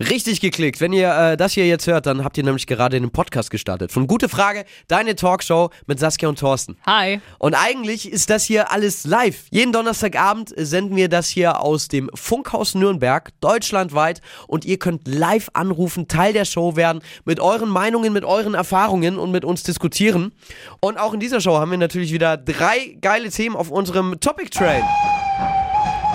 [0.00, 0.80] Richtig geklickt.
[0.80, 3.92] Wenn ihr äh, das hier jetzt hört, dann habt ihr nämlich gerade einen Podcast gestartet.
[3.92, 6.76] Von Gute Frage, deine Talkshow mit Saskia und Thorsten.
[6.84, 7.20] Hi.
[7.38, 9.44] Und eigentlich ist das hier alles live.
[9.50, 14.20] Jeden Donnerstagabend senden wir das hier aus dem Funkhaus Nürnberg, deutschlandweit.
[14.48, 19.16] Und ihr könnt live anrufen, Teil der Show werden, mit euren Meinungen, mit euren Erfahrungen
[19.16, 20.32] und mit uns diskutieren.
[20.80, 24.50] Und auch in dieser Show haben wir natürlich wieder drei geile Themen auf unserem Topic
[24.50, 24.82] Train.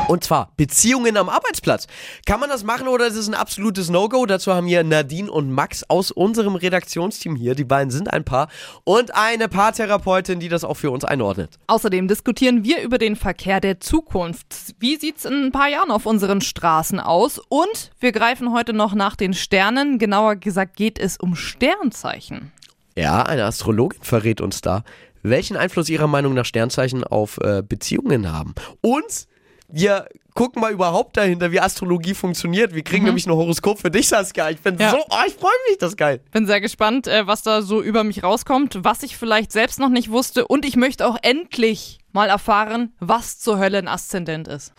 [0.09, 1.85] Und zwar Beziehungen am Arbeitsplatz.
[2.25, 4.25] Kann man das machen oder ist es ein absolutes No-Go?
[4.25, 7.53] Dazu haben wir Nadine und Max aus unserem Redaktionsteam hier.
[7.53, 8.47] Die beiden sind ein Paar.
[8.85, 11.59] Und eine Paartherapeutin, die das auch für uns einordnet.
[11.67, 14.73] Außerdem diskutieren wir über den Verkehr der Zukunft.
[14.79, 17.39] Wie sieht's in ein paar Jahren auf unseren Straßen aus?
[17.47, 19.99] Und wir greifen heute noch nach den Sternen.
[19.99, 22.51] Genauer gesagt geht es um Sternzeichen.
[22.95, 24.83] Ja, eine Astrologin verrät uns da,
[25.21, 28.55] welchen Einfluss ihrer Meinung nach Sternzeichen auf äh, Beziehungen haben.
[28.81, 29.28] Und
[29.71, 32.73] wir gucken mal überhaupt dahinter, wie Astrologie funktioniert.
[32.73, 34.49] Wir kriegen nämlich ein Horoskop für dich, Saskia.
[34.49, 34.91] Ich bin Ja.
[34.91, 36.21] so, oh, ich freue mich, das ist geil.
[36.31, 39.89] Bin sehr gespannt, äh, was da so über mich rauskommt, was ich vielleicht selbst noch
[39.89, 40.47] nicht wusste.
[40.47, 44.73] Und ich möchte auch endlich mal erfahren, was zur Hölle ein Aszendent ist.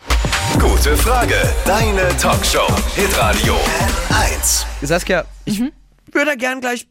[0.59, 1.35] Gute Frage.
[1.65, 2.67] Deine Talkshow.
[2.95, 3.55] Hitradio
[4.09, 4.65] N1.
[4.85, 5.61] Saskia, ich
[6.11, 6.87] würde gern gleich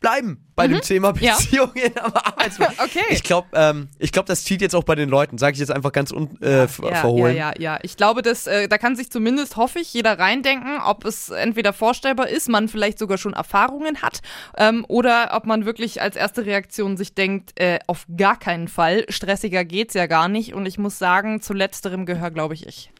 [0.00, 1.36] bleiben bei dem Thema Ja.
[1.36, 2.74] Beziehungen am Arbeitsplatz.
[2.84, 3.04] Okay.
[3.10, 5.70] Ich glaube, ähm, ich glaub, das zieht jetzt auch bei den Leuten, sage ich jetzt
[5.70, 7.36] einfach ganz un äh, Ja, verhohlen.
[7.36, 7.78] ja, ja, ja.
[7.82, 11.72] Ich glaube, dass, äh, da kann sich zumindest, hoffe ich, jeder reindenken, ob es entweder
[11.72, 14.20] vorstellbar ist, man vielleicht sogar schon Erfahrungen hat,
[14.56, 19.04] ähm, oder ob man wirklich als erste Reaktion sich denkt, äh, auf gar keinen Fall,
[19.10, 20.54] stressiger geht's ja gar nicht.
[20.54, 22.90] Und ich muss sagen, zu letzterem gehöre, glaube ich, ich.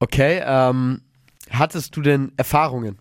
[0.00, 1.00] Okay, ähm,
[1.50, 2.98] hattest du denn Erfahrungen?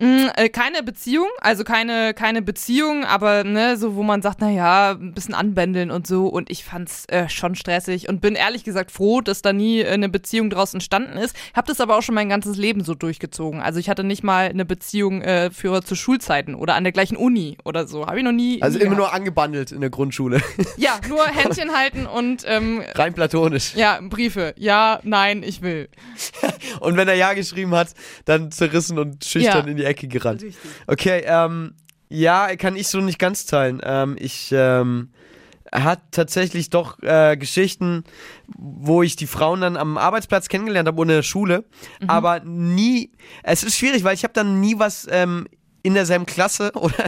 [0.00, 4.92] Mm, äh, keine Beziehung, also keine, keine Beziehung, aber ne, so wo man sagt, naja,
[4.92, 6.26] ein bisschen anbändeln und so.
[6.26, 9.88] Und ich fand's äh, schon stressig und bin ehrlich gesagt froh, dass da nie äh,
[9.90, 11.36] eine Beziehung draus entstanden ist.
[11.54, 13.60] Hab das aber auch schon mein ganzes Leben so durchgezogen.
[13.60, 17.16] Also ich hatte nicht mal eine Beziehung äh, für zu Schulzeiten oder an der gleichen
[17.16, 18.06] Uni oder so.
[18.06, 18.62] Habe ich noch nie.
[18.62, 19.12] Also nie immer gehabt.
[19.12, 20.40] nur angebandelt in der Grundschule.
[20.76, 23.74] Ja, nur Händchen halten und ähm, Rein platonisch.
[23.74, 24.54] ja, Briefe.
[24.56, 25.88] Ja, nein, ich will.
[26.80, 27.88] Und wenn er Ja geschrieben hat,
[28.24, 29.70] dann zerrissen und schüchtern Ja.
[29.70, 30.42] in die Ecke gerannt.
[30.42, 30.70] Richtig.
[30.86, 31.74] Okay, ähm,
[32.08, 33.80] ja, kann ich so nicht ganz teilen.
[33.84, 35.10] Ähm, ich ähm,
[35.72, 38.02] hat tatsächlich doch äh, Geschichten,
[38.58, 41.64] wo ich die Frauen dann am Arbeitsplatz kennengelernt habe ohne Schule,
[42.00, 42.10] Mhm.
[42.10, 43.12] aber nie.
[43.44, 45.46] Es ist schwierig, weil ich habe dann nie was ähm,
[45.82, 47.04] in derselben Klasse oder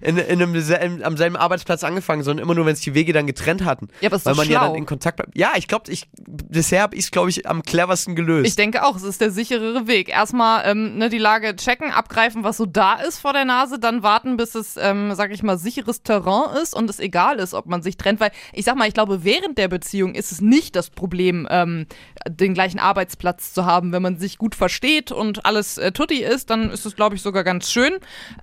[0.00, 3.12] in, in einem selben, am selben Arbeitsplatz angefangen, sondern immer nur, wenn es die Wege
[3.12, 3.88] dann getrennt hatten.
[4.00, 4.68] Ja, aber ist weil man ja schlau.
[4.68, 5.36] dann in Kontakt bleibt.
[5.36, 8.46] Ja, ich glaube, ich bisher habe ich es, glaube ich, am cleversten gelöst.
[8.46, 10.08] Ich denke auch, es ist der sicherere Weg.
[10.08, 14.02] Erstmal ähm, ne, die Lage checken, abgreifen, was so da ist vor der Nase, dann
[14.02, 17.66] warten, bis es, ähm, sag ich mal, sicheres Terrain ist und es egal ist, ob
[17.66, 18.20] man sich trennt.
[18.20, 21.86] Weil ich sag mal, ich glaube, während der Beziehung ist es nicht das Problem, ähm,
[22.28, 23.92] den gleichen Arbeitsplatz zu haben.
[23.92, 27.22] Wenn man sich gut versteht und alles äh, tutti ist, dann ist es, glaube ich,
[27.22, 27.92] sogar ganz schön.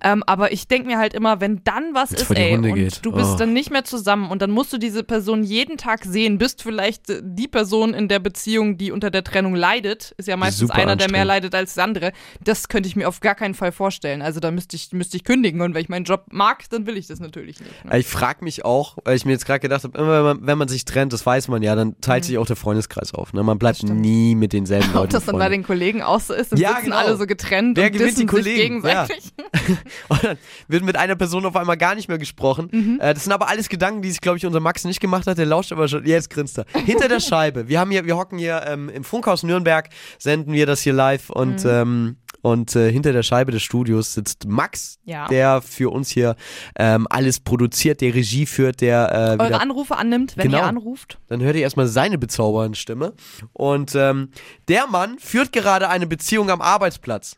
[0.03, 2.75] Ähm, aber ich denke mir halt immer, wenn dann was Wenn's ist, ey, Hunde und
[2.75, 3.05] geht.
[3.05, 3.37] du bist Oh.
[3.37, 7.09] dann nicht mehr zusammen und dann musst du diese Person jeden Tag sehen, bist vielleicht
[7.09, 10.75] äh, die Person in der Beziehung, die unter der Trennung leidet, ist ja meistens Super
[10.81, 12.11] einer, der mehr leidet als der andere.
[12.43, 14.21] Das könnte ich mir auf gar keinen Fall vorstellen.
[14.21, 16.97] Also da müsste ich, müsste ich kündigen und wenn ich meinen Job mag, dann will
[16.97, 17.85] ich das natürlich nicht.
[17.85, 17.97] Ne?
[17.99, 20.57] Ich frage mich auch, weil ich mir jetzt gerade gedacht habe, immer wenn man, wenn
[20.57, 22.27] man sich trennt, das weiß man ja, dann teilt Mhm.
[22.27, 23.33] sich auch der Freundeskreis auf.
[23.33, 23.43] Ne?
[23.43, 26.51] Man bleibt nie mit denselben Leuten Ob das dann bei den Kollegen auch so ist,
[26.51, 26.97] dann Ja, sitzen genau.
[26.97, 28.83] alle so getrennt Wer und gewinnt die Kollegen?
[28.85, 29.05] Ja.
[29.05, 29.31] gegenseitig.
[30.09, 30.37] Und dann
[30.67, 32.69] wird mit einer Person auf einmal gar nicht mehr gesprochen.
[32.71, 32.99] Mhm.
[33.01, 35.37] Äh, das sind aber alles Gedanken, die sich, glaube ich, unser Max nicht gemacht hat.
[35.37, 36.05] Der lauscht aber schon.
[36.05, 36.65] Jetzt grinst er.
[36.85, 37.67] Hinter der Scheibe.
[37.67, 41.29] Wir haben hier, wir hocken hier ähm, im Funkhaus Nürnberg, senden wir das hier live
[41.29, 41.69] und Mhm.
[41.69, 45.27] ähm, und äh, hinter der Scheibe des Studios sitzt Max, Ja.
[45.27, 46.35] der für uns hier
[46.77, 50.59] ähm, alles produziert, der Regie führt, der äh, wieder Eure Anrufe annimmt, wenn Genau.
[50.59, 51.19] ihr anruft.
[51.27, 53.13] Dann hört ihr erstmal seine bezaubernde Stimme.
[53.53, 54.29] Und ähm,
[54.67, 57.37] der Mann führt gerade eine Beziehung am Arbeitsplatz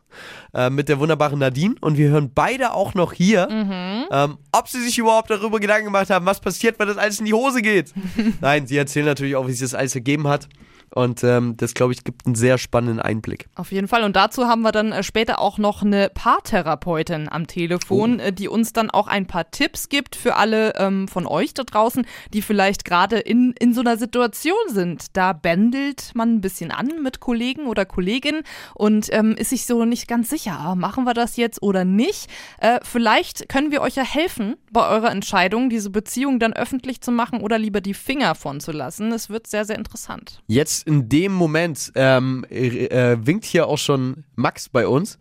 [0.54, 1.76] äh, mit der wunderbaren Nadine.
[1.82, 6.10] Und wir hören beide auch noch hier, ähm, ob sie sich überhaupt darüber Gedanken gemacht
[6.10, 7.94] haben, was passiert, wenn das alles in die Hose geht.
[8.42, 10.48] Nein, sie erzählen natürlich auch, wie sich das alles ergeben hat.
[10.94, 13.48] Und ähm, das, glaube ich, gibt einen sehr spannenden Einblick.
[13.56, 14.04] Auf jeden Fall.
[14.04, 18.24] Und dazu haben wir dann äh, später auch noch eine Paartherapeutin am Telefon, Oh.
[18.24, 21.64] äh, die uns dann auch ein paar Tipps gibt für alle ähm, von euch da
[21.64, 25.16] draußen, die vielleicht gerade in, in so einer Situation sind.
[25.16, 28.44] Da bändelt man ein bisschen an mit Kollegen oder Kolleginnen
[28.76, 32.30] und ähm, ist sich so nicht ganz sicher, ah, machen wir das jetzt oder nicht.
[32.60, 37.12] Äh, vielleicht können wir euch ja helfen bei eurer Entscheidung, diese Beziehung dann öffentlich zu
[37.12, 39.12] machen oder lieber die Finger von zu lassen.
[39.12, 40.42] Es wird sehr, sehr interessant.
[40.48, 45.18] Jetzt in dem Moment ähm, äh, äh, winkt hier auch schon Max bei uns.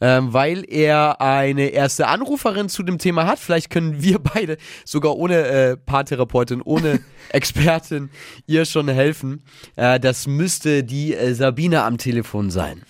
[0.00, 3.38] ähm, weil er eine erste Anruferin zu dem Thema hat.
[3.38, 8.10] Vielleicht können wir beide sogar ohne äh, Paartherapeutin, ohne Expertin
[8.46, 9.42] ihr schon helfen.
[9.76, 12.82] Äh, das müsste die äh, Sabine am Telefon sein.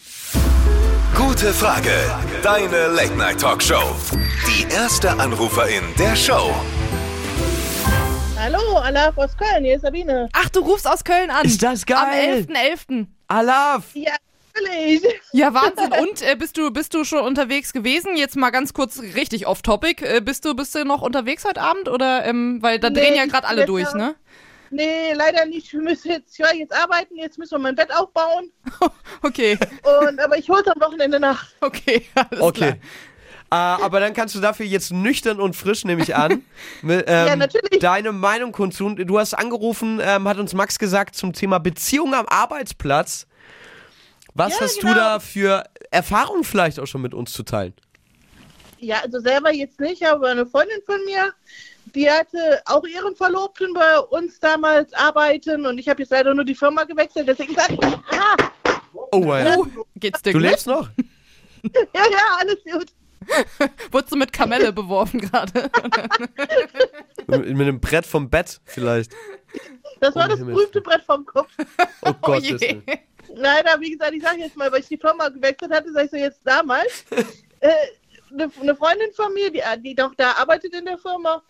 [1.17, 1.91] Gute Frage.
[2.43, 3.97] Deine Late Night Talkshow.
[4.47, 6.55] Die erste Anruferin der Show.
[8.43, 10.29] Hallo, Alaf aus Köln, hier ist Sabine.
[10.33, 11.45] Ach, du rufst aus Köln an.
[11.45, 12.47] Ist das Am geil?
[12.49, 13.07] 11.11.
[13.29, 13.85] Alaf!
[13.95, 14.13] Ja,
[14.55, 15.03] natürlich.
[15.33, 15.93] Ja, Wahnsinn.
[16.01, 18.17] Und äh, bist du bist du schon unterwegs gewesen?
[18.17, 20.03] Jetzt mal ganz kurz richtig off Topic.
[20.05, 23.15] Äh, bist du bist du noch unterwegs heute Abend oder ähm, weil da Nee, drehen
[23.15, 24.15] ja gerade alle durch, ne?
[24.71, 25.73] Nee, leider nicht.
[25.73, 28.51] Wir müssen jetzt, ich war jetzt arbeiten, jetzt müssen wir mein Bett aufbauen.
[29.23, 29.59] Okay,
[30.09, 31.45] Und, aber ich hol's am Wochenende nach.
[31.61, 32.59] okay, alles Okay.
[32.59, 32.77] klar.
[33.53, 36.45] Äh, aber dann kannst du dafür jetzt nüchtern und frisch, nehme ich an,
[36.83, 37.81] mit, ähm, Ja, natürlich.
[37.81, 38.97] deine Meinung kundtun.
[38.97, 43.27] Du hast angerufen, ähm, hat uns Max gesagt, zum Thema Beziehung am Arbeitsplatz.
[44.35, 44.95] Was Ja, hast du genau.
[44.95, 47.75] da für Erfahrungen vielleicht auch schon mit uns zu teilen?
[48.79, 51.33] Ja, also selber jetzt nicht, aber eine Freundin von mir,
[51.95, 56.45] die hatte auch ihren Verlobten bei uns damals arbeiten und ich habe jetzt leider nur
[56.45, 58.37] die Firma gewechselt, deswegen sag ich, ah,
[59.13, 59.57] Oh, ja.
[59.57, 59.67] Oh,
[59.97, 60.49] geht's dir Du gut?
[60.49, 60.89] lebst noch?
[61.75, 62.87] ja, ja, alles gut.
[63.93, 65.71] Wurdest du mit Kamelle beworfen gerade?
[67.27, 69.13] mit, mit einem Brett vom Bett vielleicht.
[70.01, 71.51] Das war Um das berühmte Brett vom Kopf.
[72.03, 72.43] Oh Oh Gott.
[72.45, 72.83] je.
[73.35, 76.11] Leider, wie gesagt, ich sage jetzt mal, weil ich die Firma gewechselt hatte, sage ich
[76.11, 77.05] so jetzt damals.
[77.61, 77.71] äh,
[78.33, 81.43] eine, eine Freundin von mir, die, die doch da arbeitet in der Firma,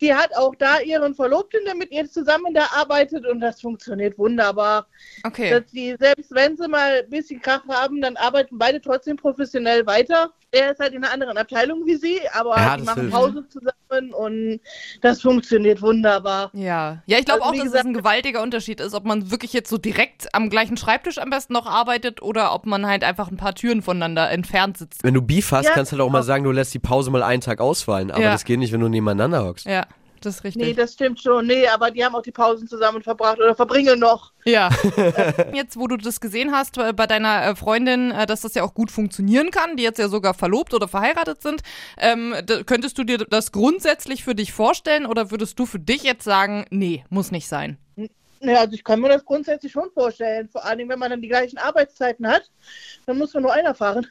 [0.00, 4.16] die hat auch da ihren Verlobten, der mit ihr zusammen da arbeitet und das funktioniert
[4.18, 4.86] wunderbar.
[5.24, 5.50] Okay.
[5.50, 9.84] Dass die, selbst wenn sie mal ein bisschen Krach haben, dann arbeiten beide trotzdem professionell
[9.86, 10.32] weiter.
[10.50, 13.14] Er ist halt in einer anderen Abteilung wie sie, aber Ja, die machen hilft.
[13.14, 14.60] Pause zusammen und
[15.02, 16.50] das funktioniert wunderbar.
[16.54, 19.30] Ja, ja, ich glaube Also, auch, dass es gesagt- ein gewaltiger Unterschied ist, ob man
[19.30, 23.04] wirklich jetzt so direkt am gleichen Schreibtisch am besten noch arbeitet oder ob man halt
[23.04, 25.04] einfach ein paar Türen voneinander entfernt sitzt.
[25.04, 26.26] Wenn du Beef hast, Ja, kannst du halt auch mal genau.
[26.26, 28.10] sagen, du lässt die Pause mal einen Tag ausfallen.
[28.10, 28.32] Aber Ja.
[28.32, 29.66] das geht nicht, wenn du nebeneinander hockst.
[29.66, 29.84] Ja,
[30.20, 30.62] das ist richtig.
[30.62, 31.46] Nee, das stimmt schon.
[31.46, 34.32] Nee, aber die haben auch die Pausen zusammen verbracht oder verbringen noch.
[34.44, 34.70] Ja.
[35.54, 38.62] jetzt, wo du das gesehen hast äh, bei deiner äh, Freundin, äh, dass das ja
[38.62, 41.62] auch gut funktionieren kann, die jetzt ja sogar verlobt oder verheiratet sind,
[41.98, 42.34] ähm,
[42.66, 46.64] könntest du dir das grundsätzlich für dich vorstellen oder würdest du für dich jetzt sagen,
[46.70, 47.78] nee, muss nicht sein?
[48.40, 50.48] Ja, also ich kann mir das grundsätzlich schon vorstellen.
[50.48, 52.50] Vor allem, wenn man dann die gleichen Arbeitszeiten hat,
[53.06, 54.06] dann muss man nur einer fahren.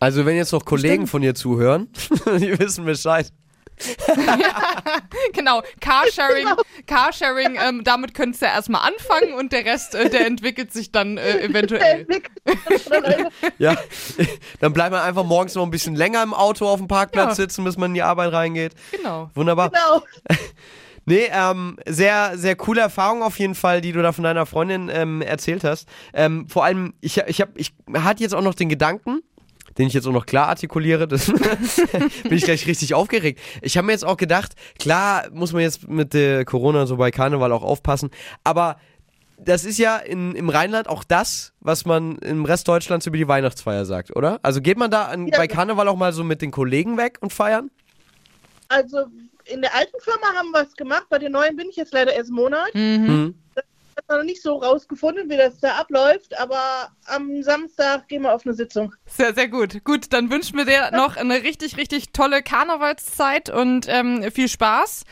[0.00, 1.88] Also wenn jetzt noch Kollegen von dir zuhören,
[2.26, 3.32] die wissen Bescheid.
[5.32, 6.46] Genau, Carsharing,
[6.86, 10.92] Carsharing, ähm, damit könntest du ja erstmal anfangen und der Rest, äh, der entwickelt sich
[10.92, 12.06] dann äh, eventuell.
[13.58, 13.76] Ja,
[14.60, 17.34] dann bleibt man einfach morgens noch ein bisschen länger im Auto auf dem Parkplatz Ja.
[17.34, 18.74] sitzen, bis man in die Arbeit reingeht.
[18.90, 19.30] Genau.
[19.34, 19.70] Wunderbar.
[19.70, 20.02] genau.
[21.06, 24.90] Nee, ähm, sehr, sehr coole Erfahrung auf jeden Fall, die du da von deiner Freundin
[24.92, 25.88] ähm, erzählt hast.
[26.12, 29.20] Ähm, vor allem, ich, ich, hab, ich hatte jetzt auch noch den Gedanken,
[29.80, 31.26] den ich jetzt auch noch klar artikuliere, das
[32.22, 33.40] bin ich gleich richtig aufgeregt.
[33.62, 37.10] Ich habe mir jetzt auch gedacht, klar muss man jetzt mit der Corona so bei
[37.10, 38.10] Karneval auch aufpassen,
[38.44, 38.76] aber
[39.42, 43.26] das ist ja in, im Rheinland auch das, was man im Rest Deutschlands über die
[43.26, 44.38] Weihnachtsfeier sagt, oder?
[44.42, 45.38] Also geht man da an, Ja.
[45.38, 47.70] bei Karneval auch mal so mit den Kollegen weg und feiern?
[48.68, 49.06] Also
[49.46, 52.12] in der alten Firma haben wir es gemacht, bei der neuen bin ich jetzt leider
[52.12, 52.74] erst einen Monat.
[52.74, 53.06] Mhm.
[53.06, 53.34] Mhm.
[53.90, 58.34] Ich habe noch nicht so rausgefunden, wie das da abläuft, aber am Samstag gehen wir
[58.34, 58.94] auf eine Sitzung.
[59.06, 59.84] Sehr, sehr gut.
[59.84, 65.04] Gut, dann wünschen wir dir noch eine richtig, richtig tolle Karnevalszeit und ähm, viel Spaß.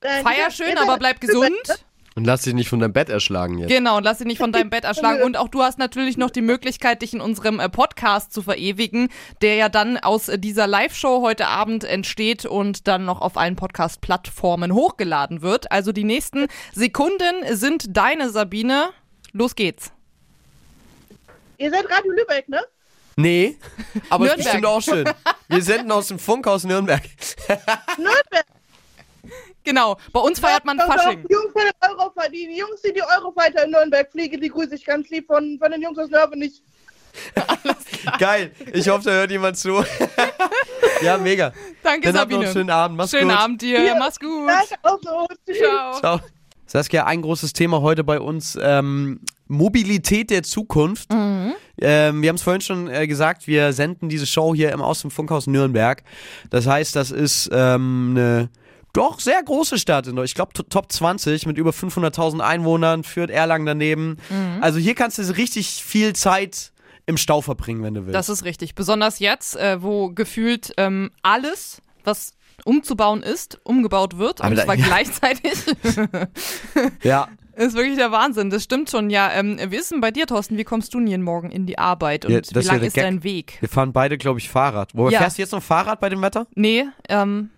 [0.00, 1.56] Feier schön, aber bleib gesund.
[2.18, 3.68] Und lass dich nicht von deinem Bett erschlagen jetzt.
[3.68, 5.22] Genau, und lass dich nicht von deinem Bett erschlagen.
[5.28, 9.08] Und auch du hast natürlich noch die Möglichkeit, dich in unserem äh, Podcast zu verewigen,
[9.40, 13.54] der ja dann aus äh, dieser Live-Show heute Abend entsteht und dann noch auf allen
[13.54, 15.70] Podcast-Plattformen hochgeladen wird.
[15.70, 18.88] Also die nächsten Sekunden sind deine, Sabine.
[19.30, 19.92] Los geht's.
[21.58, 22.62] Ihr seid Radio Lübeck, ne?
[23.14, 23.58] Nee,
[24.10, 24.44] aber es ist Nürnberg.
[24.44, 25.08] bestimmt auch schön.
[25.46, 27.02] Wir senden aus dem Funkhaus Nürnberg.
[27.96, 28.44] Nürnberg.
[29.68, 31.26] Genau, bei uns feiert man Fasching.
[31.28, 34.48] Die Jungs, von den Eurofighter, die, die Jungs, die die Eurofighter in Nürnberg fliegen, die
[34.48, 36.40] grüße ich ganz lieb von, von den Jungs aus Nürnberg.
[38.18, 38.52] Geil.
[38.72, 39.84] Ich hoffe, da hört jemand zu.
[41.02, 41.52] ja, mega.
[41.82, 42.44] Danke, Dann habt noch Sabine.
[42.44, 42.96] einen schönen Abend.
[42.96, 43.38] Mach's Schönen gut.
[43.38, 43.82] Abend dir.
[43.82, 43.94] Ja.
[43.98, 44.50] Mach's gut.
[44.82, 45.26] Auch so.
[45.52, 46.00] Ciao.
[46.00, 46.20] Ciao.
[46.66, 51.12] Saskia, ein großes Thema heute bei uns, ähm, Mobilität der Zukunft.
[51.12, 51.54] Mhm.
[51.80, 55.00] Ähm, wir haben es vorhin schon äh, gesagt, wir senden diese Show hier im Aus
[55.00, 56.02] dem Funkhaus Nürnberg.
[56.50, 58.50] Das heißt, das ist ähm, eine
[58.92, 60.28] doch sehr große Stadt in Deutschland.
[60.30, 64.16] Ich glaube Top 20 mit über 500.000 Einwohnern, führt Erlangen daneben.
[64.30, 64.58] Mhm.
[64.62, 66.72] Also hier kannst du richtig viel Zeit
[67.06, 68.14] im Stau verbringen, wenn du willst.
[68.14, 68.74] Das ist richtig.
[68.74, 74.40] Besonders jetzt, äh, wo gefühlt ähm, alles, was umzubauen ist, umgebaut wird.
[74.40, 74.86] Aber und zwar ja.
[74.86, 75.52] gleichzeitig.
[77.02, 77.28] ja.
[77.56, 78.50] ist wirklich der Wahnsinn.
[78.50, 79.10] Das stimmt schon.
[79.10, 80.56] Ja, ähm, wie ist denn bei dir, Thorsten?
[80.58, 82.24] Wie kommst du denn jeden Morgen in die Arbeit?
[82.26, 83.04] Und Ja, das wie lang ist Gag.
[83.04, 83.56] dein Weg?
[83.60, 84.90] Wir fahren beide, glaube ich, Fahrrad.
[84.94, 85.18] Wo Ja.
[85.20, 86.46] fährst du jetzt noch Fahrrad bei dem Wetter?
[86.54, 87.50] Nee, ähm,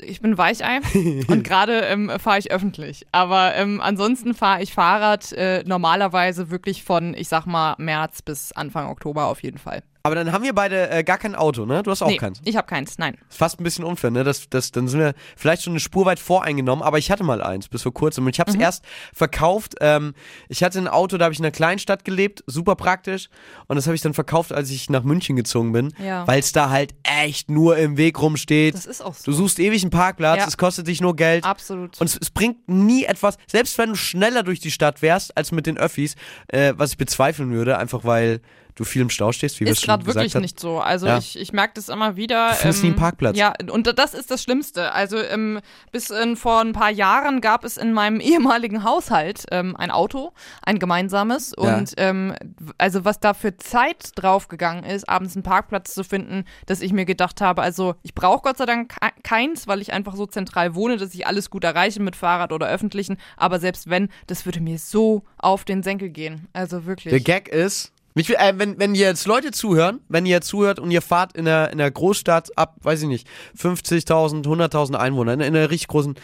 [0.00, 0.80] ich bin Weichei
[1.28, 3.06] und gerade ähm, fahre ich öffentlich.
[3.12, 8.52] Aber ähm, ansonsten fahre ich Fahrrad äh, normalerweise wirklich von, ich sag mal, März bis
[8.52, 9.82] Anfang Oktober auf jeden Fall.
[10.02, 11.82] Aber dann haben wir beide äh, gar kein Auto, ne?
[11.82, 12.40] Du hast auch nee, keins.
[12.44, 13.16] ich habe keins, nein.
[13.28, 14.24] Ist fast ein bisschen unfair, ne?
[14.24, 17.42] Das, das, dann sind wir vielleicht schon eine Spur weit voreingenommen, aber ich hatte mal
[17.42, 19.74] eins bis vor kurzem und ich habe es erst verkauft.
[19.80, 20.14] Ähm,
[20.48, 23.28] ich hatte ein Auto, da habe ich in einer Kleinstadt gelebt, super praktisch
[23.66, 26.26] und das habe ich dann verkauft, als ich nach München gezogen bin, Ja.
[26.26, 28.74] weil es da halt echt nur im Weg rumsteht.
[28.74, 29.24] Das ist auch so.
[29.30, 30.46] Du suchst ewig einen Parkplatz, Ja.
[30.46, 31.44] es kostet dich nur Geld.
[31.44, 32.00] Absolut.
[32.00, 35.52] Und es, es bringt nie etwas, selbst wenn du schneller durch die Stadt wärst als
[35.52, 36.14] mit den Öffis,
[36.48, 38.40] äh, was ich bezweifeln würde, einfach weil
[38.78, 40.42] du viel im Stau stehst, wie wir es ist schon gerade gesagt wirklich haben.
[40.42, 40.78] nicht so.
[40.80, 41.18] Also Ja.
[41.18, 42.46] ich, ich merke das immer wieder.
[42.48, 43.36] ähm, Du findest nie einen Parkplatz.
[43.36, 44.92] Ja, und das ist das Schlimmste.
[44.92, 45.60] Also ähm,
[45.92, 50.32] bis in, vor ein paar Jahren gab es in meinem ehemaligen Haushalt ähm, ein Auto,
[50.62, 51.54] ein gemeinsames.
[51.58, 51.76] Ja.
[51.76, 52.34] Und ähm,
[52.78, 57.04] also was da für Zeit draufgegangen ist, abends einen Parkplatz zu finden, dass ich mir
[57.04, 60.74] gedacht habe, also ich brauche Gott sei Dank ke- keins, weil ich einfach so zentral
[60.74, 63.16] wohne, dass ich alles gut erreiche mit Fahrrad oder öffentlichen.
[63.36, 66.46] Aber selbst wenn, das würde mir so auf den Senkel gehen.
[66.52, 67.10] Also wirklich.
[67.10, 70.90] Der Gag ist, mich, äh, wenn, wenn ihr jetzt Leute zuhören, wenn ihr zuhört und
[70.90, 75.40] ihr fahrt in einer, in einer Großstadt ab, weiß ich nicht, 50.000, 100.000 Einwohner, in,
[75.40, 76.14] in einer richtig großen,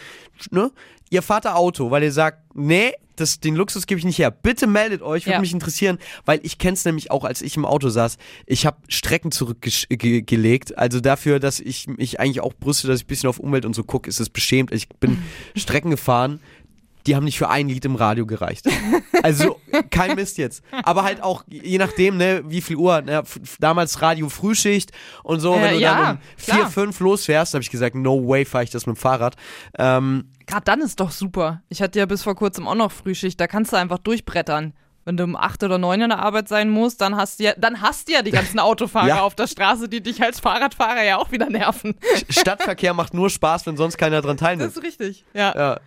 [0.51, 0.71] ne?
[1.11, 4.31] Ihr fahrt da Auto, weil ihr sagt, nee, das, den Luxus gebe ich nicht her.
[4.31, 5.39] Bitte meldet euch, würde Ja.
[5.39, 8.17] mich interessieren, weil ich kenne es nämlich auch, als ich im Auto saß.
[8.47, 10.77] Ich habe Strecken zurückgelegt.
[10.77, 13.75] Also dafür, dass ich mich eigentlich auch brüste, dass ich ein bisschen auf Umwelt und
[13.75, 14.71] so gucke, ist es beschämt.
[14.73, 15.19] Ich bin
[15.55, 16.39] Strecken gefahren,
[17.07, 18.65] die haben nicht für ein Lied im Radio gereicht.
[19.23, 19.59] Also
[19.91, 20.63] kein Mist jetzt.
[20.83, 23.23] Aber halt auch, je nachdem, ne, wie viel Uhr, ne,
[23.59, 24.91] damals Radio Frühschicht
[25.23, 26.69] und so, Äh, wenn du ja, dann um vier, klar.
[26.69, 29.35] fünf losfährst, habe ich gesagt, no way fahre ich das mit dem Fahrrad.
[29.77, 31.61] Ähm, Gerade dann ist doch super.
[31.69, 34.73] Ich hatte ja bis vor kurzem auch noch Frühschicht, da kannst du einfach durchbrettern.
[35.05, 37.53] Wenn du um acht oder neun in der Arbeit sein musst, dann hast du ja,
[37.57, 39.21] dann hast du ja die ganzen Autofahrer Ja.
[39.21, 41.95] auf der Straße, die dich als Fahrradfahrer ja auch wieder nerven.
[42.29, 44.69] Stadtverkehr macht nur Spaß, wenn sonst keiner dran teilnimmt.
[44.69, 45.23] Das ist richtig.
[45.33, 45.53] Ja.
[45.55, 45.79] Ja.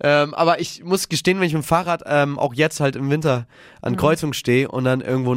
[0.00, 3.10] Ähm, aber ich muss gestehen, wenn ich mit dem Fahrrad ähm, auch jetzt halt im
[3.10, 3.46] Winter
[3.80, 3.96] an Mhm.
[3.98, 5.34] Kreuzung stehe und dann irgendwo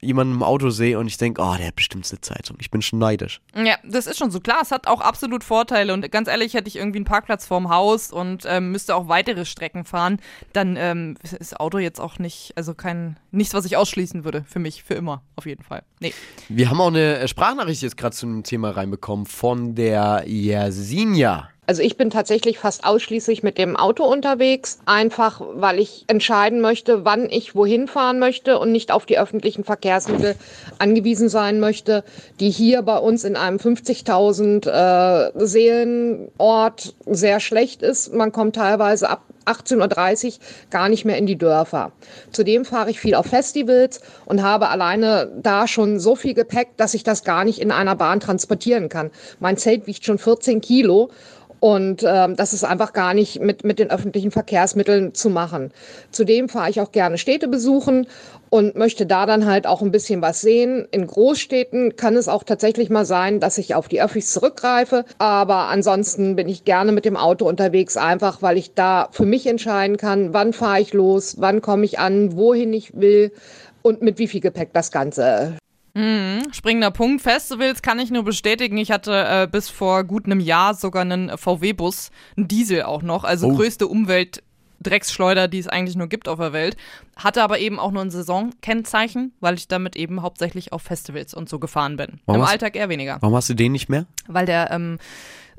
[0.00, 2.56] jemanden im Auto sehe und ich denke, oh, der hat bestimmt Sitzheizung.
[2.60, 3.40] Ich bin schon neidisch.
[3.54, 4.40] Ja, das ist schon so.
[4.40, 5.94] Klar, es hat auch absolut Vorteile.
[5.94, 9.44] Und ganz ehrlich, hätte ich irgendwie einen Parkplatz vorm Haus und ähm, müsste auch weitere
[9.44, 10.18] Strecken fahren,
[10.52, 14.44] dann ähm, ist Auto jetzt auch nicht, also kein, nichts, was ich ausschließen würde.
[14.46, 15.82] Für mich, für immer, auf jeden Fall.
[16.00, 16.12] Nee.
[16.48, 21.48] Wir haben auch eine Sprachnachricht jetzt gerade zu dem Thema reinbekommen von der Yasinja.
[21.64, 27.04] Also ich bin tatsächlich fast ausschließlich mit dem Auto unterwegs, einfach weil ich entscheiden möchte,
[27.04, 30.34] wann ich wohin fahren möchte und nicht auf die öffentlichen Verkehrsmittel
[30.80, 32.02] angewiesen sein möchte,
[32.40, 38.12] die hier bei uns in einem 50.000 äh, Seelenort sehr schlecht ist.
[38.12, 40.32] Man kommt teilweise ab 18.30 Uhr
[40.70, 41.92] gar nicht mehr in die Dörfer.
[42.32, 46.94] Zudem fahre ich viel auf Festivals und habe alleine da schon so viel Gepäck, dass
[46.94, 49.10] ich das gar nicht in einer Bahn transportieren kann.
[49.40, 51.10] Mein Zelt wiegt schon 14 Kilo
[51.62, 55.70] und ähm, das ist einfach gar nicht mit, mit den öffentlichen Verkehrsmitteln zu machen.
[56.10, 58.08] Zudem fahre ich auch gerne Städte besuchen
[58.50, 60.88] und möchte da dann halt auch ein bisschen was sehen.
[60.90, 65.04] In Großstädten kann es auch tatsächlich mal sein, dass ich auf die Öffis zurückgreife.
[65.18, 69.46] Aber ansonsten bin ich gerne mit dem Auto unterwegs, einfach weil ich da für mich
[69.46, 73.30] entscheiden kann, wann fahre ich los, wann komme ich an, wohin ich will
[73.82, 75.54] und mit wie viel Gepäck das Ganze
[75.94, 77.22] Springender Punkt.
[77.22, 78.78] Festivals kann ich nur bestätigen.
[78.78, 83.24] Ich hatte äh, bis vor gut einem Jahr sogar einen VW-Bus, einen Diesel auch noch,
[83.24, 83.54] also Oh.
[83.56, 86.76] größte Umweltdrecksschleuder, die es eigentlich nur gibt auf der Welt.
[87.16, 91.48] Hatte aber eben auch nur ein Saisonkennzeichen, weil ich damit eben hauptsächlich auf Festivals und
[91.50, 92.20] so gefahren bin.
[92.24, 93.18] Warum Im hast- Alltag eher weniger.
[93.20, 94.06] Warum hast du den nicht mehr?
[94.28, 94.98] Weil der ähm,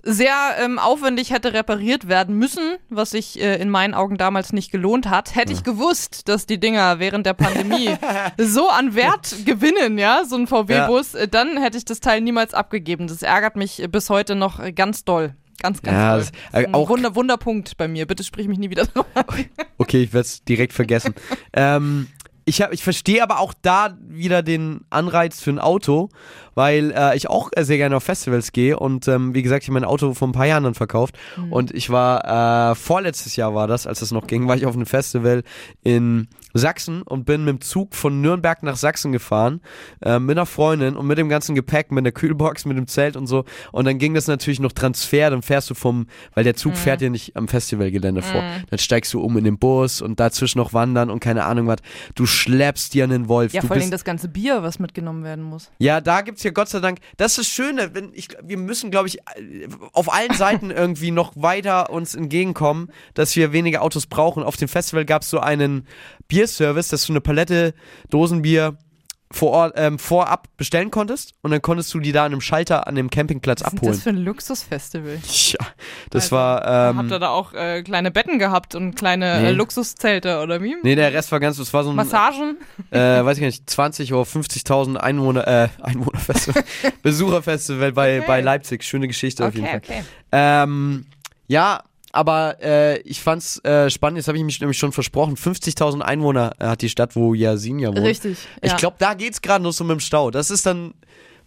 [0.05, 4.71] sehr ähm, aufwendig hätte repariert werden müssen, was sich äh, in meinen Augen damals nicht
[4.71, 5.33] gelohnt hat.
[5.35, 7.89] Hätte ich gewusst, dass die Dinger während der Pandemie
[8.37, 12.53] so an Wert gewinnen, ja, so ein VW-Bus, äh, dann hätte ich das Teil niemals
[12.53, 13.07] abgegeben.
[13.07, 15.35] Das ärgert mich äh, bis heute noch äh, ganz doll.
[15.61, 16.19] Ganz, ganz Ja, doll.
[16.51, 18.05] das- äh, ein auch- Wunder, Wunderpunkt bei mir.
[18.05, 19.05] Bitte sprich mich nie wieder drauf.
[19.77, 21.13] Okay, ich werde es direkt vergessen.
[21.53, 22.07] ähm,
[22.45, 26.09] ich, hab, ich verstehe aber auch da wieder den Anreiz für ein Auto,
[26.55, 29.79] weil äh, ich auch sehr gerne auf Festivals gehe und ähm, wie gesagt, ich habe
[29.79, 31.17] mein Auto vor ein paar Jahren dann verkauft
[31.49, 34.75] und ich war, äh, vorletztes Jahr war das, als das noch ging, war ich auf
[34.75, 35.43] einem Festival
[35.83, 39.61] in Sachsen und bin mit dem Zug von Nürnberg nach Sachsen gefahren,
[40.01, 43.15] äh, mit einer Freundin und mit dem ganzen Gepäck, mit der Kühlbox, mit dem Zelt
[43.15, 46.55] und so und dann ging das natürlich noch Transfer, dann fährst du vom, weil der
[46.55, 50.19] Zug fährt ja nicht am Festivalgelände vor, dann steigst du um in den Bus und
[50.19, 51.79] dazwischen noch wandern und keine Ahnung was,
[52.15, 53.53] du schleppst dir einen Wolf.
[53.53, 55.71] Ja, du vor allem das ganze Bier, was mitgenommen werden muss.
[55.79, 58.91] ja, da gibt's ja Gott sei Dank, das ist das Schöne, wenn ich, wir müssen,
[58.91, 59.19] glaube ich,
[59.91, 64.43] auf allen Seiten irgendwie noch weiter uns entgegenkommen, dass wir weniger Autos brauchen.
[64.43, 65.87] Auf dem Festival gab's so einen
[66.33, 67.73] Bierservice, dass du eine Palette
[68.09, 68.77] Dosenbier
[69.31, 72.85] vor Ort, ähm, vorab bestellen konntest und dann konntest du die da an einem Schalter
[72.85, 73.93] an dem Campingplatz Was ist denn abholen.
[73.93, 75.17] das für ein Luxusfestival?
[75.25, 75.57] Ja,
[76.11, 76.89] das Also, war.
[76.91, 79.47] Ähm, Habt ihr da auch äh, kleine Betten gehabt und kleine Nee.
[79.47, 80.75] äh, Luxuszelte oder wie?
[80.83, 82.57] nee, der Rest war ganz, das war so ein, Massagen?
[82.91, 86.63] äh, weiß ich gar nicht, 20 oder 50.000 Einwohner, äh, Einwohnerfestival,
[87.01, 88.27] Besucherfestival bei, Okay.
[88.27, 88.83] bei Leipzig.
[88.83, 89.77] Schöne Geschichte auf jeden Fall.
[89.83, 90.03] okay.
[90.31, 91.05] Ähm,
[91.47, 91.83] ja,
[92.13, 96.53] aber äh, ich fand's äh, spannend, jetzt habe ich mich nämlich schon versprochen, 50.000 Einwohner
[96.59, 98.05] äh, hat die Stadt, wo Yasin ja wohnt.
[98.05, 98.37] Richtig.
[98.61, 98.77] Ich ja.
[98.77, 100.29] glaube, da geht's gerade nur so mit dem Stau.
[100.29, 100.93] Das ist dann,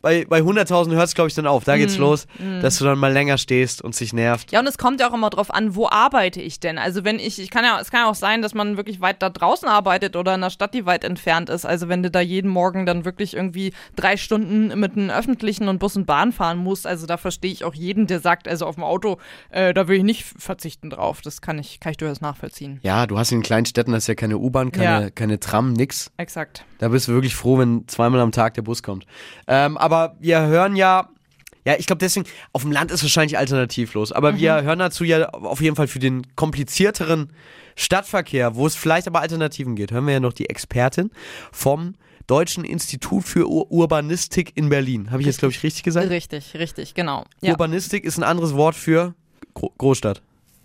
[0.07, 1.65] bei, bei 100.000 hört's glaube ich dann auf.
[1.65, 2.29] Da Mm, geht's los,
[2.63, 4.53] dass du dann mal länger stehst und sich nervt.
[4.53, 6.79] Ja, und es kommt ja auch immer drauf an, wo arbeite ich denn?
[6.79, 9.21] Also wenn ich, ich kann ja, es kann ja auch sein, dass man wirklich weit
[9.21, 11.67] da draußen arbeitet oder in einer Stadt, die weit entfernt ist.
[11.67, 15.79] Also wenn du da jeden Morgen dann wirklich irgendwie drei Stunden mit einem öffentlichen und
[15.81, 18.77] Bus und Bahn fahren musst, also da verstehe ich auch jeden, der sagt, also auf
[18.77, 19.19] dem Auto,
[19.51, 21.21] äh, da will ich nicht verzichten drauf.
[21.23, 22.79] Das kann ich, kann ich durchaus nachvollziehen.
[22.83, 25.11] Ja, du hast in kleinen Städten, das ist ja keine U-Bahn, keine, Ja.
[25.11, 26.13] keine Tram, nix.
[26.17, 26.65] Exakt.
[26.79, 29.07] Da bist du wirklich froh, wenn zweimal am Tag der Bus kommt.
[29.49, 31.09] Ähm, aber wir hören ja,
[31.65, 35.29] ja, ich glaube deswegen, auf dem Land ist wahrscheinlich alternativlos, aber wir hören dazu ja
[35.31, 37.33] auf jeden Fall für den komplizierteren
[37.75, 41.11] Stadtverkehr, wo es vielleicht aber Alternativen geht, hören wir ja noch die Expertin
[41.53, 41.95] vom
[42.27, 45.11] Deutschen Institut für Ur Urbanistik in Berlin.
[45.11, 46.09] Habe ich jetzt, glaube ich, richtig gesagt?
[46.11, 47.25] Richtig, richtig, genau.
[47.41, 47.53] Ja.
[47.53, 49.15] Urbanistik ist ein anderes Wort für
[49.55, 50.23] Gro Großstadt.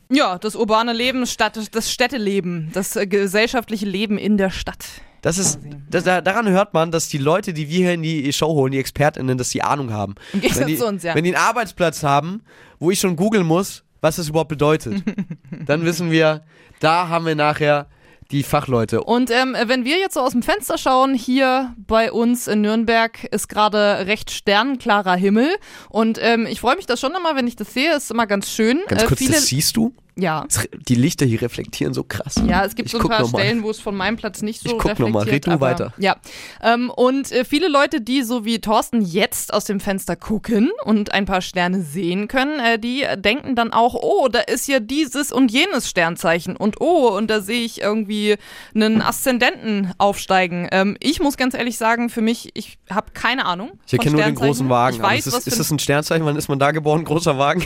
[0.09, 4.85] ja, das urbane Leben, Stadt, das Städteleben, das äh, gesellschaftliche Leben in der Stadt.
[5.21, 5.59] Das ist,
[5.89, 8.71] das, da- daran hört man, dass die Leute, die wir hier in die Show holen,
[8.71, 10.15] die ExpertInnen, dass die Ahnung haben.
[10.33, 11.13] Im Gegensatz wenn die, zu uns, ja.
[11.15, 12.41] Wenn die einen Arbeitsplatz haben,
[12.79, 15.03] wo ich schon googeln muss, was das überhaupt bedeutet,
[15.65, 16.41] dann wissen wir,
[16.79, 17.87] da haben wir nachher
[18.31, 19.03] die Fachleute.
[19.03, 23.25] Und ähm, wenn wir jetzt so aus dem Fenster schauen, hier bei uns in Nürnberg
[23.25, 25.49] ist gerade recht sternklarer Himmel.
[25.89, 27.93] Und ähm, ich freue mich das schon immer, wenn ich das sehe.
[27.95, 28.79] Ist immer ganz schön.
[28.87, 29.93] Ganz Äh, kurz, viele, das siehst du?
[30.15, 30.45] Ja.
[30.87, 32.35] Die Lichter hier reflektieren so krass.
[32.47, 33.27] Ja, es gibt Ich so ein paar.
[33.27, 35.19] Stellen, wo es von meinem Platz nicht so Ich guck noch mal.
[35.19, 35.33] reflektiert.
[35.33, 35.93] Red du aber, weiter.
[35.97, 36.15] Ja.
[36.61, 41.13] Ähm, und äh, viele Leute, die so wie Thorsten jetzt aus dem Fenster gucken und
[41.13, 45.31] ein paar Sterne sehen können, äh, die denken dann auch, oh, da ist ja dieses
[45.31, 48.37] und jenes Sternzeichen und oh, und da sehe ich irgendwie
[48.73, 50.67] einen Aszendenten aufsteigen.
[50.71, 53.71] Ähm, ich muss ganz ehrlich sagen, für mich, ich habe keine Ahnung.
[53.85, 54.61] Ich erkenne nur den großen.
[54.69, 54.97] Wagen.
[54.97, 56.25] Ich weiß, ist, für ist das ein Sternzeichen?
[56.25, 57.03] Wann ist man da geboren?
[57.03, 57.65] Großer Wagen?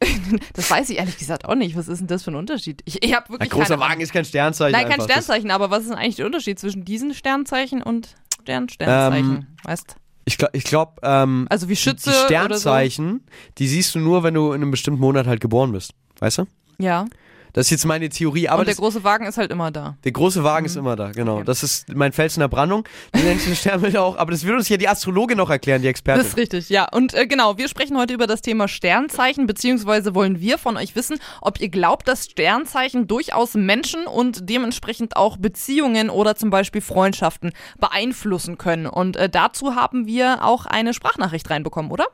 [0.52, 1.76] das weiß ich ehrlich gesagt auch nicht.
[1.76, 2.82] Was ist denn das für ein Unterschied?
[2.84, 3.90] Ich, ich habe Ein wirklich großer keine Ahnung.
[3.90, 4.78] Wagen ist kein Sternzeichen.
[4.78, 5.00] Nein, kein.
[5.00, 9.36] Sternzeichen, aber was ist denn eigentlich der Unterschied zwischen diesen Sternzeichen und Stern Sternzeichen?
[9.36, 13.26] Ähm, weißt ich glaube, ich glaub, ähm, Also wie Schütze die Sternzeichen,
[13.58, 15.92] die siehst du nur, wenn du in einem bestimmten Monat halt geboren bist.
[16.18, 16.44] Weißt du?
[16.44, 16.84] so.
[16.84, 17.04] Ja.
[17.54, 19.96] Das ist jetzt meine Theorie, aber und der das, große Wagen ist halt immer da.
[20.02, 21.36] der große Wagen ist immer da, genau.
[21.36, 21.44] Okay.
[21.44, 22.84] Das ist mein Fels in der Brandung.
[23.14, 25.86] Die nennt sich Sternbilder auch, aber das will uns ja die Astrologe noch erklären, die
[25.86, 26.26] Das Expertin.
[26.26, 26.88] ist richtig, ja.
[26.92, 30.96] Und äh, genau, wir sprechen heute über das Thema Sternzeichen, beziehungsweise wollen wir von euch
[30.96, 36.80] wissen, ob ihr glaubt, dass Sternzeichen durchaus Menschen und dementsprechend auch Beziehungen oder zum Beispiel
[36.80, 38.86] Freundschaften beeinflussen können.
[38.86, 42.06] Und äh, dazu haben wir auch eine Sprachnachricht reinbekommen, oder?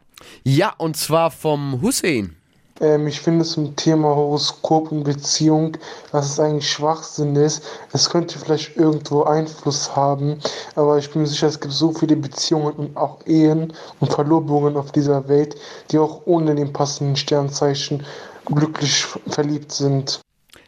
[0.44, 2.36] Ja, und zwar vom Hussein.
[2.80, 5.76] Ähm, ich finde zum Thema Horoskop und Beziehung,
[6.12, 7.64] dass es eigentlich Schwachsinn ist.
[7.92, 10.38] Es könnte vielleicht irgendwo Einfluss haben,
[10.74, 14.76] aber ich bin mir sicher, es gibt so viele Beziehungen und auch Ehen und Verlobungen
[14.76, 15.56] auf dieser Welt,
[15.90, 18.04] die auch ohne den passenden Sternzeichen
[18.46, 20.20] glücklich verliebt sind.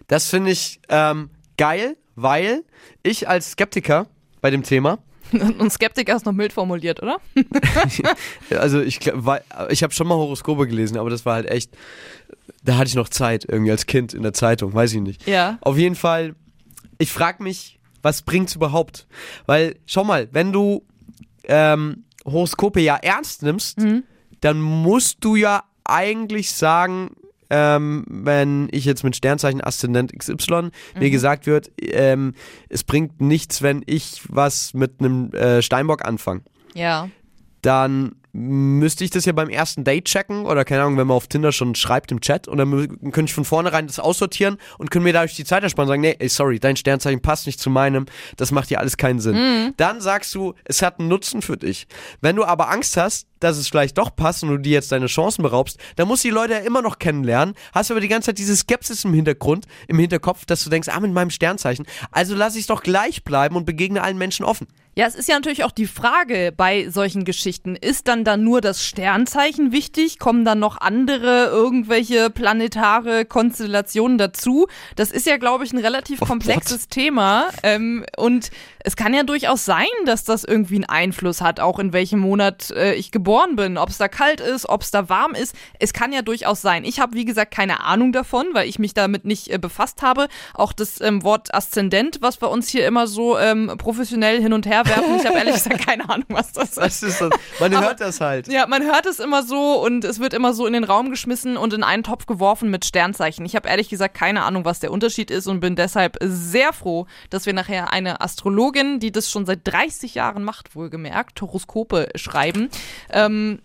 [0.06, 2.64] Das finde ich ähm, geil, weil
[3.02, 4.06] ich als Skeptiker
[4.40, 4.98] bei dem Thema,
[5.58, 7.18] Und Skeptiker ist noch mild formuliert, oder?
[8.50, 9.00] also ich,
[9.70, 11.70] ich habe schon mal Horoskope gelesen, aber das war halt echt,
[12.62, 15.26] da hatte ich noch Zeit irgendwie als Kind in der Zeitung, weiß ich nicht.
[15.26, 15.58] Ja.
[15.60, 16.34] Auf jeden Fall,
[16.98, 19.06] ich frage mich, was bringt's überhaupt?
[19.46, 20.84] Weil, schau mal, wenn du
[21.44, 23.78] ähm, Horoskope ja ernst nimmst,
[24.40, 27.10] dann musst du ja eigentlich sagen,
[27.54, 32.32] ähm, wenn ich jetzt mit Sternzeichen Aszendent XY mir gesagt wird, ähm,
[32.70, 36.40] es bringt nichts, wenn ich was mit einem äh, Steinbock anfange
[36.74, 37.10] Ja.
[37.60, 41.26] dann müsste ich das ja beim ersten Date checken oder keine Ahnung, wenn man auf
[41.26, 42.70] Tinder schon schreibt im Chat und dann
[43.12, 46.00] könnte ich von vornherein das aussortieren und können mir dadurch die Zeit ersparen und sagen,
[46.00, 49.74] nee, ey, sorry, dein Sternzeichen passt nicht zu meinem, das macht ja alles keinen Sinn.
[49.76, 51.86] Dann sagst du, es hat einen Nutzen für dich.
[52.22, 55.06] Wenn du aber Angst hast, dass es vielleicht doch passt und du dir jetzt deine
[55.06, 58.26] Chancen beraubst, dann musst du die Leute ja immer noch kennenlernen, hast aber die ganze
[58.26, 62.34] Zeit diese Skepsis im Hintergrund, im Hinterkopf, dass du denkst, ah, mit meinem Sternzeichen, also
[62.34, 64.68] lass ich doch gleich bleiben und begegne allen Menschen offen.
[64.94, 67.76] Ja, es ist ja natürlich auch die Frage bei solchen Geschichten.
[67.76, 70.18] Ist dann da nur das Sternzeichen wichtig?
[70.18, 74.66] Kommen dann noch andere irgendwelche planetare Konstellationen dazu?
[74.94, 77.46] Das ist ja, glaube ich, ein relativ Oh komplexes Thema.
[77.62, 78.50] Ähm, und
[78.80, 82.70] es kann ja durchaus sein, dass das irgendwie einen Einfluss hat, auch in welchem Monat
[82.72, 83.78] äh, ich geboren bin.
[83.78, 85.56] Ob es da kalt ist, ob es da warm ist.
[85.78, 86.84] Es kann ja durchaus sein.
[86.84, 90.28] Ich habe, wie gesagt, keine Ahnung davon, weil ich mich damit nicht äh, befasst habe.
[90.52, 94.66] Auch das ähm, Wort Aszendent, was bei uns hier immer so ähm, professionell hin und
[94.66, 95.16] her her werfen.
[95.16, 96.78] Ich habe ehrlich gesagt keine Ahnung, was das ist.
[96.78, 97.30] Das ist das.
[97.60, 98.48] Man Aber- hört das halt.
[98.48, 101.56] Ja, man hört es immer so und es wird immer so in den Raum geschmissen
[101.56, 103.44] und in einen Topf geworfen mit Sternzeichen.
[103.44, 107.06] Ich habe ehrlich gesagt keine Ahnung, was der Unterschied ist und bin deshalb sehr froh,
[107.30, 112.68] dass wir nachher eine Astrologin, die das schon seit 30 Jahren macht, wohlgemerkt, Horoskope schreiben.
[113.10, 113.60] Ähm,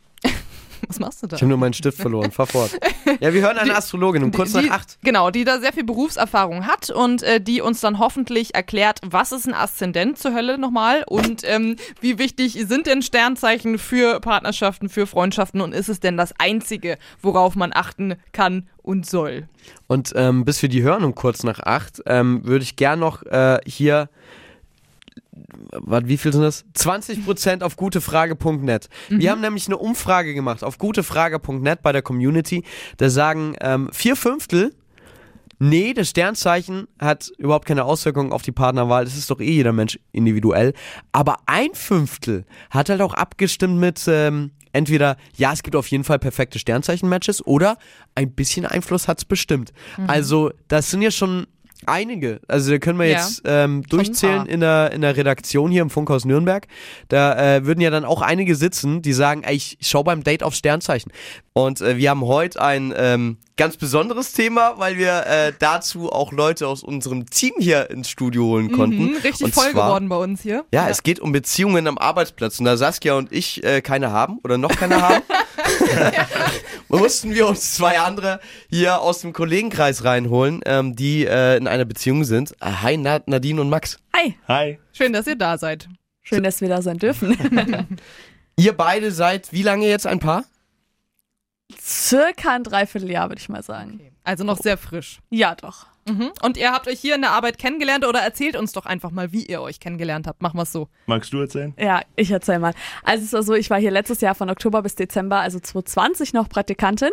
[0.88, 1.36] was machst du da?
[1.36, 2.32] Ich habe nur meinen Stift verloren.
[2.32, 2.72] Fahr fort.
[3.20, 4.98] Ja, wir hören eine Astrologin um kurz die, nach acht.
[5.04, 9.32] Genau, die da sehr viel Berufserfahrung hat und äh, die uns dann hoffentlich erklärt, was
[9.32, 14.90] ist ein Aszendent zur Hölle nochmal und ähm, wie wichtig sind denn Sternzeichen für Partnerschaften,
[14.90, 19.48] für Freundschaften und ist es denn das Einzige, worauf man achten kann und soll?
[19.88, 23.24] Und ähm, bis wir die hören um kurz nach acht, ähm, würde ich gern noch
[23.24, 24.10] äh, hier.
[25.72, 26.66] Warte, wie viel sind das?
[26.76, 28.90] 20% auf gutefrage.net.
[29.10, 32.64] Wir haben nämlich eine Umfrage gemacht auf gutefrage.net bei der Community.
[32.98, 34.74] Da sagen ähm, vier Fünftel,
[35.60, 39.06] nee, das Sternzeichen hat überhaupt keine Auswirkungen auf die Partnerwahl.
[39.06, 40.74] Das ist doch eh jeder Mensch individuell.
[41.12, 46.04] Aber ein Fünftel hat halt auch abgestimmt mit ähm, entweder, ja, es gibt auf jeden
[46.04, 47.78] Fall perfekte Sternzeichen-Matches oder
[48.16, 49.74] ein bisschen Einfluss hat's bestimmt.
[50.08, 51.48] Also, das sind ja schon
[51.86, 52.40] einige.
[52.48, 53.18] Also, da können wir Ja.
[53.20, 56.68] jetzt ähm, durchzählen in der, in der Redaktion hier im Funkhaus Nürnberg.
[57.10, 60.44] Da äh, würden ja dann auch einige sitzen, die sagen, ey, ich schau beim Date
[60.44, 61.12] auf Sternzeichen.
[61.54, 66.32] Und äh, wir haben heute ein ähm, ganz besonderes Thema, weil wir äh, dazu auch
[66.32, 69.06] Leute aus unserem Team hier ins Studio holen konnten.
[69.12, 70.66] Mhm, richtig Und voll zwar- geworden bei uns hier.
[70.72, 72.60] ja, es geht um Beziehungen am Arbeitsplatz.
[72.60, 75.24] Und da Saskia und ich äh, keine haben oder noch keine haben,
[76.88, 81.86] mussten wir uns zwei andere hier aus dem Kollegenkreis reinholen, ähm, die äh, in einer
[81.86, 82.52] Beziehung sind.
[82.62, 83.98] Äh, hi, Na Nadine und Max.
[84.16, 84.80] Hi, Hi.
[84.94, 85.88] Schön, dass ihr da seid.
[86.24, 87.38] schön, dass wir da sein dürfen.
[88.60, 90.44] Ihr beide seid wie lange jetzt ein Paar?
[91.80, 94.00] Circa ein Dreivierteljahr, würde ich mal sagen.
[94.24, 95.20] Also noch sehr frisch.
[95.30, 95.86] Ja, doch.
[96.08, 96.32] Mhm.
[96.42, 99.32] Und ihr habt euch hier in der Arbeit kennengelernt oder erzählt uns doch einfach mal,
[99.32, 100.42] wie ihr euch kennengelernt habt.
[100.42, 100.88] Machen wir es so.
[101.06, 101.74] Magst du erzählen?
[101.78, 102.74] Ja, ich erzähl mal.
[103.04, 106.34] Also es war so, ich war hier letztes Jahr von Oktober bis Dezember, also 2020
[106.34, 107.12] noch Praktikantin.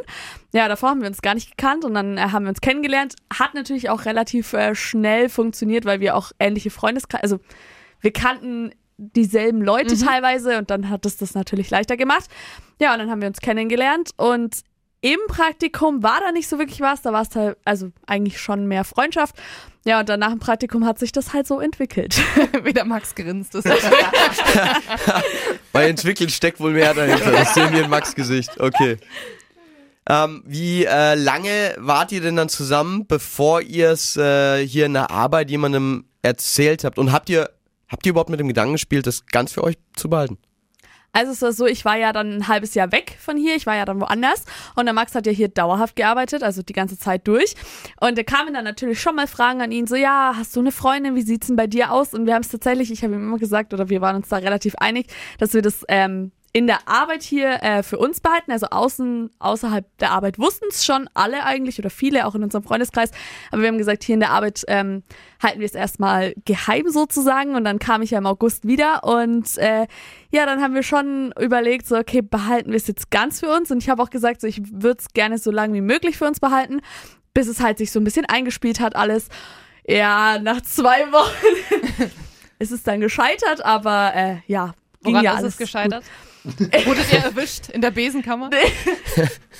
[0.52, 3.14] Ja, davor haben wir uns gar nicht gekannt und dann äh, haben wir uns kennengelernt.
[3.32, 7.40] Hat natürlich auch relativ äh, schnell funktioniert, weil wir auch ähnliche Freundeskreise, also
[8.00, 12.30] wir kannten dieselben Leute teilweise und dann hat es das natürlich leichter gemacht.
[12.80, 14.62] Ja, und dann haben wir uns kennengelernt und
[15.04, 18.66] im Praktikum war da nicht so wirklich was, da war es halt, also eigentlich schon
[18.66, 19.36] mehr Freundschaft.
[19.84, 22.16] Ja, und dann nach dem Praktikum hat sich das halt so entwickelt.
[22.64, 23.54] Wieder Max grinst.
[23.54, 23.64] Das
[25.72, 27.32] Bei entwickelt steckt wohl mehr dahinter.
[27.32, 28.58] Das sehen wir in Max Gesicht.
[28.58, 28.96] Okay.
[30.08, 34.94] Ähm, wie äh, lange wart ihr denn dann zusammen, bevor ihr es äh, hier in
[34.94, 36.98] der Arbeit jemandem erzählt habt?
[36.98, 37.50] Und habt ihr,
[37.88, 40.38] habt ihr überhaupt mit dem Gedanken gespielt, das ganz für euch zu behalten?
[41.14, 43.66] Also es war so, ich war ja dann ein halbes Jahr weg von hier, ich
[43.66, 46.98] war ja dann woanders und der Max hat ja hier dauerhaft gearbeitet, also die ganze
[46.98, 47.54] Zeit durch.
[48.00, 50.72] Und da kamen dann natürlich schon mal Fragen an ihn, so ja, hast du eine
[50.72, 52.14] Freundin, wie sieht's denn bei dir aus?
[52.14, 54.36] Und wir haben es tatsächlich, ich habe ihm immer gesagt, oder wir waren uns da
[54.36, 55.06] relativ einig,
[55.38, 59.84] dass wir das ähm, in der Arbeit hier äh, für uns behalten, also außen, außerhalb
[59.98, 63.10] der Arbeit wussten es schon alle eigentlich oder viele auch in unserem Freundeskreis,
[63.50, 65.02] aber wir haben gesagt, hier in der Arbeit ähm,
[65.42, 67.56] halten wir es erstmal geheim sozusagen.
[67.56, 69.88] Und dann kam ich ja im August wieder und äh,
[70.30, 73.72] ja, dann haben wir schon überlegt, so okay, behalten wir es jetzt ganz für uns.
[73.72, 76.26] Und ich habe auch gesagt, so ich würde es gerne so lange wie möglich für
[76.26, 76.82] uns behalten,
[77.34, 79.28] bis es halt sich so ein bisschen eingespielt hat alles.
[79.88, 82.10] Ja, nach zwei Wochen
[82.60, 86.04] ist es dann gescheitert, aber äh, ja, ging Woran ja ist alles es gescheitert?
[86.44, 88.50] Wurdet ihr erwischt in der Besenkammer?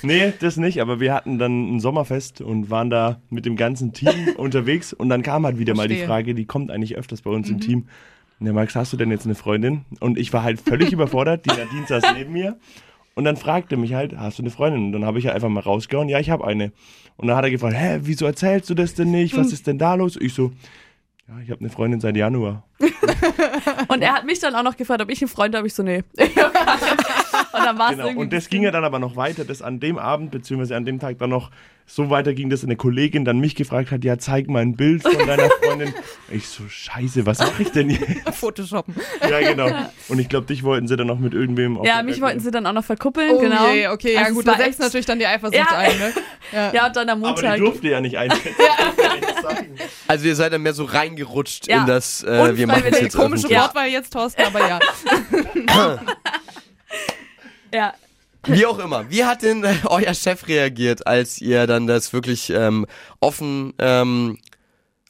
[0.01, 3.93] Nee, das nicht, aber wir hatten dann ein Sommerfest und waren da mit dem ganzen
[3.93, 6.03] Team unterwegs und dann kam halt wieder mal die.
[6.03, 7.87] Frage, die kommt eigentlich öfters bei uns im Team.
[8.39, 9.85] Der Max, hast du denn jetzt eine Freundin?
[10.01, 12.57] Und ich war halt völlig überfordert, die Nadine saß neben mir
[13.15, 14.87] und dann fragte mich halt, hast du eine Freundin?
[14.87, 16.73] Und dann habe ich ja einfach mal rausgehauen, ja, ich habe eine.
[17.15, 19.37] Und dann hat er gefragt, hä, wieso erzählst du das denn nicht?
[19.37, 20.17] Was ist denn da los?
[20.19, 20.51] Ich so,
[21.27, 22.67] ja, ich habe eine Freundin seit Januar.
[23.87, 25.65] Und er hat mich dann auch noch gefragt, ob ich einen Freund habe.
[25.65, 26.03] Ich so, nee.
[27.57, 28.21] Und dann war es Genau, irgendwie.
[28.23, 30.99] und das ging ja dann aber noch weiter, dass an dem Abend, beziehungsweise an dem
[30.99, 31.51] Tag dann noch
[31.87, 35.03] so weiter ging, dass eine Kollegin dann mich gefragt hat, ja, zeig mal ein Bild
[35.03, 35.93] von deiner Freundin.
[36.31, 38.29] ich so, scheiße, was mache ich denn jetzt?
[38.33, 38.95] Photoshoppen.
[39.21, 39.69] ja, genau.
[40.07, 42.39] Und ich glaube, dich wollten sie dann noch mit irgendwem auf ja, mich Welt- wollten
[42.39, 43.69] sie dann auch noch verkuppeln, Oh genau.
[43.71, 45.77] je, okay, ja Also gut, war da setzt natürlich dann die Eifersucht Ja.
[45.77, 46.71] ein, ne?
[46.73, 47.59] Ja, und dann am Aber die Montag.
[47.59, 48.49] durfte ja nicht einschätzen.
[50.07, 51.81] Also ihr seid dann mehr so reingerutscht Ja.
[51.81, 53.51] in das, äh, wir machen jetzt Komische öffentlich.
[53.51, 53.61] Ja.
[53.63, 54.79] Wortwahl jetzt, Thorsten, aber ja.
[57.75, 57.93] Ja.
[58.45, 59.09] Wie auch immer.
[59.09, 62.85] Wie hat denn euer Chef reagiert, als ihr dann das wirklich ähm,
[63.19, 64.37] offen ähm,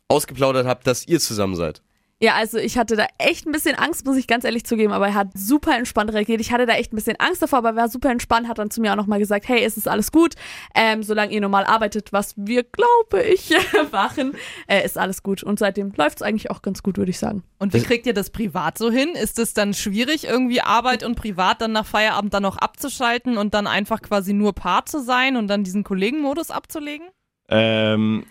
[0.08, 1.84] ausgeplaudert habt, dass ihr zusammen seid?
[2.26, 5.10] Ja, also ich hatte da echt ein bisschen Angst, muss ich ganz ehrlich zugeben, aber
[5.10, 6.42] er hat super entspannt reagiert.
[6.42, 8.72] Ich hatte da echt ein bisschen Angst davor, aber er war super entspannt, hat dann
[8.72, 10.34] zu mir auch nochmal gesagt, hey, es ist alles gut,
[10.74, 13.54] ähm, solange ihr normal arbeitet, was wir, glaube ich,
[13.92, 14.34] machen,
[14.66, 15.44] äh, ist alles gut.
[15.44, 17.44] Und seitdem läuft es eigentlich auch ganz gut, würde ich sagen.
[17.60, 19.10] Und wie kriegt ihr das privat so hin?
[19.10, 23.54] Ist es dann schwierig, irgendwie Arbeit und Privat dann nach Feierabend dann noch abzuschalten und
[23.54, 27.06] dann einfach quasi nur Paar zu sein und dann diesen Kollegenmodus abzulegen?
[27.50, 28.26] Ähm,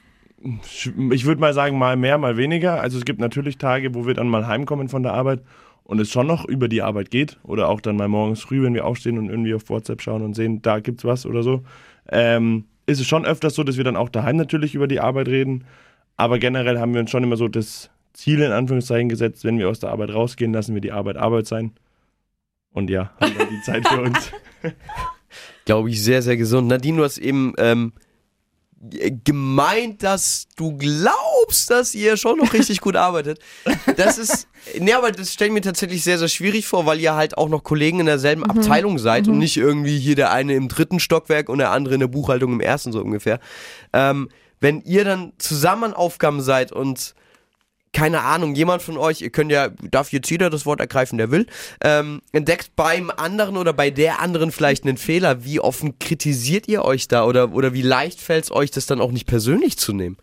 [1.11, 2.81] ich würde mal sagen, mal mehr, mal weniger.
[2.81, 5.43] Also es gibt natürlich Tage, wo wir dann mal heimkommen von der Arbeit
[5.85, 7.39] und es schon noch über die Arbeit geht.
[7.43, 10.35] Oder auch dann mal morgens früh, wenn wir aufstehen und irgendwie auf WhatsApp schauen und
[10.35, 11.63] sehen, da gibt's was oder so.
[12.11, 15.29] Ähm, ist es schon öfters so, dass wir dann auch daheim natürlich über die Arbeit
[15.29, 15.65] reden.
[16.17, 19.69] Aber generell haben wir uns schon immer so das Ziel in Anführungszeichen gesetzt, wenn wir
[19.69, 21.73] aus der Arbeit rausgehen, lassen wir die Arbeit Arbeit sein.
[22.73, 24.33] Und ja, haben dann die Zeit für uns.
[25.65, 26.69] Glaube ich, sehr, sehr gesund.
[26.69, 27.93] Nadine, du hast eben ähm,
[29.25, 33.39] gemeint, dass du glaubst, dass ihr schon noch richtig gut arbeitet.
[33.97, 34.47] Das ist,
[34.79, 37.49] nee, aber das stelle ich mir tatsächlich sehr, sehr schwierig vor, weil ihr halt auch
[37.49, 41.49] noch Kollegen in derselben Abteilung seid und nicht irgendwie hier der eine im dritten Stockwerk
[41.49, 43.41] und der andere in der Buchhaltung im ersten so ungefähr.
[43.93, 44.29] Ähm,
[44.61, 47.15] wenn ihr dann zusammen Aufgaben seid und
[47.95, 51.31] keine Ahnung, jemand von euch, ihr könnt ja, darf jetzt jeder das Wort ergreifen, der
[51.31, 51.47] will,
[51.81, 55.45] ähm, entdeckt beim anderen oder bei der anderen vielleicht einen Fehler.
[55.45, 59.01] Wie offen kritisiert ihr euch da oder, oder wie leicht fällt es euch, das dann
[59.01, 60.19] auch nicht persönlich zu nehmen?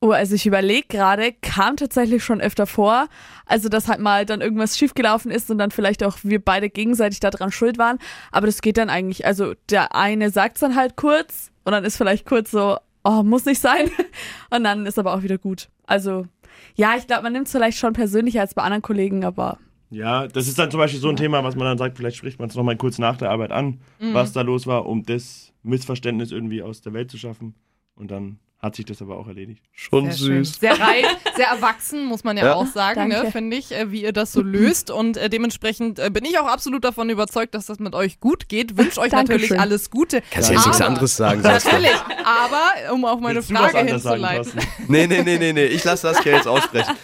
[0.00, 3.06] Oh, also ich überlege gerade, kam tatsächlich schon öfter vor,
[3.46, 7.20] also dass halt mal dann irgendwas schiefgelaufen ist und dann vielleicht auch wir beide gegenseitig
[7.20, 7.98] daran schuld waren.
[8.32, 11.98] Aber das geht dann eigentlich, also der eine sagt's dann halt kurz und dann ist
[11.98, 13.90] vielleicht kurz so, oh, muss nicht sein.
[14.50, 15.68] Und dann ist aber auch wieder gut.
[15.86, 16.26] Also
[16.74, 19.58] ja, ich glaube, man nimmt es vielleicht schon persönlicher als bei anderen Kollegen, aber
[19.90, 22.38] Ja, das ist dann zum Beispiel so ein Thema, was man dann sagt, vielleicht spricht
[22.38, 26.32] man es nochmal kurz nach der Arbeit an, was da los war, um das Missverständnis
[26.32, 27.54] irgendwie aus der Welt zu schaffen.
[27.94, 29.60] Und dann hat sich das aber auch erledigt.
[29.72, 30.44] Schon Sehr schön.
[30.44, 32.54] Sehr reif, sehr erwachsen, muss man ja, Ja.
[32.54, 34.90] auch sagen, ne, finde ich, äh, wie ihr das so löst.
[34.92, 38.48] Und äh, dementsprechend äh, bin ich auch absolut davon überzeugt, dass das mit euch gut
[38.48, 38.76] geht.
[38.76, 39.40] Wünsche euch Dankeschön.
[39.42, 40.22] natürlich alles Gute.
[40.30, 41.40] Kannst du jetzt nichts Aber- anderes sagen.
[41.42, 41.90] Natürlich,
[42.24, 44.52] aber um auf meine Willst Frage hinzuleiten.
[44.88, 46.94] Nee, nee, nee, nee, nee, ich lasse Saskia jetzt aussprechen.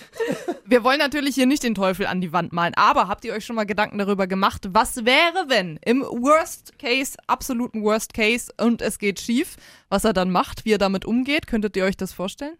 [0.66, 3.44] Wir wollen natürlich hier nicht den Teufel an die Wand malen, aber habt ihr euch
[3.46, 8.82] schon mal Gedanken darüber gemacht, was wäre, wenn im Worst Case, absoluten Worst Case und
[8.82, 9.56] es geht schief,
[9.88, 11.46] was er dann macht, wie er damit umgeht?
[11.46, 12.56] Könntet ihr euch das vorstellen?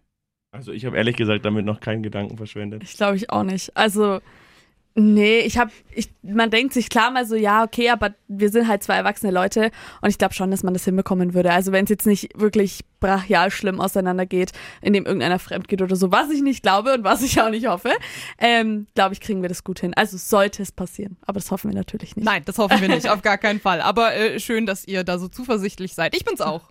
[0.50, 2.82] Also ich habe ehrlich gesagt damit noch keinen Gedanken verschwendet.
[2.82, 3.76] ich glaube ich auch nicht.
[3.76, 4.20] Also
[4.94, 8.66] nee, ich habe, ich, man denkt sich klar mal so, ja, okay, aber wir sind
[8.66, 11.52] halt zwei erwachsene Leute und ich glaube schon, dass man das hinbekommen würde.
[11.52, 16.12] Also wenn es jetzt nicht wirklich brachial schlimm auseinandergeht, indem irgendeiner fremd geht oder so,
[16.12, 17.90] was ich nicht glaube und was ich auch nicht hoffe,
[18.38, 19.94] ähm, glaube ich, kriegen wir das gut hin.
[19.94, 22.24] Also sollte es passieren, aber das hoffen wir natürlich nicht.
[22.24, 23.80] Nein, das hoffen wir nicht, auf gar keinen Fall.
[23.80, 26.14] Aber äh, schön, dass ihr da so zuversichtlich seid.
[26.16, 26.62] Ich bin's auch.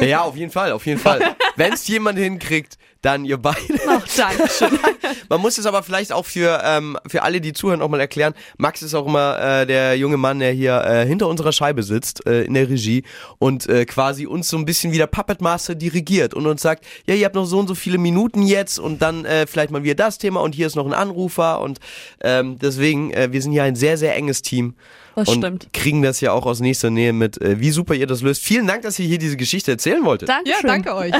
[0.00, 1.20] Ja, auf jeden Fall, auf jeden Fall.
[1.56, 3.58] Wenn es jemand hinkriegt, dann ihr beide.
[3.86, 4.78] Ach, danke schön.
[5.28, 8.34] Man muss es aber vielleicht auch für, ähm, für alle, die zuhören, auch mal erklären.
[8.58, 12.26] Max ist auch immer äh, der junge Mann, der hier äh, hinter unserer Scheibe sitzt,
[12.26, 13.04] äh, in der Regie
[13.38, 16.84] und äh, quasi uns so ein bisschen wie der Puppet Master dirigiert und uns sagt,
[17.06, 19.82] ja, ihr habt noch so und so viele Minuten jetzt und dann äh, vielleicht mal
[19.82, 21.78] wieder das Thema und hier ist noch ein Anrufer und
[22.20, 24.74] ähm, deswegen, äh, wir sind hier ein sehr, sehr enges Team.
[25.14, 25.72] Das und stimmt.
[25.72, 28.42] kriegen das ja auch aus nächster Nähe mit, äh, wie super ihr das löst.
[28.42, 30.28] Vielen Dank, dass ihr hier diese Geschichte erzählen wolltet.
[30.28, 30.60] Dankeschön.
[30.62, 31.14] Ja, danke euch.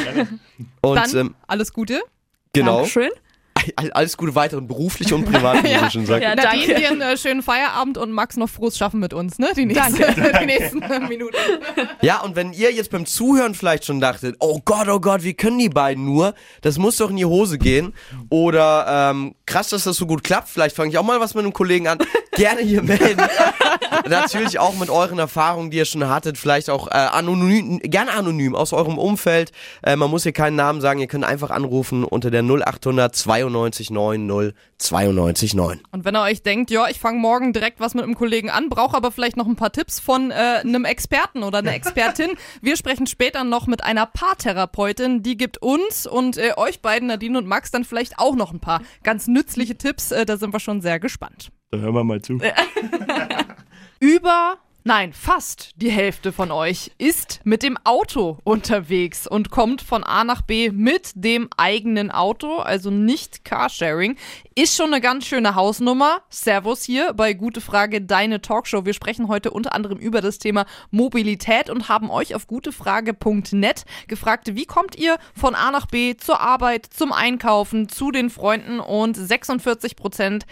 [0.83, 2.03] Und Dann ähm, alles Gute.
[2.53, 3.09] genau, Dankeschön.
[3.77, 5.81] All- alles Gute weiterhin beruflich und privat, wie Ja.
[5.91, 6.07] sagst.
[6.07, 6.75] Ja, Nadine, danke.
[6.75, 9.49] dir einen äh, schönen Feierabend und Max noch frohes Schaffen mit uns, ne?
[9.57, 9.97] Die nächsten,
[10.41, 11.37] die nächsten Minuten.
[12.03, 15.35] Ja, und wenn ihr jetzt beim Zuhören vielleicht schon dachtet, oh Gott, oh Gott, wie
[15.35, 16.35] können die beiden nur?
[16.63, 17.95] Das muss doch in die Hose gehen.
[18.31, 20.49] Oder ähm, krass, dass das so gut klappt.
[20.49, 21.99] Vielleicht fange ich auch mal was mit einem Kollegen an.
[22.33, 23.23] Gerne hier melden.
[24.09, 26.37] Natürlich auch mit euren Erfahrungen, die ihr schon hattet.
[26.37, 29.53] Vielleicht auch äh, anonym, gerne anonym aus eurem Umfeld.
[29.83, 31.01] Äh, man muss hier keinen Namen sagen.
[31.01, 35.81] Ihr könnt einfach anrufen unter der 0800 92 90 92 9.
[35.91, 38.69] Und wenn ihr euch denkt, ja, ich fange morgen direkt was mit einem Kollegen an,
[38.69, 42.33] brauche aber vielleicht noch ein paar Tipps von äh, einem Experten oder einer Expertin.
[42.61, 47.39] Wir sprechen später noch mit einer Paartherapeutin, die gibt uns und äh, euch beiden, Nadine
[47.39, 50.11] und Max, dann vielleicht auch noch ein paar ganz nützliche Tipps.
[50.11, 51.51] Äh, da sind wir schon sehr gespannt.
[51.71, 52.41] Da hören wir mal zu.
[54.01, 60.05] Über, nein, fast die Hälfte von euch ist mit dem Auto unterwegs und kommt von
[60.05, 64.17] A nach B mit dem eigenen Auto, also nicht Carsharing.
[64.55, 66.23] Ist schon eine ganz schöne Hausnummer.
[66.31, 68.87] Servus hier bei Gute Frage, deine Talkshow.
[68.87, 74.55] Wir sprechen heute unter anderem über das Thema Mobilität und haben euch auf gutefrage.net gefragt,
[74.55, 79.17] wie kommt ihr von A nach B zur Arbeit, zum Einkaufen, zu den Freunden und
[79.17, 80.47] 46 Prozent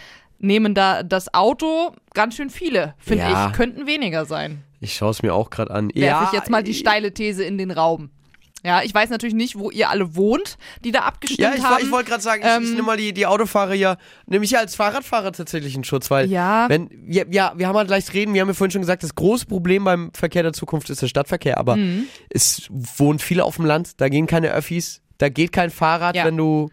[0.44, 1.92] nehmen da das Auto.
[2.14, 3.48] Ganz schön viele, finde Ja.
[3.48, 3.52] ich.
[3.57, 4.62] Könnten weniger sein.
[4.80, 5.90] Ich schaue es mir auch gerade an.
[5.94, 8.11] Werfe ich jetzt mal die steile These in den Raum.
[8.66, 11.85] Ja, ich weiß natürlich nicht, wo ihr alle wohnt, die da abgestimmt Ja, ich, haben.
[11.85, 14.52] ich wollte gerade sagen, ich, ich Ähm, nehme mal die, die Autofahrer ja, nehme ich
[14.52, 16.66] ja als Fahrradfahrer tatsächlich in Schutz, weil Ja.
[16.70, 19.14] wenn, ja, ja, wir haben halt gleich reden, wir haben ja vorhin schon gesagt, das
[19.14, 22.04] große Problem beim Verkehr der Zukunft ist der Stadtverkehr, aber Mhm.
[22.30, 26.24] es wohnen viele auf dem Land, da gehen keine Öffis, da geht kein Fahrrad, Ja.
[26.24, 26.70] wenn du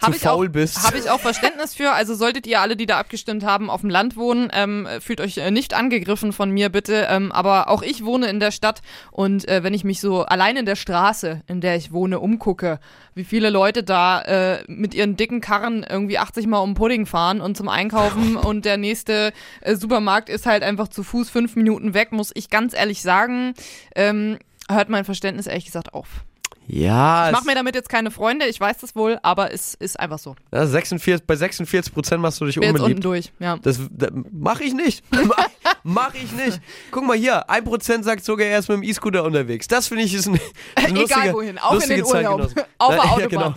[0.00, 0.82] Hab ich faul auch, bist.
[0.86, 1.92] Habe ich auch Verständnis für.
[1.92, 5.38] Also solltet ihr alle, die da abgestimmt haben, auf dem Land wohnen, ähm, fühlt euch
[5.38, 7.06] äh, nicht angegriffen von mir, bitte.
[7.10, 10.56] Ähm, aber auch ich wohne in der Stadt und äh, wenn ich mich so allein
[10.56, 12.80] in der Straße, in der ich wohne, umgucke,
[13.14, 17.40] wie viele Leute da äh, mit ihren dicken Karren irgendwie 80 Mal um Pudding fahren
[17.40, 21.94] und zum Einkaufen und der nächste äh, Supermarkt ist halt einfach zu Fuß fünf Minuten
[21.94, 23.54] weg, muss ich ganz ehrlich sagen,
[23.94, 24.38] ähm,
[24.70, 26.24] hört mein Verständnis ehrlich gesagt auf.
[26.74, 30.00] Ja, Ich mache mir damit jetzt keine Freunde, ich weiß das wohl, aber es ist
[30.00, 30.34] einfach so.
[30.52, 33.04] ja 46, bei 46 Prozent machst du dich bin jetzt unten unbeliebt.
[33.04, 33.58] durch, ja.
[33.58, 35.04] Das, das mach ich nicht.
[35.10, 35.48] mach,
[35.82, 36.60] mach ich nicht.
[36.90, 39.68] Guck mal hier, 1% sagt sogar, er ist mit dem E-Scooter unterwegs.
[39.68, 40.42] Das finde ich ist ein, ist
[40.76, 42.40] ein Egal wohin, auch in den Urlaub,
[42.78, 43.28] auf der Ja, Autobahn.
[43.28, 43.54] genau.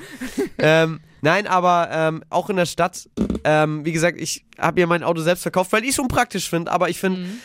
[0.58, 3.08] ähm, nein, aber ähm, auch in der Stadt,
[3.46, 6.72] ähm, wie gesagt, ich habe ja mein Auto selbst verkauft, weil ich es unpraktisch finde,
[6.72, 7.40] aber ich finde, Mhm.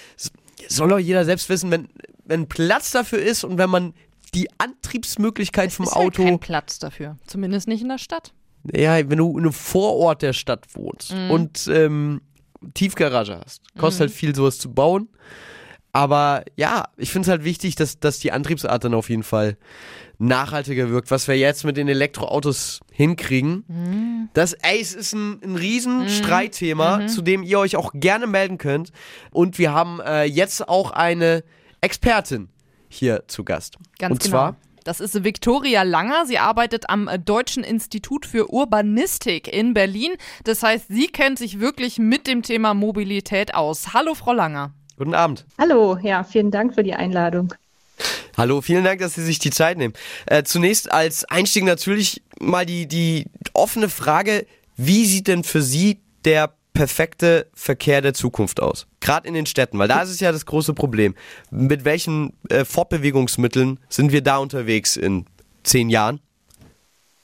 [0.68, 1.88] soll doch jeder selbst wissen, wenn,
[2.24, 3.94] wenn Platz dafür ist und wenn man
[4.34, 7.16] die Antriebsmöglichkeit vom ist Auto, Ja kein Platz dafür.
[7.26, 8.32] Zumindest nicht in der Stadt.
[8.74, 11.30] ja, wenn du in einem Vorort der Stadt wohnst Mhm.
[11.30, 12.20] und ähm,
[12.74, 15.08] Tiefgarage hast, kostet halt viel, sowas zu bauen.
[15.92, 19.56] Aber ja, ich finde es halt wichtig, dass, dass die Antriebsart dann auf jeden Fall
[20.18, 23.64] nachhaltiger wirkt, was wir jetzt mit den Elektroautos hinkriegen.
[23.66, 24.28] Mhm.
[24.34, 28.58] Das, ey, es ist ein, ein riesen Streitthema, zu dem ihr euch auch gerne melden
[28.58, 28.92] könnt.
[29.32, 31.42] Und wir haben äh, jetzt auch eine
[31.80, 32.50] Expertin
[32.90, 33.78] hier zu Gast.
[33.98, 34.30] Ganz Und genau.
[34.30, 36.26] zwar Das ist Viktoria Langer.
[36.26, 40.12] Sie arbeitet am äh, Deutschen Institut für Urbanistik in Berlin.
[40.44, 43.94] Das heißt, sie kennt sich wirklich mit dem Thema Mobilität aus.
[43.94, 44.72] Hallo, Frau Langer.
[44.98, 45.46] Guten Abend.
[45.58, 47.54] Hallo, ja, vielen Dank für die Einladung.
[48.36, 49.94] Hallo, vielen Dank, dass Sie sich die Zeit nehmen.
[50.26, 56.00] Äh, zunächst als Einstieg natürlich mal die, die offene Frage, wie sieht denn für Sie
[56.24, 58.86] der perfekte Verkehr der Zukunft aus?
[59.00, 61.14] Gerade in den Städten, weil da ist es ja das große Problem.
[61.50, 65.26] Mit welchen äh, Fortbewegungsmitteln sind wir da unterwegs in
[65.62, 66.20] zehn Jahren?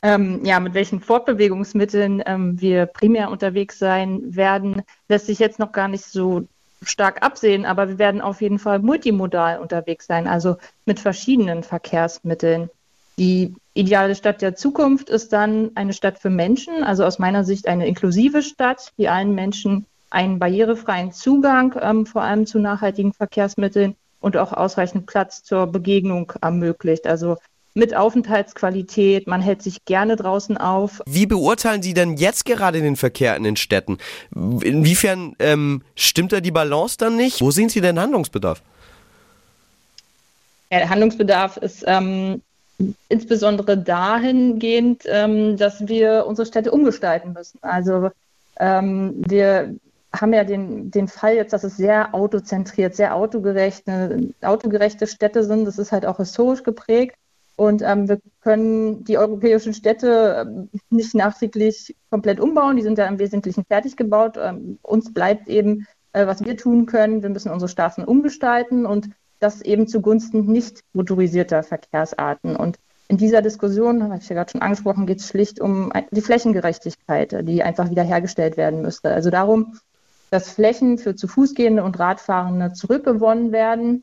[0.02, 5.72] Ähm, ja, mit welchen Fortbewegungsmitteln ähm, wir primär unterwegs sein werden, lässt sich jetzt noch
[5.72, 6.46] gar nicht so
[6.82, 12.70] stark absehen, aber wir werden auf jeden Fall multimodal unterwegs sein, also mit verschiedenen Verkehrsmitteln.
[13.18, 17.66] Die ideale Stadt der Zukunft ist dann eine Stadt für Menschen, also aus meiner Sicht
[17.66, 23.96] eine inklusive Stadt, die allen Menschen einen barrierefreien Zugang ähm, vor allem zu nachhaltigen Verkehrsmitteln
[24.20, 27.06] und auch ausreichend Platz zur Begegnung ermöglicht.
[27.06, 27.36] Also
[27.74, 31.02] mit Aufenthaltsqualität, man hält sich gerne draußen auf.
[31.06, 33.98] Wie beurteilen Sie denn jetzt gerade den Verkehr in den Städten?
[34.34, 37.42] Inwiefern ähm, stimmt da die Balance dann nicht?
[37.42, 38.62] Wo sehen Sie denn Handlungsbedarf?
[40.70, 42.40] Ja, der Handlungsbedarf ist ähm,
[43.08, 47.58] insbesondere dahingehend, ähm, dass wir unsere Städte umgestalten müssen.
[47.62, 48.10] Also
[48.58, 49.74] ähm, wir
[50.12, 53.84] haben ja den, den Fall jetzt, dass es sehr autozentriert, sehr autogerecht,
[54.42, 55.64] autogerechte Städte sind.
[55.64, 57.16] Das ist halt auch historisch geprägt.
[57.56, 62.76] Und ähm, wir können die europäischen Städte ähm, nicht nachträglich komplett umbauen.
[62.76, 64.36] Die sind ja im Wesentlichen fertig gebaut.
[64.38, 67.22] Ähm, uns bleibt eben, äh, was wir tun können.
[67.22, 69.08] Wir müssen unsere Straßen umgestalten und
[69.40, 72.56] das eben zugunsten nicht motorisierter Verkehrsarten.
[72.56, 76.20] Und in dieser Diskussion, habe ich ja gerade schon angesprochen, geht es schlicht um die
[76.20, 79.10] Flächengerechtigkeit, die einfach wiederhergestellt werden müsste.
[79.10, 79.78] Also darum,
[80.30, 84.02] dass Flächen für zu Fuß gehende und Radfahrende zurückgewonnen werden.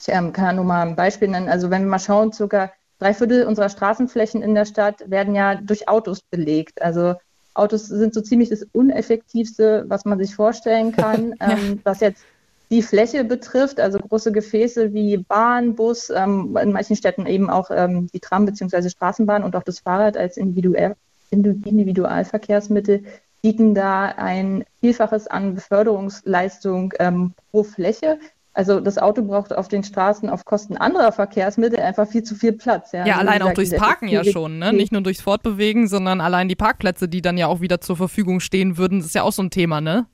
[0.00, 1.48] Ich ähm, kann ja nur mal ein Beispiel nennen.
[1.48, 5.56] Also wenn wir mal schauen, circa drei Viertel unserer Straßenflächen in der Stadt werden ja
[5.56, 6.80] durch Autos belegt.
[6.82, 7.16] Also
[7.54, 12.24] Autos sind so ziemlich das Uneffektivste, was man sich vorstellen kann, ähm, was jetzt
[12.70, 17.70] die Fläche betrifft, also große Gefäße wie Bahn, Bus, ähm, in manchen Städten eben auch
[17.72, 18.88] ähm, die Tram bzw.
[18.88, 20.94] Straßenbahn und auch das Fahrrad als individuell,
[21.30, 23.04] Individualverkehrsmittel
[23.42, 28.18] bieten da ein Vielfaches an Beförderungsleistung ähm, pro Fläche.
[28.52, 32.52] Also das Auto braucht auf den Straßen auf Kosten anderer Verkehrsmittel einfach viel zu viel
[32.52, 32.92] Platz.
[32.92, 34.72] Ja, Also, wie allein auch durchs Parken ja schon, ne?
[34.72, 38.40] Nicht nur durchs Fortbewegen, sondern allein die Parkplätze, die dann ja auch wieder zur Verfügung
[38.40, 40.06] stehen würden, das ist ja auch so ein Thema, ne?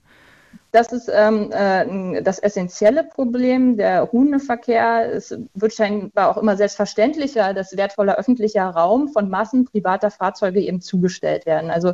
[0.71, 3.77] Das ist ähm, äh, das essentielle Problem.
[3.77, 10.11] Der Hundeverkehr es wird scheinbar auch immer selbstverständlicher, dass wertvoller öffentlicher Raum von Massen privater
[10.11, 11.71] Fahrzeuge eben zugestellt werden.
[11.71, 11.93] Also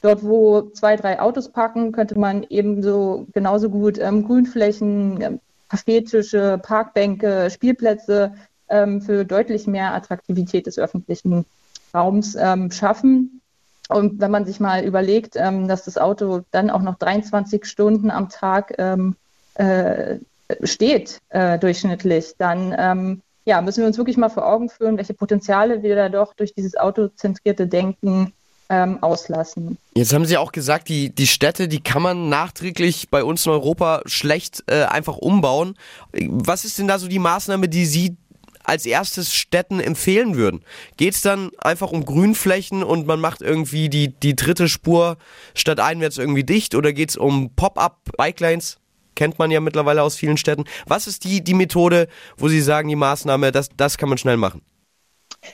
[0.00, 6.60] dort, wo zwei, drei Autos parken, könnte man ebenso genauso gut ähm, Grünflächen, ähm, Kaffeetische,
[6.62, 8.34] Parkbänke, Spielplätze
[8.68, 11.44] ähm, für deutlich mehr Attraktivität des öffentlichen
[11.92, 13.40] Raums ähm, schaffen.
[13.88, 18.10] Und wenn man sich mal überlegt, ähm, dass das Auto dann auch noch 23 Stunden
[18.10, 19.16] am Tag ähm,
[19.54, 20.16] äh,
[20.62, 25.14] steht, äh, durchschnittlich, dann ähm, ja, müssen wir uns wirklich mal vor Augen führen, welche
[25.14, 28.32] Potenziale wir da doch durch dieses autozentrierte Denken
[28.70, 29.76] ähm, auslassen.
[29.94, 33.52] Jetzt haben Sie auch gesagt, die, die Städte, die kann man nachträglich bei uns in
[33.52, 35.74] Europa schlecht äh, einfach umbauen.
[36.12, 38.16] Was ist denn da so die Maßnahme, die Sie
[38.64, 40.64] als erstes Städten empfehlen würden?
[40.96, 45.16] Geht es dann einfach um Grünflächen und man macht irgendwie die, die dritte Spur
[45.54, 48.78] statt einwärts irgendwie dicht oder geht es um Pop-up-Bike-Lanes?
[49.14, 50.64] Kennt man ja mittlerweile aus vielen Städten.
[50.86, 54.36] Was ist die, die Methode, wo Sie sagen, die Maßnahme, das, das kann man schnell
[54.36, 54.62] machen?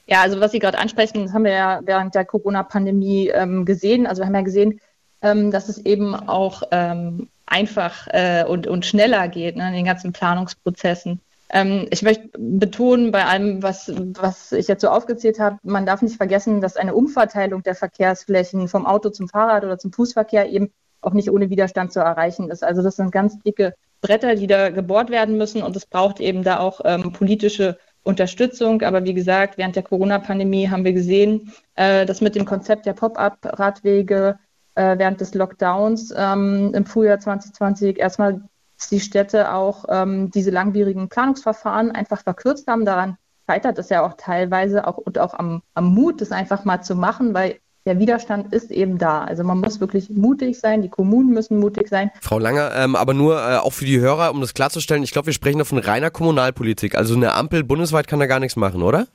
[0.06, 4.06] Ja, also was Sie gerade ansprechen, haben wir ja während der Corona-Pandemie ähm, gesehen.
[4.06, 4.80] Also wir haben ja gesehen,
[5.22, 9.84] ähm, dass es eben auch ähm, einfach äh, und, und schneller geht ne, in den
[9.84, 11.20] ganzen Planungsprozessen.
[11.52, 16.02] Ähm, ich möchte betonen, bei allem, was, was ich jetzt so aufgezählt habe, man darf
[16.02, 20.72] nicht vergessen, dass eine Umverteilung der Verkehrsflächen vom Auto zum Fahrrad oder zum Fußverkehr eben
[21.00, 22.62] auch nicht ohne Widerstand zu erreichen ist.
[22.62, 26.42] Also das sind ganz dicke Bretter, die da gebohrt werden müssen und es braucht eben
[26.42, 28.82] da auch ähm, politische Unterstützung.
[28.82, 32.94] Aber wie gesagt, während der Corona-Pandemie haben wir gesehen, äh, dass mit dem Konzept der
[32.94, 34.38] Pop-up-Radwege
[34.74, 38.42] äh, während des Lockdowns ähm, im Frühjahr 2020 erstmal
[38.88, 42.84] die Städte auch ähm, diese langwierigen Planungsverfahren einfach verkürzt haben.
[42.84, 43.16] Daran
[43.48, 46.94] scheitert es ja auch teilweise auch und auch am, am Mut, das einfach mal zu
[46.94, 49.24] machen, weil der Widerstand ist eben da.
[49.24, 52.10] Also man muss wirklich mutig sein, die Kommunen müssen mutig sein.
[52.20, 55.26] Frau Langer, ähm, aber nur äh, auch für die Hörer, um das klarzustellen, ich glaube,
[55.26, 56.94] wir sprechen da von reiner Kommunalpolitik.
[56.94, 59.06] Also eine Ampel bundesweit kann da gar nichts machen, oder?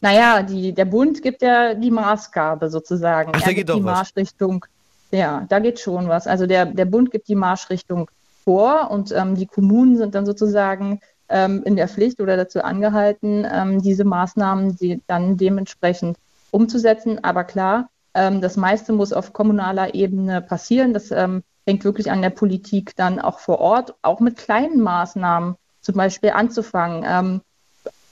[0.00, 3.32] Naja, die, der Bund gibt ja die Maßgabe sozusagen.
[3.34, 3.98] Ach, da geht doch die was.
[3.98, 4.66] Marschrichtung.
[5.12, 6.26] Ja, da geht schon was.
[6.26, 8.10] Also der, der Bund gibt die Marschrichtung
[8.44, 13.46] vor und ähm, die Kommunen sind dann sozusagen ähm, in der Pflicht oder dazu angehalten,
[13.50, 16.16] ähm, diese Maßnahmen die dann dementsprechend
[16.50, 17.24] umzusetzen.
[17.24, 20.92] Aber klar, ähm, das meiste muss auf kommunaler Ebene passieren.
[20.92, 25.56] Das ähm, hängt wirklich an der Politik dann auch vor Ort, auch mit kleinen Maßnahmen
[25.80, 27.40] zum Beispiel anzufangen, ähm,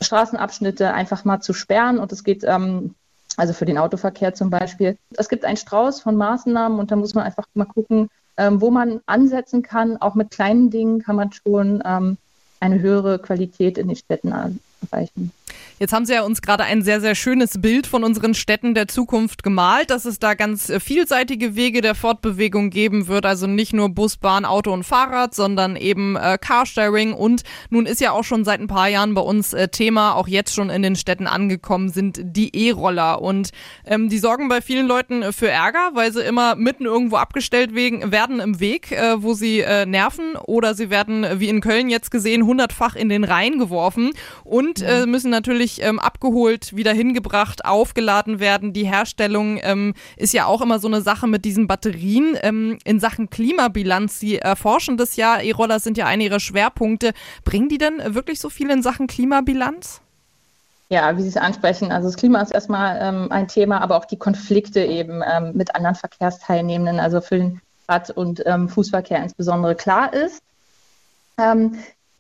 [0.00, 1.98] Straßenabschnitte einfach mal zu sperren.
[1.98, 2.42] Und es geht
[3.36, 4.96] also für den Autoverkehr zum Beispiel.
[5.16, 8.08] Es gibt einen Strauß von Maßnahmen und da muss man einfach mal gucken,
[8.40, 9.98] ähm, wo man ansetzen kann.
[9.98, 12.16] Auch mit kleinen Dingen kann man schon ähm,
[12.58, 15.30] eine höhere Qualität in den Städten erreichen.
[15.82, 18.86] Jetzt haben Sie ja uns gerade ein sehr, sehr schönes Bild von unseren Städten der
[18.86, 23.24] Zukunft gemalt, dass es da ganz äh, vielseitige Wege der Fortbewegung geben wird.
[23.24, 27.14] Also nicht nur Bus, Bahn, Auto und Fahrrad, sondern eben äh, Carsharing.
[27.14, 30.28] Und nun ist ja auch schon seit ein paar Jahren bei uns äh, Thema, auch
[30.28, 33.22] jetzt schon in den Städten angekommen sind, die E-Roller.
[33.22, 33.48] Und
[33.86, 38.40] ähm, die sorgen bei vielen Leuten für Ärger, weil sie immer mitten irgendwo abgestellt werden
[38.40, 40.36] im Weg, äh, wo sie äh, nerven.
[40.36, 44.10] Oder sie werden, wie in Köln jetzt gesehen, hundertfach in den Rhein geworfen
[44.44, 48.72] und äh, müssen natürlich ähm, abgeholt, wieder hingebracht, aufgeladen werden.
[48.72, 52.36] Die Herstellung ähm, ist ja auch immer so eine Sache mit diesen Batterien.
[52.42, 57.12] Ähm, in Sachen Klimabilanz, Sie erforschen das ja, E-Roller sind ja eine Ihrer Schwerpunkte.
[57.44, 60.00] Bringen die denn wirklich so viel in Sachen Klimabilanz?
[60.88, 64.06] Ja, wie Sie es ansprechen, also das Klima ist erstmal ähm, ein Thema, aber auch
[64.06, 69.76] die Konflikte eben ähm, mit anderen Verkehrsteilnehmenden, also für den Rad- und ähm, Fußverkehr insbesondere
[69.76, 70.42] klar ist.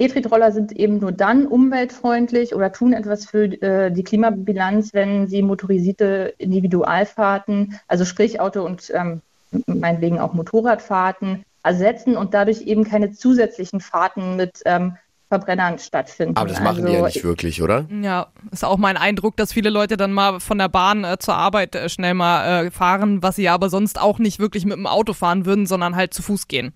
[0.00, 5.42] E-Tretroller sind eben nur dann umweltfreundlich oder tun etwas für äh, die Klimabilanz, wenn sie
[5.42, 9.20] motorisierte Individualfahrten, also sprich Auto und ähm,
[9.66, 14.96] meinetwegen auch Motorradfahrten, ersetzen und dadurch eben keine zusätzlichen Fahrten mit ähm,
[15.28, 16.36] Verbrennern stattfinden.
[16.36, 17.86] Aber das machen die ja Also, nicht wirklich, oder?
[18.02, 21.34] Ja, ist auch mein Eindruck, dass viele Leute dann mal von der Bahn äh, zur
[21.34, 24.76] Arbeit äh, schnell mal äh, fahren, was sie ja aber sonst auch nicht wirklich mit
[24.76, 26.72] dem Auto fahren würden, sondern halt zu Fuß gehen.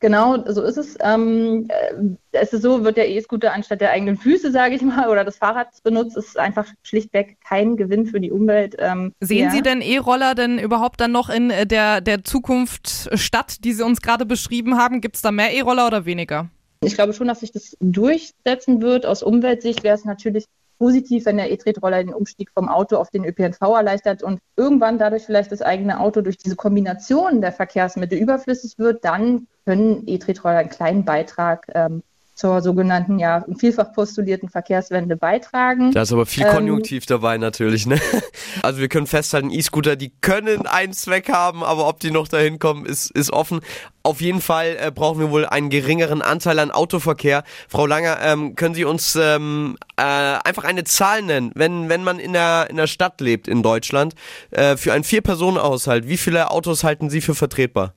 [0.00, 0.96] Genau, so ist es.
[1.00, 1.94] Ähm, äh,
[2.32, 5.38] es ist so, wird der E-Scooter anstatt der eigenen Füße, sage ich mal, oder des
[5.38, 8.76] Fahrrads benutzt, ist einfach schlichtweg kein Gewinn für die Umwelt.
[8.78, 9.50] Ähm, Sehen ja.
[9.50, 13.84] Sie denn E-Roller denn überhaupt dann noch in äh, der, der Zukunft statt, die Sie
[13.84, 15.00] uns gerade beschrieben haben?
[15.00, 16.50] Gibt es da mehr E-Roller oder weniger?
[16.82, 19.06] Ich glaube schon, dass sich das durchsetzen wird.
[19.06, 20.44] Aus Umweltsicht wäre es natürlich
[20.78, 25.24] positiv, wenn der E-Tretroller den Umstieg vom Auto auf den ÖPNV erleichtert und irgendwann dadurch
[25.24, 30.70] vielleicht das eigene Auto durch diese Kombination der Verkehrsmittel überflüssig wird, dann können E-Tretroller einen
[30.70, 32.02] kleinen Beitrag ähm,
[32.36, 35.90] zur sogenannten, ja, vielfach postulierten Verkehrswende beitragen.
[35.92, 37.98] Da ist aber viel Ähm, Konjunktiv dabei natürlich, ne?
[38.62, 42.58] Also wir können festhalten, E-Scooter, die können einen Zweck haben, aber ob die noch dahin
[42.58, 43.60] kommen, ist, ist offen.
[44.02, 47.42] Auf jeden Fall äh, brauchen wir wohl einen geringeren Anteil an Autoverkehr.
[47.68, 52.18] Frau Langer, ähm, können Sie uns ähm, äh, einfach eine Zahl nennen, wenn, wenn man
[52.18, 54.14] in der, in der Stadt lebt in Deutschland,
[54.50, 57.94] äh, für einen Vier-Personen-Haushalt, wie viele Autos halten Sie für vertretbar?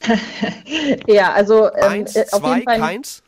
[1.06, 2.78] Ja, also ähm, Eins, äh, auf zwei, jeden Fall.
[2.78, 3.22] keins?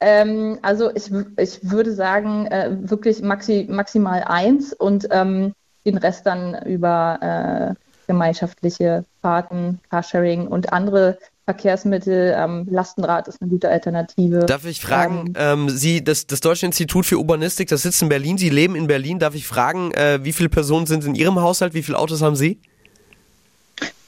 [0.00, 5.52] Ähm, also ich, ich würde sagen, äh, wirklich maxi, maximal eins und ähm,
[5.84, 12.34] den Rest dann über äh, gemeinschaftliche Fahrten, Carsharing und andere Verkehrsmittel.
[12.36, 14.46] Ähm, Lastenrad ist eine gute Alternative.
[14.46, 18.38] Darf ich fragen, ähm, Sie, das, das Deutsche Institut für Urbanistik, das sitzt in Berlin,
[18.38, 19.18] Sie leben in Berlin.
[19.18, 22.36] Darf ich fragen, äh, wie viele Personen sind in Ihrem Haushalt, wie viele Autos haben
[22.36, 22.60] Sie?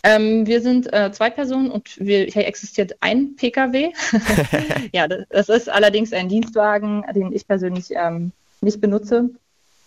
[0.04, 3.92] Ähm, wir sind äh, zwei Personen und wir, hier existiert ein Pkw.
[4.92, 9.30] ja, das, das, ist allerdings ein Dienstwagen, den ich persönlich ähm, nicht benutze.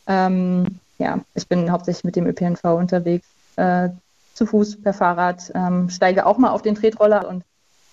[0.08, 3.90] Ähm, ja, ich bin hauptsächlich mit dem ÖPNV unterwegs, äh,
[4.34, 7.44] zu Fuß, per Fahrrad, ähm, steige auch mal auf den Tretroller und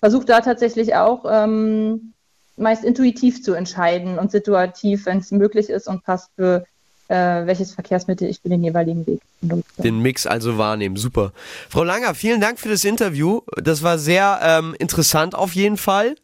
[0.00, 2.12] versuche da tatsächlich auch ähm,
[2.56, 6.64] meist intuitiv zu entscheiden und situativ, wenn es möglich ist und passt für
[7.12, 9.82] äh, welches Verkehrsmittel ich für den jeweiligen Weg benutze.
[9.82, 11.32] Den Mix also wahrnehmen, super.
[11.68, 13.42] Frau Langer, vielen Dank für das Interview.
[13.62, 16.16] Das war sehr ähm, interessant auf jeden Fall.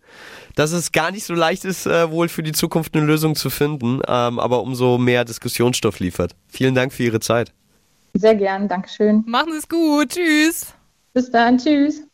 [0.57, 3.49] Dass es gar nicht so leicht ist, äh, wohl für die Zukunft eine Lösung zu
[3.49, 6.35] finden, ähm, aber umso mehr Diskussionsstoff liefert.
[6.49, 7.53] Vielen Dank für Ihre Zeit.
[8.15, 9.23] Sehr gern, Dankeschön.
[9.27, 10.09] Machen Sie es gut.
[10.09, 10.75] Tschüss.
[11.13, 12.08] Bis dann, tschüss.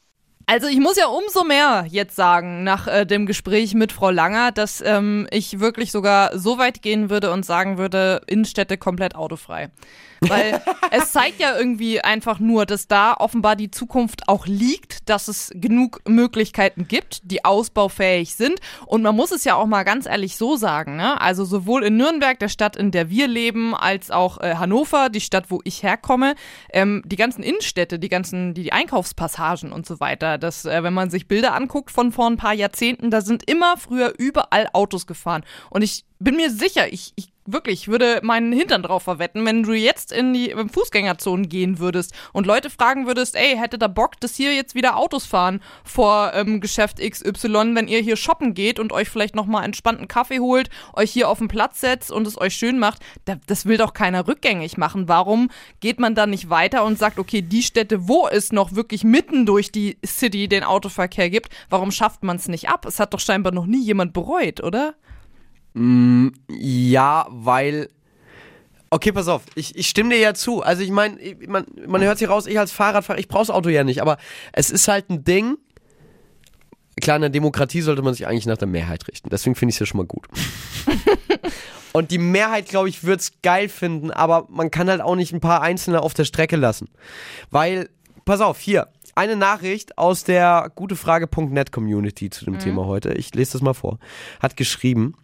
[0.46, 4.52] Also ich muss ja umso mehr jetzt sagen, nach äh, dem Gespräch mit Frau Langer,
[4.52, 9.70] dass ähm, ich wirklich sogar so weit gehen würde und sagen würde, Innenstädte komplett autofrei.
[10.20, 10.60] Weil
[10.90, 15.50] es zeigt ja irgendwie einfach nur, dass da offenbar die Zukunft auch liegt, dass es
[15.54, 18.60] genug Möglichkeiten gibt, die ausbaufähig sind.
[18.86, 21.20] Und man muss es ja auch mal ganz ehrlich so sagen, ne?
[21.20, 25.20] Also sowohl in Nürnberg, der Stadt, in der wir leben, als auch äh, Hannover, die
[25.20, 26.34] Stadt, wo ich herkomme,
[26.72, 30.94] ähm, die ganzen Innenstädte, die ganzen, die, die Einkaufspassagen und so weiter, das, äh, wenn
[30.94, 35.06] man sich Bilder anguckt von vor ein paar Jahrzehnten, da sind immer früher überall Autos
[35.06, 35.44] gefahren.
[35.70, 39.62] Und ich bin mir sicher, ich, ich wirklich, ich würde meinen Hintern drauf verwetten, wenn
[39.62, 44.20] du jetzt in die Fußgängerzonen gehen würdest und Leute fragen würdest, ey, hättet ihr Bock,
[44.20, 48.78] dass hier jetzt wieder Autos fahren vor ähm, Geschäft XY, wenn ihr hier shoppen geht
[48.78, 52.40] und euch vielleicht nochmal entspannten Kaffee holt, euch hier auf den Platz setzt und es
[52.40, 55.08] euch schön macht, da, das will doch keiner rückgängig machen.
[55.08, 59.04] Warum geht man dann nicht weiter und sagt, okay, die Städte, wo es noch wirklich
[59.04, 62.86] mitten durch die City den Autoverkehr gibt, warum schafft man es nicht ab?
[62.86, 64.94] Es hat doch scheinbar noch nie jemand bereut, oder?
[65.74, 67.88] Mm, ja, weil.
[68.90, 70.62] Okay, pass auf, ich, ich stimme dir ja zu.
[70.62, 71.18] Also ich meine,
[71.48, 74.18] man, man hört sich raus, ich als Fahrradfahrer, ich brauche das Auto ja nicht, aber
[74.52, 75.56] es ist halt ein Ding.
[77.00, 79.30] Klar, in der Demokratie sollte man sich eigentlich nach der Mehrheit richten.
[79.30, 80.28] Deswegen finde ich es ja schon mal gut.
[81.92, 85.32] Und die Mehrheit, glaube ich, wird es geil finden, aber man kann halt auch nicht
[85.32, 86.88] ein paar Einzelne auf der Strecke lassen.
[87.50, 87.88] Weil,
[88.24, 92.58] pass auf, hier, eine Nachricht aus der gutefrage.net Community zu dem Mhm.
[92.60, 93.12] Thema heute.
[93.14, 93.98] Ich lese das mal vor.
[94.40, 95.14] Hat geschrieben,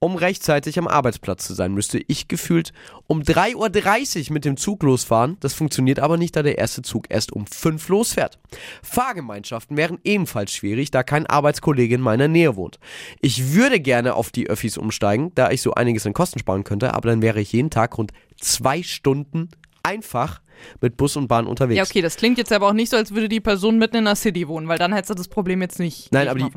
[0.00, 2.72] um rechtzeitig am Arbeitsplatz zu sein, müsste ich gefühlt
[3.06, 5.36] um 3.30 Uhr mit dem Zug losfahren.
[5.40, 8.38] Das funktioniert aber nicht, da der erste Zug erst um 5 losfährt.
[8.82, 12.78] Fahrgemeinschaften wären ebenfalls schwierig, da kein Arbeitskollege in meiner Nähe wohnt.
[13.20, 16.94] Ich würde gerne auf die Öffis umsteigen, da ich so einiges an Kosten sparen könnte,
[16.94, 19.48] aber dann wäre ich jeden Tag rund zwei Stunden
[19.82, 20.40] einfach
[20.80, 21.76] mit Bus und Bahn unterwegs.
[21.76, 24.04] Ja, okay, das klingt jetzt aber auch nicht so, als würde die Person mitten in
[24.04, 26.12] der City wohnen, weil dann hättest du das Problem jetzt nicht.
[26.12, 26.50] Nein, aber die,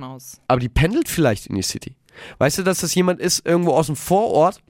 [0.47, 1.95] aber die pendelt vielleicht in die City.
[2.37, 4.61] Weißt du, dass das jemand ist irgendwo aus dem Vorort?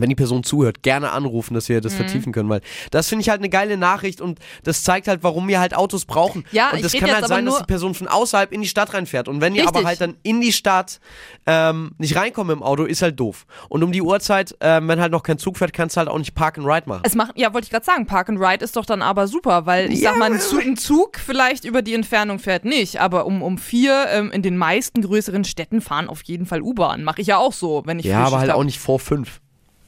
[0.00, 1.96] Wenn die Person zuhört, gerne anrufen, dass wir das Mhm.
[1.96, 5.48] vertiefen können, weil das finde ich halt eine geile Nachricht und das zeigt halt, warum
[5.48, 6.44] wir halt Autos brauchen.
[6.52, 8.92] Ja, und das kann halt aber sein, dass die Person von außerhalb in die Stadt
[8.94, 9.28] reinfährt.
[9.28, 9.86] Und wenn die aber Richtig.
[9.86, 11.00] halt dann in die Stadt
[11.46, 13.46] ähm, nicht reinkommen im Auto, ist halt doof.
[13.68, 16.18] Und um die Uhrzeit, ähm, wenn halt noch kein Zug fährt, kannst du halt auch
[16.18, 17.02] nicht Park and Ride machen.
[17.04, 19.66] Es macht, ja, wollte ich gerade sagen, Park and Ride ist doch dann aber super,
[19.66, 23.00] weil ich Ja, sag mal, ein Zug, ein Zug vielleicht über die Entfernung fährt nicht,
[23.00, 27.04] aber um, um vier ähm, in den meisten größeren Städten fahren auf jeden Fall U-Bahn.
[27.04, 28.56] Mache ich ja auch so, wenn ich Ja, aber halt hab.
[28.58, 29.40] auch nicht vor fünf.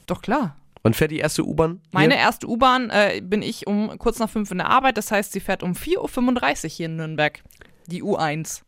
[0.09, 0.55] Doch klar.
[0.81, 1.81] Wann fährt die erste U-Bahn?
[1.91, 5.33] Meine erste U-Bahn äh, bin ich um kurz nach fünf in der Arbeit, das heißt,
[5.33, 7.43] sie fährt um 4.35 Uhr hier in Nürnberg.
[7.87, 8.61] Die U1.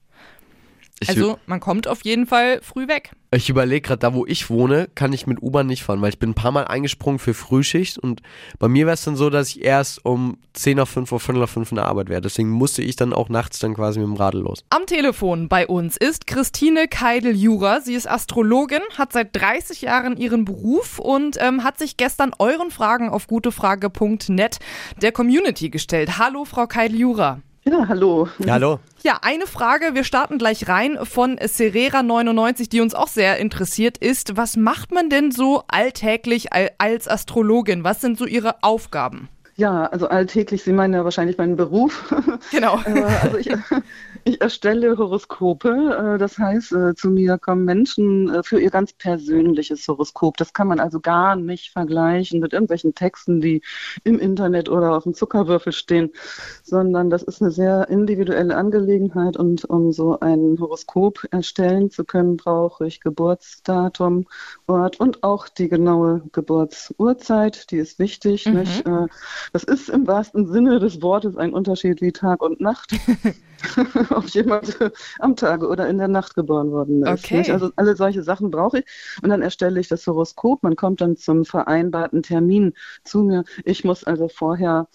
[1.02, 3.12] Ich- Also man kommt auf jeden Fall früh weg.
[3.34, 6.20] Ich überlege gerade, da wo ich wohne, kann ich mit U-Bahn nicht fahren, weil ich
[6.20, 8.22] bin ein paar Mal eingesprungen für Frühschicht und
[8.60, 11.39] bei mir wäre es dann so, dass ich erst um 10 nach 5 oder 5
[11.39, 12.22] nach 5 in der Arbeit wäre.
[12.22, 14.64] Deswegen musste ich dann auch nachts dann quasi mit dem Radl los.
[14.70, 17.80] Am Telefon bei uns ist Christine Keidel-Jura.
[17.82, 22.70] Sie ist Astrologin, hat seit 30 Jahren ihren Beruf und ähm, hat sich gestern euren
[22.70, 24.60] Fragen auf gutefrage.net
[25.02, 26.18] der Community gestellt.
[26.20, 27.39] Hallo, Frau Keidel-Jura.
[27.64, 28.28] Ja, hallo.
[28.49, 28.80] Hallo.
[29.03, 34.36] Ja, eine Frage, wir starten gleich rein von Serera99, die uns auch sehr interessiert ist.
[34.36, 37.84] Was macht man denn so alltäglich al- als Astrologin?
[37.84, 39.30] Was sind so Ihre Aufgaben?
[39.62, 42.12] Ja, also alltäglich, Sie meinen ja wahrscheinlich meinen Beruf.
[42.49, 42.80] Genau.
[42.84, 43.47] Äh, also ich,
[44.24, 46.16] ich erstelle Horoskope.
[46.16, 50.38] äh, Das heißt, äh, zu mir kommen Menschen für ihr ganz persönliches Horoskop.
[50.38, 53.62] Das kann man also gar nicht vergleichen mit irgendwelchen Texten, die
[54.03, 56.09] im Internet oder auf dem Zuckerwürfel stehen,
[56.64, 59.38] sondern das ist eine sehr individuelle Angelegenheit.
[59.38, 64.26] Und um so ein Horoskop erstellen zu können, brauche ich Geburtsdatum,
[64.66, 67.70] Ort und auch die genaue Geburtsurzeit.
[67.70, 68.47] Die ist wichtig.
[68.47, 68.53] Mhm.
[68.62, 68.88] Nicht?
[69.54, 72.91] Das ist im wahrsten Sinne des Wortes ein Unterschied wie Tag und Nacht.
[74.10, 74.78] ob jemand
[75.20, 77.26] am Tage oder in der Nacht geboren worden ist.
[77.26, 77.39] Okay.
[77.39, 77.52] Nicht?
[77.52, 78.86] Also alle solche Sachen brauche ich.
[79.22, 80.64] Und dann erstelle ich das Horoskop.
[80.64, 82.74] Man kommt dann zum vereinbarten Termin
[83.04, 83.43] zu mir.
[83.64, 84.88] Ich muss also vorher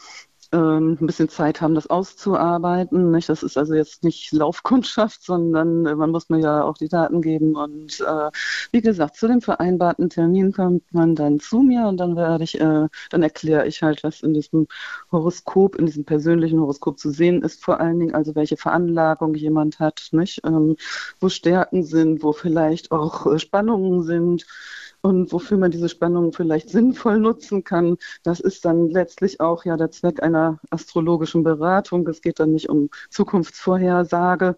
[0.53, 3.11] ähm, ein bisschen Zeit haben, das auszuarbeiten.
[3.11, 3.29] Nicht?
[3.29, 7.23] Das ist also jetzt nicht Laufkundschaft, sondern äh, man muss mir ja auch die Daten
[7.23, 7.57] geben.
[7.57, 8.31] Und äh,
[8.73, 12.61] wie gesagt, zu dem vereinbarten Termin kommt man dann zu mir und dann werde ich,
[12.61, 14.67] äh, dann erkläre ich halt, was in diesem
[15.13, 19.81] Horoskop, in diesem persönlichen Horoskop zu sehen ist, vor allen Dingen, also welche Veranlagung jemand
[19.81, 20.41] hat, nicht?
[20.45, 20.77] Ähm,
[21.21, 24.47] wo Stärken sind, wo vielleicht auch äh, Spannungen sind
[25.07, 27.97] und wofür man diese Spannungen vielleicht sinnvoll nutzen kann.
[28.25, 32.07] Das ist dann letztlich auch ja der Zweck einer astrologischen Beratung.
[32.09, 34.57] Es geht dann nicht um Zukunftsvorhersage,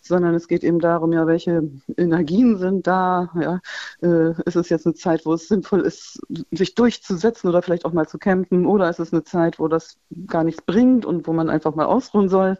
[0.00, 3.30] sondern es geht eben darum, ja, welche Energien sind da.
[3.40, 3.60] Ja,
[4.02, 6.20] äh, ist es jetzt eine Zeit, wo es sinnvoll ist,
[6.52, 9.98] sich durchzusetzen oder vielleicht auch mal zu campen, oder ist es eine Zeit, wo das
[10.28, 12.56] gar nichts bringt und wo man einfach mal ausruhen soll?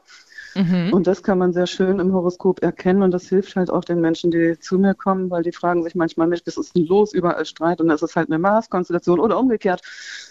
[0.55, 0.92] Mhm.
[0.92, 4.01] Und das kann man sehr schön im Horoskop erkennen und das hilft halt auch den
[4.01, 7.12] Menschen, die zu mir kommen, weil die fragen sich manchmal, Mensch, was ist denn los?
[7.12, 9.82] Überall Streit und das ist halt eine Mars-Konstellation oder umgekehrt.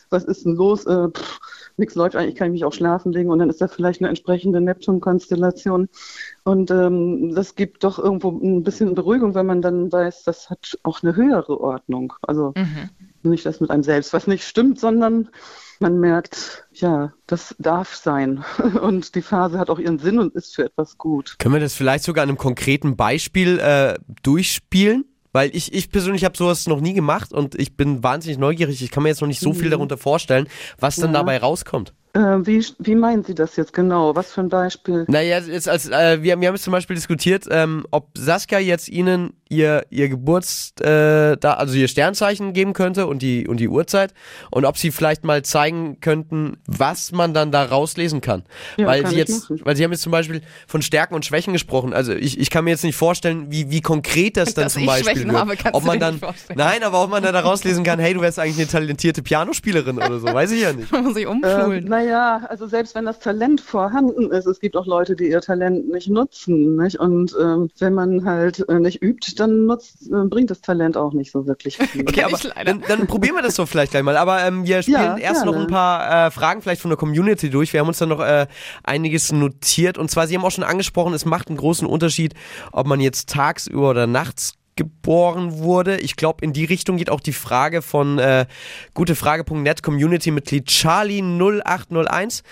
[0.10, 0.86] Was ist denn los?
[0.86, 1.40] Äh, pff,
[1.78, 4.10] nichts läuft eigentlich, kann ich mich auch schlafen legen und dann ist da vielleicht eine
[4.10, 5.90] entsprechende Neptun-Konstellation.
[6.44, 10.78] Und ähm, das gibt doch irgendwo ein bisschen Beruhigung, wenn man dann weiß, das hat
[10.84, 12.14] auch eine höhere Ordnung.
[12.22, 12.90] Also Mhm.
[13.30, 15.30] Nicht das mit einem selbst, was nicht stimmt, sondern
[15.80, 18.44] man merkt, ja, das darf sein.
[18.82, 21.36] Und die Phase hat auch ihren Sinn und ist für etwas gut.
[21.38, 25.06] Können wir das vielleicht sogar an einem konkreten Beispiel äh, durchspielen?
[25.34, 28.82] Weil ich, ich persönlich habe sowas noch nie gemacht und ich bin wahnsinnig neugierig.
[28.82, 29.72] Ich kann mir jetzt noch nicht so viel Mhm.
[29.72, 30.48] darunter vorstellen,
[30.80, 31.20] was dann Ja.
[31.20, 31.94] dabei rauskommt.
[32.14, 34.16] Äh, wie, wie meinen Sie das jetzt genau?
[34.16, 35.06] Was für ein Beispiel?
[35.08, 38.88] Naja, jetzt als, äh, wir, wir haben jetzt zum Beispiel diskutiert, ähm, ob Saskia jetzt
[38.90, 43.70] Ihnen ihr, ihr Geburts, äh, da, also ihr Sternzeichen geben könnte und die, und die
[43.70, 44.14] Uhrzeit
[44.52, 48.44] und ob Sie vielleicht mal zeigen könnten, was man dann da rauslesen kann.
[48.78, 49.62] Ja, weil kann Sie jetzt, machen.
[49.64, 51.94] weil Sie haben jetzt zum Beispiel von Stärken und Schwächen gesprochen.
[51.94, 54.82] Also ich, ich kann mir jetzt nicht vorstellen, wie, wie konkret das dann Dass zum
[54.84, 55.40] ich Beispiel Schwächen wird.
[55.40, 56.58] habe, ob man dann, nicht vorstellen.
[56.60, 59.98] nein, aber ob man dann da rauslesen kann, hey, du wärst eigentlich eine talentierte Pianospielerin
[59.98, 60.92] oder so, weiß ich ja nicht.
[60.98, 61.86] Man muss sich Äh, umschulen.
[62.08, 65.90] Naja, also selbst wenn das Talent vorhanden ist, es gibt auch Leute, die ihr Talent
[65.90, 66.76] nicht nutzen.
[66.78, 67.00] Nicht?
[67.00, 71.14] Und ähm, wenn man halt äh, nicht übt, dann nutzt, äh, bringt das Talent auch
[71.14, 72.08] nicht so wirklich viel.
[72.08, 74.18] Okay, aber dann, dann probieren wir das doch vielleicht gleich mal.
[74.18, 75.68] Aber ähm, wir spielen Ja, erst noch gerne.
[75.68, 77.74] ein paar äh, Fragen vielleicht von der Community durch.
[77.74, 78.48] Wir haben uns dann noch äh,
[78.84, 79.98] einiges notiert.
[79.98, 82.34] Und zwar, Sie haben auch schon angesprochen, es macht einen großen Unterschied,
[82.72, 85.98] ob man jetzt tagsüber oder nachts geboren wurde.
[85.98, 88.46] Ich glaube, in die Richtung geht auch die Frage von äh,
[88.94, 92.44] gutefrage.net Community-Mitglied Charlie0801.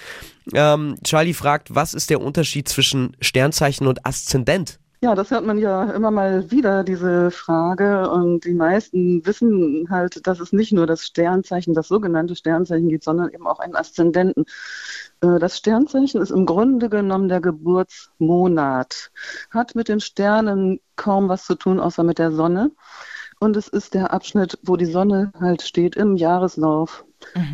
[0.53, 4.79] Ähm, Charlie fragt, was ist der Unterschied zwischen Sternzeichen und Aszendent?
[5.01, 8.09] Ja, das hört man ja immer mal wieder, diese Frage.
[8.09, 13.03] Und die meisten wissen halt, dass es nicht nur das Sternzeichen, das sogenannte Sternzeichen gibt,
[13.03, 14.45] sondern eben auch einen Aszendenten.
[15.21, 19.11] Äh, Das Sternzeichen ist im Grunde genommen der Geburtsmonat,
[19.51, 22.71] hat mit den Sternen kaum was zu tun, außer mit der Sonne.
[23.39, 27.05] Und es ist der Abschnitt, wo die Sonne halt steht im Jahreslauf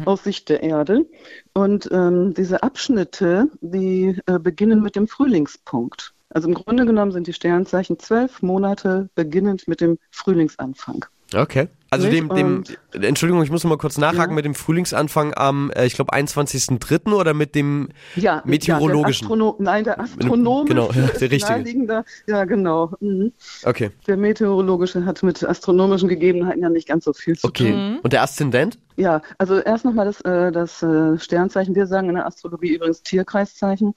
[0.05, 1.05] aus Sicht der Erde.
[1.53, 6.13] Und ähm, diese Abschnitte, die äh, beginnen mit dem Frühlingspunkt.
[6.29, 11.05] Also im Grunde genommen sind die Sternzeichen zwölf Monate beginnend mit dem Frühlingsanfang.
[11.35, 11.67] Okay.
[11.93, 12.63] Also dem, dem,
[12.93, 14.35] Entschuldigung, ich muss noch mal kurz nachhaken Ja.
[14.35, 17.13] mit dem Frühlingsanfang am, äh, ich glaube, 21.03.
[17.13, 19.27] oder mit dem Ja, meteorologischen?
[19.27, 22.05] Ja, der Astrono Nein, der astronomische Genau, ja, der richtige.
[22.27, 22.93] Ja, genau.
[23.01, 23.33] Mhm.
[23.65, 23.91] Okay.
[24.07, 27.71] Der meteorologische hat mit astronomischen Gegebenheiten ja nicht ganz so viel zu Okay.
[27.73, 27.99] tun.
[28.01, 28.79] Und der Aszendent?
[28.95, 31.75] Ja, also erst nochmal das, äh, das äh, Sternzeichen.
[31.75, 33.95] Wir sagen in der Astrologie übrigens Tierkreiszeichen.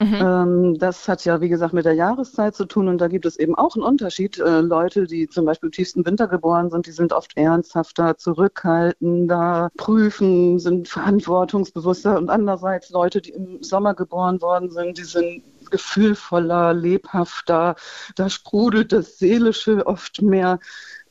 [0.00, 3.38] Ähm, das hat ja, wie gesagt, mit der Jahreszeit zu tun und da gibt es
[3.38, 4.38] eben auch einen Unterschied.
[4.38, 9.70] Äh, Leute, die zum Beispiel im tiefsten Winter geboren sind, die sind oft ernsthafter, zurückhaltender,
[9.76, 16.74] prüfen, sind verantwortungsbewusster und andererseits Leute, die im Sommer geboren worden sind, die sind gefühlvoller,
[16.74, 17.74] lebhafter,
[18.14, 20.58] da sprudelt das Seelische oft mehr.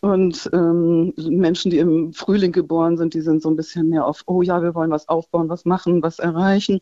[0.05, 4.21] Und ähm, Menschen, die im Frühling geboren sind, die sind so ein bisschen mehr auf,
[4.27, 6.79] oh ja, wir wollen was aufbauen, was machen, was erreichen.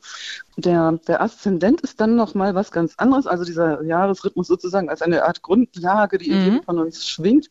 [0.57, 5.23] Der, der Aszendent ist dann nochmal was ganz anderes, also dieser Jahresrhythmus sozusagen als eine
[5.23, 6.43] Art Grundlage, die in Mhm.
[6.43, 7.49] jedem von uns schwingt.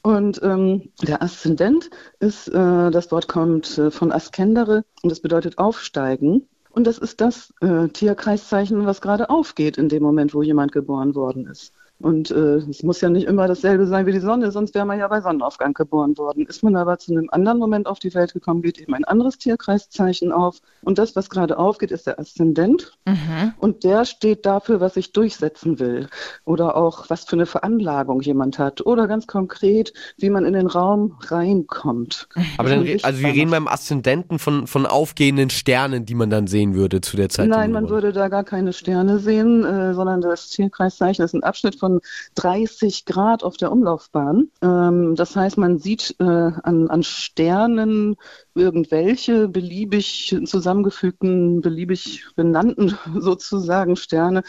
[0.00, 5.58] Und ähm, der Aszendent ist, äh, das Wort kommt äh, von Askendere und das bedeutet
[5.58, 6.48] aufsteigen.
[6.70, 11.14] Und das ist das äh, Tierkreiszeichen, was gerade aufgeht in dem Moment, wo jemand geboren
[11.14, 11.74] worden ist.
[12.00, 14.98] Und äh, es muss ja nicht immer dasselbe sein wie die Sonne, sonst wäre man
[14.98, 16.46] ja bei Sonnenaufgang geboren worden.
[16.46, 19.38] Ist man aber zu einem anderen Moment auf die Welt gekommen, geht eben ein anderes
[19.38, 20.58] Tierkreiszeichen auf.
[20.82, 22.98] Und das, was gerade aufgeht, ist der Aszendent.
[23.06, 23.54] Mhm.
[23.58, 26.08] Und der steht dafür, was ich durchsetzen will.
[26.44, 28.84] Oder auch, was für eine Veranlagung jemand hat.
[28.84, 32.26] Oder ganz konkret, wie man in den Raum reinkommt.
[32.58, 36.48] Aber dann, re- also wir reden beim Aszendenten von, von aufgehenden Sternen, die man dann
[36.48, 37.48] sehen würde zu der Zeit.
[37.48, 41.78] Nein, man würde da gar keine Sterne sehen, äh, sondern das Tierkreiszeichen ist ein Abschnitt
[41.78, 41.91] von
[42.34, 44.50] 30 Grad auf der Umlaufbahn.
[44.62, 48.16] Ähm, das heißt, man sieht äh, an, an Sternen
[48.54, 54.42] irgendwelche beliebig zusammengefügten, beliebig benannten sozusagen Sterne.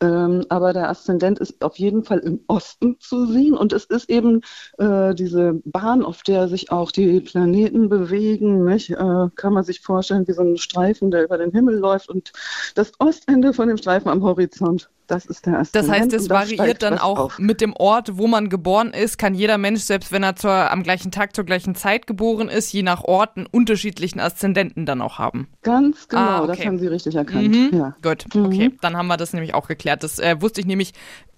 [0.00, 4.08] Ähm, aber der Aszendent ist auf jeden Fall im Osten zu sehen und es ist
[4.10, 4.40] eben
[4.78, 8.64] äh, diese Bahn, auf der sich auch die Planeten bewegen.
[8.64, 8.90] Nicht?
[8.90, 12.32] Äh, kann man sich vorstellen, wie so ein Streifen, der über den Himmel läuft und
[12.74, 14.90] das Ostende von dem Streifen am Horizont.
[15.06, 15.90] Das ist der Das Aszendent.
[15.90, 17.38] heißt, es variiert dann auch auf.
[17.40, 20.84] mit dem Ort, wo man geboren ist, kann jeder Mensch, selbst wenn er zur, am
[20.84, 25.18] gleichen Tag zur gleichen Zeit geboren ist, je nach Ort einen unterschiedlichen Aszendenten dann auch
[25.18, 25.48] haben.
[25.62, 26.66] Ganz genau, Ah, das okay.
[26.68, 27.48] haben Sie richtig erkannt.
[27.48, 27.70] Mhm.
[27.72, 27.96] Ja.
[28.02, 30.02] Gut, okay, dann haben wir das nämlich auch geklärt.
[30.02, 30.92] Das äh, wusste ich nämlich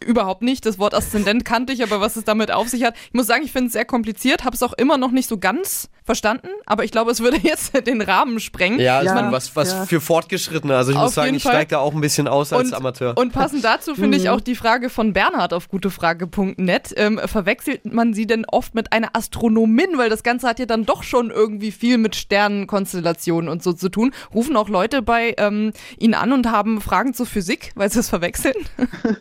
[0.05, 0.67] überhaupt nicht.
[0.67, 2.95] Das Wort Aszendent kannte ich, aber was es damit auf sich hat.
[3.07, 5.39] Ich muss sagen, ich finde es sehr kompliziert, habe es auch immer noch nicht so
[5.39, 8.81] ganz verstanden, aber ich glaube, es würde jetzt den Rahmen sprengen.
[8.81, 9.87] Ja, also Ja, was, was ja.
[9.87, 10.77] für Fortgeschrittene.
[10.77, 13.17] Also ich Auf muss sagen, ich steige da auch ein bisschen aus als Amateur.
[13.17, 16.93] Und passend dazu finde ich auch die Frage von Bernhard auf gutefrage.net.
[16.97, 19.97] Ähm, verwechselt man sie denn oft mit einer Astronomin?
[19.97, 23.89] Weil das Ganze hat ja dann doch schon irgendwie viel mit Sternenkonstellationen und so zu
[23.89, 24.13] tun.
[24.35, 28.09] Rufen auch Leute bei ähm, Ihnen an und haben Fragen zur Physik, weil sie es
[28.09, 28.55] verwechseln?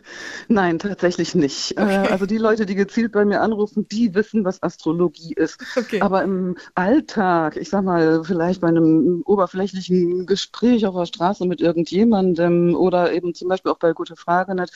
[0.48, 1.76] Nein, tatsächlich nicht.
[1.78, 5.60] Äh, also die Leute, die gezielt bei mir anrufen, die wissen, was Astrologie ist.
[5.76, 6.00] Okay.
[6.00, 11.60] Aber im Alltag, ich sag mal, vielleicht bei einem oberflächlichen Gespräch auf der Straße mit
[11.60, 14.72] irgendjemandem oder eben zum Beispiel auch bei Gute Frage nicht,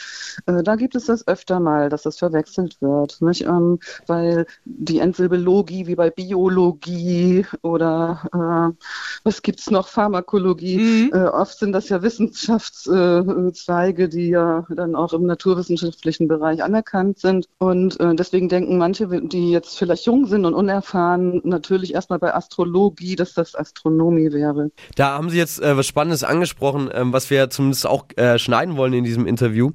[0.47, 3.21] äh, da gibt es das öfter mal, dass das verwechselt wird.
[3.23, 3.43] Nicht?
[3.43, 8.85] Ähm, weil die Endsilbe Logi wie bei Biologie oder äh,
[9.25, 11.11] was gibt's noch, Pharmakologie, Mhm.
[11.13, 16.63] äh, oft sind das ja Wissenschaftszweige, äh, Zweige, die ja dann auch im naturwissenschaftlichen Bereich
[16.63, 17.47] anerkannt sind.
[17.59, 22.35] Und äh, deswegen denken manche, die jetzt vielleicht jung sind und unerfahren, natürlich erstmal bei
[22.35, 24.71] Astrologie, dass das Astronomie wäre.
[24.95, 28.77] Da haben Sie jetzt äh, was Spannendes angesprochen, ähm, was wir zumindest auch äh, schneiden
[28.77, 29.71] wollen in diesem Interview.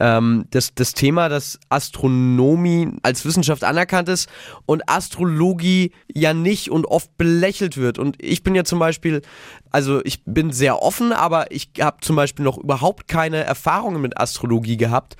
[0.00, 4.28] Ähm, das, das Thema, dass Astronomie als Wissenschaft anerkannt ist
[4.66, 7.98] und Astrologie ja nicht und oft belächelt wird.
[7.98, 9.22] Und ich bin ja zum Beispiel,
[9.70, 14.18] also ich bin sehr offen, aber ich habe zum Beispiel noch überhaupt keine Erfahrungen mit
[14.18, 15.16] Astrologie gehabt.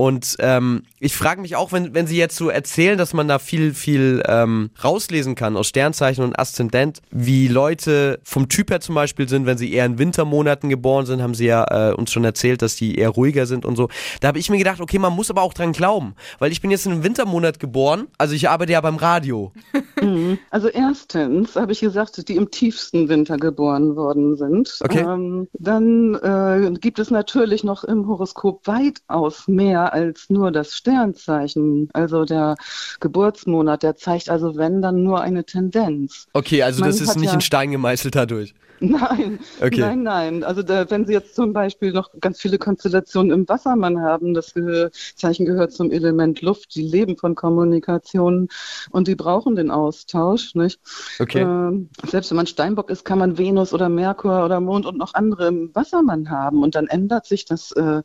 [0.00, 3.40] Und ähm, ich frage mich auch, wenn, wenn Sie jetzt so erzählen, dass man da
[3.40, 8.94] viel, viel ähm, rauslesen kann aus Sternzeichen und Aszendent, wie Leute vom Typ her zum
[8.94, 12.22] Beispiel sind, wenn sie eher in Wintermonaten geboren sind, haben Sie ja äh, uns schon
[12.22, 13.88] erzählt, dass die eher ruhiger sind und so.
[14.20, 16.70] Da habe ich mir gedacht, okay, man muss aber auch dran glauben, weil ich bin
[16.70, 19.52] jetzt in einem Wintermonat geboren, also ich arbeite ja beim Radio.
[20.00, 20.38] Mhm.
[20.50, 24.78] Also erstens habe ich gesagt, die im tiefsten Winter geboren worden sind.
[24.80, 25.00] Okay.
[25.00, 31.88] Ähm, dann äh, gibt es natürlich noch im Horoskop weitaus mehr als nur das Sternzeichen.
[31.92, 32.54] Also der
[33.00, 36.26] Geburtsmonat, der zeigt also wenn dann nur eine Tendenz.
[36.32, 38.54] Okay, also Man das ist nicht ja- in Stein gemeißelt dadurch.
[38.80, 39.80] Nein, Okay.
[39.80, 40.44] nein, nein.
[40.44, 44.54] Also da, wenn Sie jetzt zum Beispiel noch ganz viele Konstellationen im Wassermann haben, das
[44.54, 48.48] Ge Zeichen gehört zum Element Luft, die leben von Kommunikation
[48.90, 50.80] und die brauchen den Austausch, nicht?
[51.18, 51.42] Okay.
[51.42, 55.14] Ähm, selbst wenn man Steinbock ist, kann man Venus oder Merkur oder Mond und noch
[55.14, 58.02] andere im Wassermann haben und dann ändert sich das äh,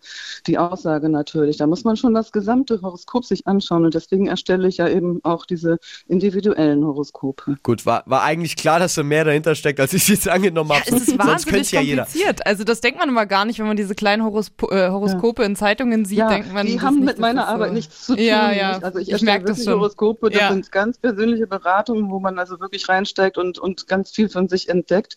[0.47, 1.57] die Aussage natürlich.
[1.57, 5.19] Da muss man schon das gesamte Horoskop sich anschauen und deswegen erstelle ich ja eben
[5.23, 7.57] auch diese individuellen Horoskope.
[7.63, 10.81] Gut, war, war eigentlich klar, dass da mehr dahinter steckt, als ich jetzt angenommen habe.
[10.85, 12.03] Es ist Sonst könnte wahnsinnig ja jeder.
[12.03, 12.45] kompliziert.
[12.45, 15.55] Also das denkt man immer gar nicht, wenn man diese kleinen Horospo äh, Horoskope in
[15.55, 16.65] Zeitungen sieht, Ja, denkt man.
[16.65, 18.23] die haben nicht, mit meiner so- Arbeit nichts zu tun.
[18.23, 18.79] Ja, ja.
[18.81, 19.73] Also ich, Ich erstelle merk das schon.
[19.73, 20.51] Horoskope, das Ja.
[20.51, 24.69] sind ganz persönliche Beratungen, wo man also wirklich reinsteigt und, und ganz viel von sich
[24.69, 25.15] entdeckt.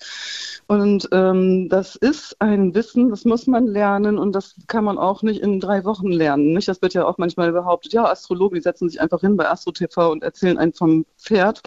[0.69, 5.23] Und ähm, das ist ein Wissen, das muss man lernen und das kann man auch
[5.23, 6.53] nicht in drei Wochen lernen.
[6.55, 6.67] Nicht?
[6.69, 10.11] Das wird ja auch manchmal behauptet, ja, Astrologen, die setzen sich einfach hin bei AstroTV
[10.11, 11.63] und erzählen einen vom Pferd.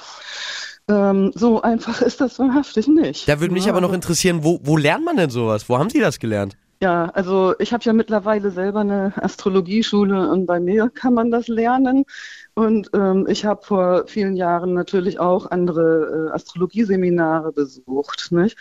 [0.89, 3.27] Ähm, so einfach ist das wahrhaftig nicht.
[3.29, 5.69] Da würde mich Ja, aber noch interessieren, wo, wo lernt man denn sowas?
[5.69, 6.57] Wo haben Sie das gelernt?
[6.81, 11.49] Ja, also ich habe ja mittlerweile selber eine Astrologieschule und bei mir kann man das
[11.49, 12.05] lernen.
[12.53, 18.31] Und ähm, ich habe vor vielen Jahren natürlich auch andere äh, Astrologieseminare besucht.
[18.31, 18.57] Nicht?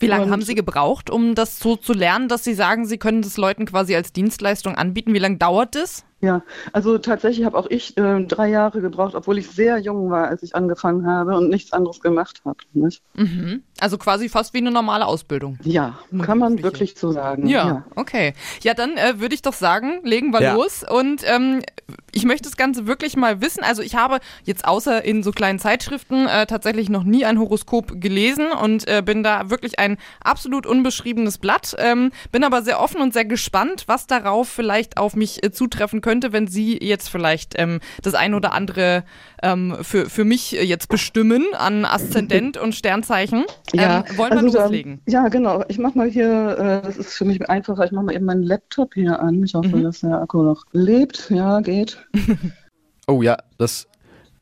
[0.00, 2.96] Wie lange Und- haben Sie gebraucht, um das so zu lernen, dass Sie sagen, Sie
[2.98, 5.12] können das Leuten quasi als Dienstleistung anbieten?
[5.12, 6.04] Wie lange dauert das?
[6.20, 6.42] Ja,
[6.72, 10.42] also tatsächlich habe auch ich äh, drei Jahre gebraucht, obwohl ich sehr jung war, als
[10.42, 12.56] ich angefangen habe und nichts anderes gemacht habe.
[13.14, 13.62] Mhm.
[13.80, 15.58] Also quasi fast wie eine normale Ausbildung.
[15.62, 17.46] Ja, kann man wirklich so sagen.
[17.46, 18.34] Ja, okay.
[18.62, 20.54] Ja, dann äh, würde ich doch sagen, legen wir Ja.
[20.54, 20.84] los.
[20.88, 21.62] Und ähm,
[22.12, 23.62] ich möchte das Ganze wirklich mal wissen.
[23.62, 28.00] Also ich habe jetzt außer in so kleinen Zeitschriften äh, tatsächlich noch nie ein Horoskop
[28.00, 31.76] gelesen und äh, bin da wirklich ein absolut unbeschriebenes Blatt.
[31.78, 36.00] Ähm, bin aber sehr offen und sehr gespannt, was darauf vielleicht auf mich äh, zutreffen
[36.00, 39.04] könnte, wenn Sie jetzt vielleicht ähm, das ein oder andere
[39.42, 43.44] ähm, für, für mich äh, jetzt bestimmen an Aszendent und Sternzeichen.
[43.74, 44.92] Ja, ähm, wollen wir also, loslegen?
[44.92, 45.64] Ähm, ja, genau.
[45.68, 48.42] Ich mache mal hier, äh, das ist für mich einfacher, ich mache mal eben meinen
[48.42, 49.42] Laptop hier an.
[49.44, 49.82] Ich hoffe, Mhm.
[49.84, 51.30] dass der Akku noch lebt.
[51.30, 51.98] Ja, geht.
[53.10, 53.86] Oh ja, das,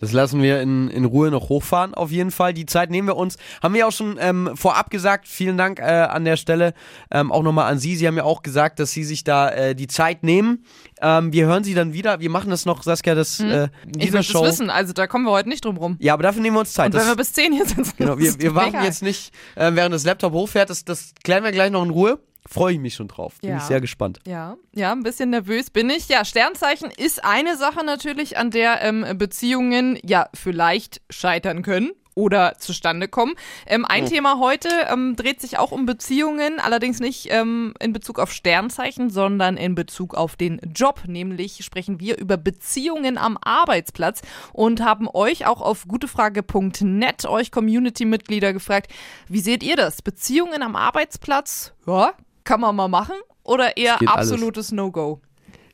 [0.07, 2.54] das lassen wir in, in Ruhe noch hochfahren, auf jeden Fall.
[2.54, 3.36] Die Zeit nehmen wir uns.
[3.62, 6.74] Haben wir auch schon ähm, vorab gesagt, vielen Dank äh, an der Stelle.
[7.11, 7.96] Ähm, auch nochmal an Sie.
[7.96, 10.64] Sie haben ja auch gesagt, dass Sie sich da äh, die Zeit nehmen.
[11.02, 12.20] Ähm, wir hören Sie dann wieder.
[12.20, 13.70] Wir machen das noch, Saskia, das, äh, Mhm.
[13.96, 14.44] Ich diese möchte Show.
[14.44, 15.96] es wissen, also da kommen wir heute nicht drum rum.
[16.00, 16.86] Ja, aber dafür nehmen wir uns Zeit.
[16.86, 19.70] Und wenn Das- wir bis 10 hier sind, Genau, wir, wir warten jetzt nicht, äh,
[19.74, 20.70] während das Laptop hochfährt.
[20.70, 22.18] Das, das klären wir gleich noch in Ruhe.
[22.49, 23.38] Freue ich mich schon drauf.
[23.40, 23.57] Bin Ja.
[23.59, 24.20] ich sehr gespannt.
[24.26, 26.09] Ja, ja, ein bisschen nervös bin ich.
[26.09, 31.90] Ja, Sternzeichen ist eine Sache natürlich, an der ähm, Beziehungen ja vielleicht scheitern können.
[32.18, 33.34] Oder zustande kommen.
[33.66, 34.09] Ähm, ein Oh.
[34.09, 39.11] Thema heute ähm, dreht sich auch um Beziehungen, allerdings nicht ähm, in Bezug auf Sternzeichen,
[39.11, 41.03] sondern in Bezug auf den Job.
[41.07, 44.22] Nämlich sprechen wir über Beziehungen am Arbeitsplatz
[44.55, 48.90] und haben euch auch auf gutefrage.net, euch Community-Mitglieder, gefragt,
[49.28, 50.01] wie seht ihr das?
[50.01, 51.74] Beziehungen am Arbeitsplatz?
[51.86, 52.14] Ja,
[52.47, 53.16] kann man mal machen?
[53.42, 55.20] Oder eher absolutes No-Go?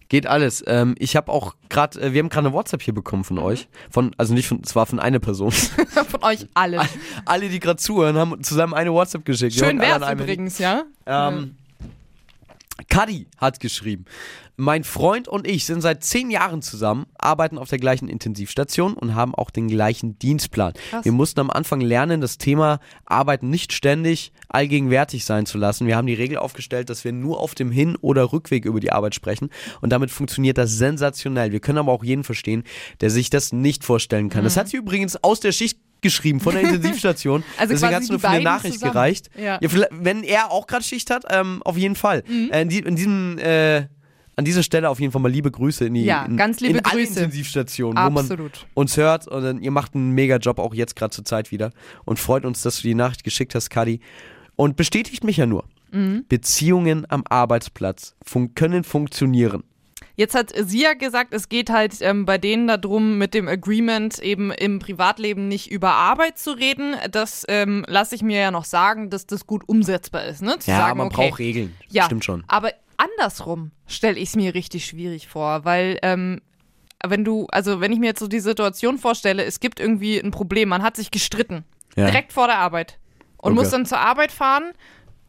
[0.08, 0.62] Geht alles.
[0.66, 3.68] Ähm, ich habe auch gerade, äh, wir haben gerade eine WhatsApp hier bekommen von euch.
[3.88, 5.52] Von, also nicht von, zwar von einer Person.
[6.10, 6.86] Von euch allen.
[7.24, 9.54] Alle, die gerade zuhören, haben zusammen eine WhatsApp geschickt.
[9.54, 10.84] Schön alle wär's übrigens, ja?
[11.06, 11.56] Ähm,
[12.92, 14.04] Kadi hat geschrieben,
[14.56, 19.14] mein Freund und ich sind seit zehn Jahren zusammen, arbeiten auf der gleichen Intensivstation und
[19.14, 20.74] haben auch den gleichen Dienstplan.
[20.90, 21.04] Krass.
[21.04, 25.86] Wir mussten am Anfang lernen, das Thema Arbeiten nicht ständig allgegenwärtig sein zu lassen.
[25.86, 28.92] Wir haben die Regel aufgestellt, dass wir nur auf dem Hin- oder Rückweg über die
[28.92, 29.48] Arbeit sprechen
[29.80, 31.50] und damit funktioniert das sensationell.
[31.50, 32.62] Wir können aber auch jeden verstehen,
[33.00, 34.44] der sich das nicht vorstellen kann.
[34.44, 34.60] Das Mhm.
[34.60, 37.42] hat sie übrigens aus der Schicht geschrieben von der Intensivstation.
[37.56, 38.92] Also Deswegen hat es nur für eine Nachricht zusammen.
[38.92, 39.30] gereicht.
[39.40, 39.58] Ja.
[39.66, 42.22] vielleicht- wenn er auch gerade Schicht hat, ähm, auf jeden Fall.
[42.28, 42.50] Mhm.
[42.52, 43.86] Äh, in, die, in diesem, äh,
[44.36, 46.78] an dieser Stelle auf jeden Fall mal liebe Grüße in die Ja, in, ganz liebe
[46.78, 47.18] in alle Grüße.
[47.20, 48.66] Intensivstationen, wo man Absolut.
[48.74, 51.70] uns hört und dann, ihr macht einen mega Job auch jetzt gerade zur Zeit wieder
[52.04, 54.00] und freut uns, dass du die Nachricht geschickt hast, Kadi.
[54.56, 55.64] Und bestätigt mich ja nur.
[55.92, 56.24] Mhm.
[56.28, 59.62] Beziehungen am Arbeitsplatz fun können funktionieren.
[60.22, 64.20] Jetzt hat sie ja gesagt, es geht halt ähm, bei denen darum, mit dem Agreement
[64.20, 66.94] eben im Privatleben nicht über Arbeit zu reden.
[67.10, 70.40] Das ähm, lasse ich mir ja noch sagen, dass das gut umsetzbar ist.
[70.40, 70.60] Ne?
[70.60, 71.74] Zu Ja, sagen, man okay, braucht Regeln.
[71.88, 72.44] Ja, Stimmt schon.
[72.46, 76.40] Aber andersrum stelle ich es mir richtig schwierig vor, weil ähm,
[77.04, 80.30] wenn du, also wenn ich mir jetzt so die Situation vorstelle, es gibt irgendwie ein
[80.30, 81.64] Problem, man hat sich gestritten,
[81.96, 82.06] Ja.
[82.06, 83.00] direkt vor der Arbeit
[83.38, 83.60] und Okay.
[83.60, 84.70] muss dann zur Arbeit fahren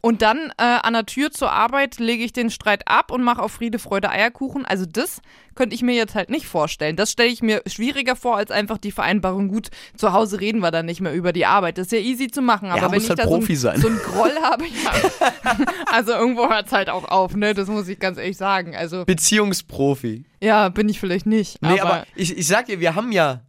[0.04, 3.40] und dann äh, an der Tür zur Arbeit lege ich den Streit ab und mache
[3.42, 4.66] auf Friede, Freude, Eierkuchen.
[4.66, 5.22] Also das
[5.54, 6.94] könnte ich mir jetzt halt nicht vorstellen.
[6.96, 10.70] Das stelle ich mir schwieriger vor, als einfach die Vereinbarung, gut, zu Hause reden wir
[10.70, 11.78] dann nicht mehr über die Arbeit.
[11.78, 13.52] Das ist ja easy zu machen, aber Ja, wenn muss ich halt da so, Profi
[13.54, 13.80] ein, sein.
[13.80, 15.56] so einen Groll habe, ja.
[15.92, 17.54] also irgendwo hört es halt auch auf, ne?
[17.54, 18.76] Das muss ich ganz ehrlich sagen.
[18.76, 20.24] Also Beziehungsprofi.
[20.42, 21.62] ja, bin ich vielleicht nicht.
[21.62, 23.40] Nee, aber, aber, ich, ich sag dir, wir haben ja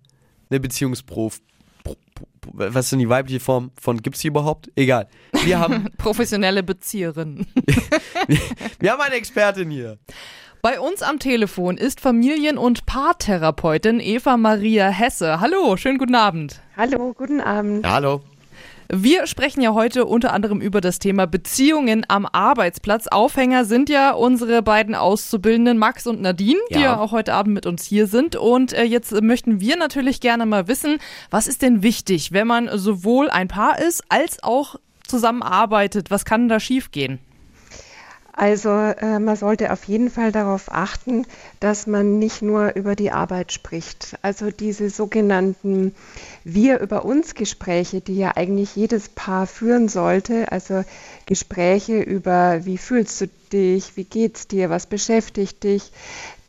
[0.50, 1.42] eine Beziehungsprof.
[1.84, 4.72] Pro- Pro- Was ist denn die weibliche Form von, gibt's die überhaupt?
[4.76, 5.08] Egal.
[5.44, 7.46] Wir haben, professionelle Bezieherin.
[8.80, 9.98] wir haben eine Expertin hier.
[10.62, 15.40] Bei uns am Telefon ist Familien- und Paartherapeutin Eva Maria Hesse.
[15.40, 16.60] Hallo, schönen guten Abend.
[16.76, 17.86] Hallo, guten Abend.
[17.86, 18.22] Ja, hallo.
[18.92, 23.08] Wir sprechen ja heute unter anderem über das Thema Beziehungen am Arbeitsplatz.
[23.08, 26.82] Aufhänger sind ja unsere beiden Auszubildenden Max und Nadine, die Ja.
[26.82, 28.36] ja auch heute Abend mit uns hier sind.
[28.36, 31.00] Und äh, jetzt möchten wir natürlich gerne mal wissen,
[31.32, 34.76] was ist denn wichtig, wenn man sowohl ein Paar ist als auch
[35.08, 36.12] zusammenarbeitet?
[36.12, 37.20] Was kann da schiefgehen?
[38.38, 41.26] Also äh, man sollte auf jeden Fall darauf achten,
[41.62, 44.18] dass man nicht nur über die Arbeit spricht.
[44.22, 45.96] Also diese sogenannten
[46.44, 50.84] Wir über uns Gespräche, die ja eigentlich jedes Paar führen sollte, also
[51.26, 55.92] Gespräche über wie fühlst du dich, wie geht's dir, was beschäftigt dich,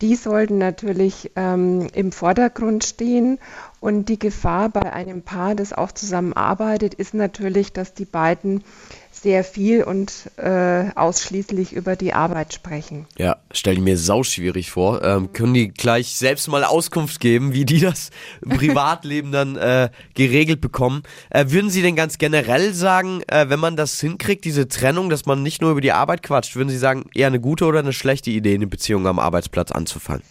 [0.03, 3.39] die sollten natürlich ähm, im Vordergrund stehen.
[3.81, 8.65] Und die Gefahr bei einem Paar, das auch zusammenarbeitet, ist natürlich, dass die beiden
[9.13, 13.07] sehr viel und äh, ausschließlich über die Arbeit sprechen.
[13.19, 15.03] Ja, stell ich mir sauschwierig vor.
[15.03, 18.11] Ähm, können die gleich selbst mal Auskunft geben, wie die das
[18.43, 21.03] im Privatleben dann äh, geregelt bekommen?
[21.31, 25.27] Äh, würden Sie denn ganz generell sagen, äh, wenn man das hinkriegt, diese Trennung, dass
[25.27, 27.93] man nicht nur über die Arbeit quatscht, würden Sie sagen, eher eine gute oder eine
[27.93, 30.23] schlechte Idee, eine Beziehung am Arbeitsplatz anzufangen?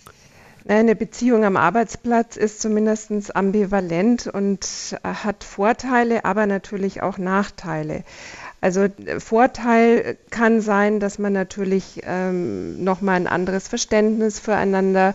[0.67, 8.03] Eine Beziehung am Arbeitsplatz ist zumindest ambivalent und hat Vorteile, aber natürlich auch Nachteile.
[8.61, 8.87] Also
[9.19, 15.13] Vorteil kann sein, dass man natürlich ähm, nochmal ein anderes Verständnis füreinander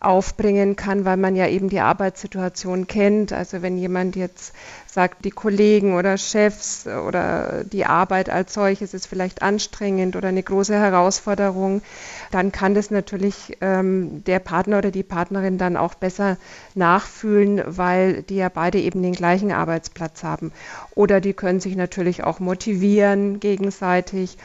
[0.00, 3.34] aufbringen kann, weil man ja eben die Arbeitssituation kennt.
[3.34, 4.54] Also wenn jemand jetzt
[4.86, 10.42] sagt, die Kollegen oder Chefs oder die Arbeit als solches ist vielleicht anstrengend oder eine
[10.42, 11.82] große Herausforderung,
[12.30, 16.38] dann kann das natürlich ähm, der Partner oder die Partnerin dann auch besser
[16.74, 20.50] nachfühlen, weil die ja beide eben den gleichen Arbeitsplatz haben.
[20.94, 24.38] Oder die können sich natürlich auch motivieren gegenseitig.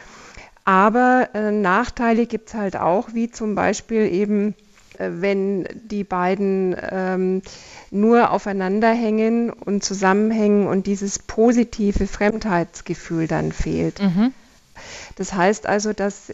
[0.65, 4.55] Aber äh, Nachteile gibt es halt auch, wie zum Beispiel eben
[4.99, 7.41] wenn die beiden ähm,
[7.91, 14.01] nur aufeinander hängen und zusammenhängen und dieses positive Fremdheitsgefühl dann fehlt.
[14.01, 14.33] Mhm.
[15.15, 16.31] Das heißt also, dass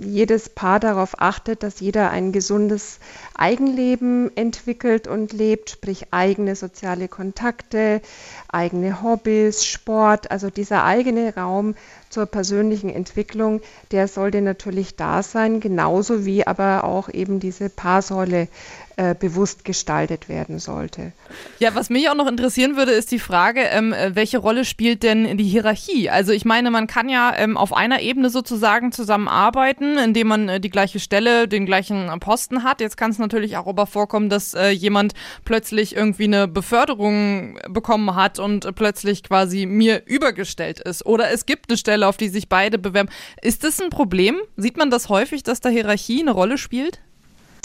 [0.00, 3.00] jedes Paar darauf achtet, dass jeder ein gesundes
[3.34, 8.00] Eigenleben entwickelt und lebt, sprich eigene soziale Kontakte,
[8.48, 11.74] eigene Hobbys, Sport, also dieser eigene Raum
[12.16, 13.60] zur persönlichen Entwicklung,
[13.92, 18.48] der sollte natürlich da sein, genauso wie aber auch eben diese Paarsäule
[18.96, 21.12] äh, bewusst gestaltet werden sollte.
[21.58, 25.36] Ja, was mich auch noch interessieren würde, ist die Frage, ähm, welche Rolle spielt denn
[25.36, 26.08] die Hierarchie?
[26.08, 30.60] Also ich meine, man kann ja ähm, auf einer Ebene sozusagen zusammenarbeiten, indem man äh,
[30.60, 32.80] die gleiche Stelle, den gleichen Posten hat.
[32.80, 35.12] Jetzt kann es natürlich auch aber vorkommen, dass äh, jemand
[35.44, 41.04] plötzlich irgendwie eine Beförderung bekommen hat und äh, plötzlich quasi mir übergestellt ist.
[41.04, 43.10] Oder es gibt eine Stelle, auf die sich beide bewerben.
[43.42, 44.40] Ist das ein Problem?
[44.56, 47.00] Sieht man das häufig, dass da Hierarchie eine Rolle spielt?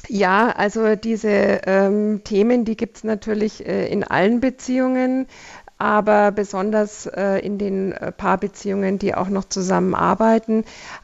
[0.07, 5.27] Ja, also diese ähm, Themen, die gibt es natürlich äh, in allen Beziehungen
[5.81, 10.63] aber besonders äh, in den äh, Paarbeziehungen, die auch noch zusammenarbeiten.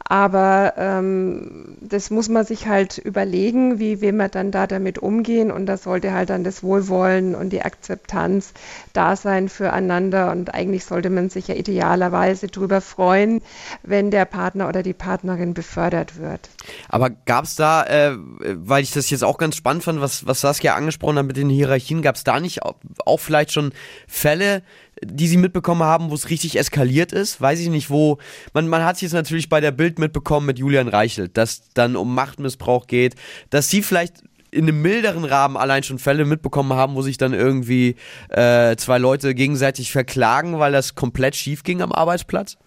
[0.10, 5.52] Aber ähm, das muss man sich halt überlegen, wie will man dann da damit umgehen
[5.52, 8.54] und da sollte halt dann das Wohlwollen und die Akzeptanz
[8.94, 13.42] da sein füreinander und eigentlich sollte man sich ja idealerweise darüber freuen,
[13.84, 16.50] wenn der Partner oder die Partnerin befördert wird.
[16.88, 20.40] Aber gab es da, äh, weil ich das jetzt auch ganz spannend fand, was, was
[20.40, 23.74] Saskia angesprochen hat mit den Hierarchien, gab es da nicht auch, auch vielleicht schon
[24.08, 24.64] Fälle,
[25.04, 27.40] die sie mitbekommen haben, wo es richtig eskaliert ist.
[27.42, 28.18] Weiß ich nicht, wo.
[28.54, 31.96] Man, man hat es jetzt natürlich bei der Bild mitbekommen mit Julian Reichelt, dass dann
[31.96, 33.16] um Machtmissbrauch geht,
[33.50, 34.16] dass sie vielleicht
[34.52, 37.96] in einem milderen Rahmen allein schon Fälle mitbekommen haben, wo sich dann irgendwie
[38.30, 42.58] äh, zwei Leute gegenseitig verklagen, weil das komplett schief ging am Arbeitsplatz?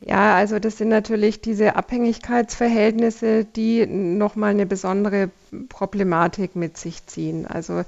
[0.00, 5.30] Ja, also das sind natürlich diese Abhängigkeitsverhältnisse, die nochmal eine besondere
[5.68, 7.46] Problematik mit sich ziehen.
[7.46, 7.82] Also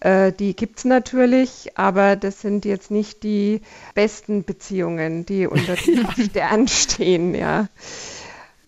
[0.00, 3.60] äh, die gibt es natürlich, aber das sind jetzt nicht die
[3.94, 7.68] besten Beziehungen, die unter den Sternen stehen, ja.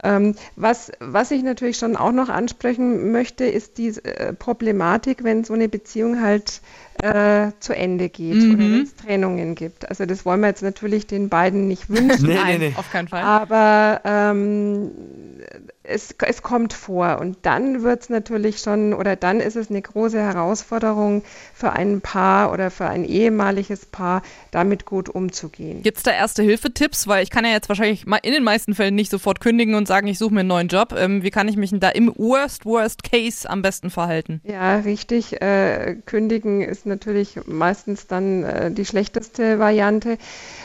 [0.04, 5.44] Ähm, was, was ich natürlich schon auch noch ansprechen möchte, ist die äh, Problematik, wenn
[5.44, 6.60] so eine Beziehung halt
[7.02, 8.54] äh, zu Ende geht mhm.
[8.54, 9.88] oder wenn es Trennungen gibt.
[9.88, 12.26] Also das wollen wir jetzt natürlich den beiden nicht wünschen.
[12.28, 12.72] nee, nee, nee.
[12.76, 13.22] Auf keinen Fall.
[13.22, 14.90] Aber ähm,
[15.84, 19.82] es, es kommt vor und dann wird es natürlich schon oder dann ist es eine
[19.82, 21.22] große Herausforderung
[21.52, 25.82] für ein Paar oder für ein ehemaliges Paar, damit gut umzugehen.
[25.82, 27.06] Gibt es da erste Hilfetipps?
[27.06, 30.06] Weil ich kann ja jetzt wahrscheinlich in den meisten Fällen nicht sofort kündigen und sagen,
[30.06, 30.94] ich suche mir einen neuen Job.
[30.96, 34.40] Ähm, wie kann ich mich denn da im Worst, Worst Case am besten verhalten?
[34.44, 35.40] Ja, richtig.
[35.42, 40.16] Äh, kündigen ist natürlich meistens dann äh, die schlechteste Variante.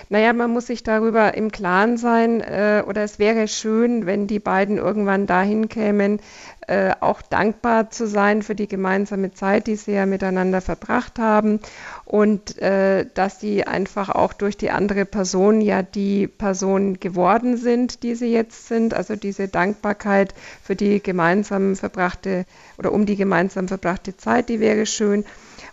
[0.08, 4.40] Naja, man muss sich darüber im Klaren sein äh, oder es wäre schön, wenn die
[4.40, 6.20] beiden irgendwann dahin kämen,
[6.68, 11.60] äh, auch dankbar zu sein für die gemeinsame Zeit, die sie ja miteinander verbracht haben
[12.06, 18.04] und äh, dass sie einfach auch durch die andere Person ja die Person geworden sind,
[18.04, 18.94] die sie jetzt sind.
[18.94, 22.46] Also diese Dankbarkeit für die gemeinsam verbrachte
[22.78, 25.26] oder um die gemeinsam verbrachte Zeit, die wäre schön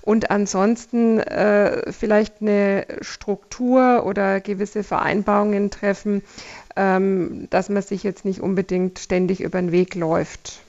[0.07, 6.23] und ansonsten äh, vielleicht eine Struktur oder gewisse Vereinbarungen treffen,
[6.77, 10.61] ähm, dass man sich jetzt nicht unbedingt ständig über den Weg läuft.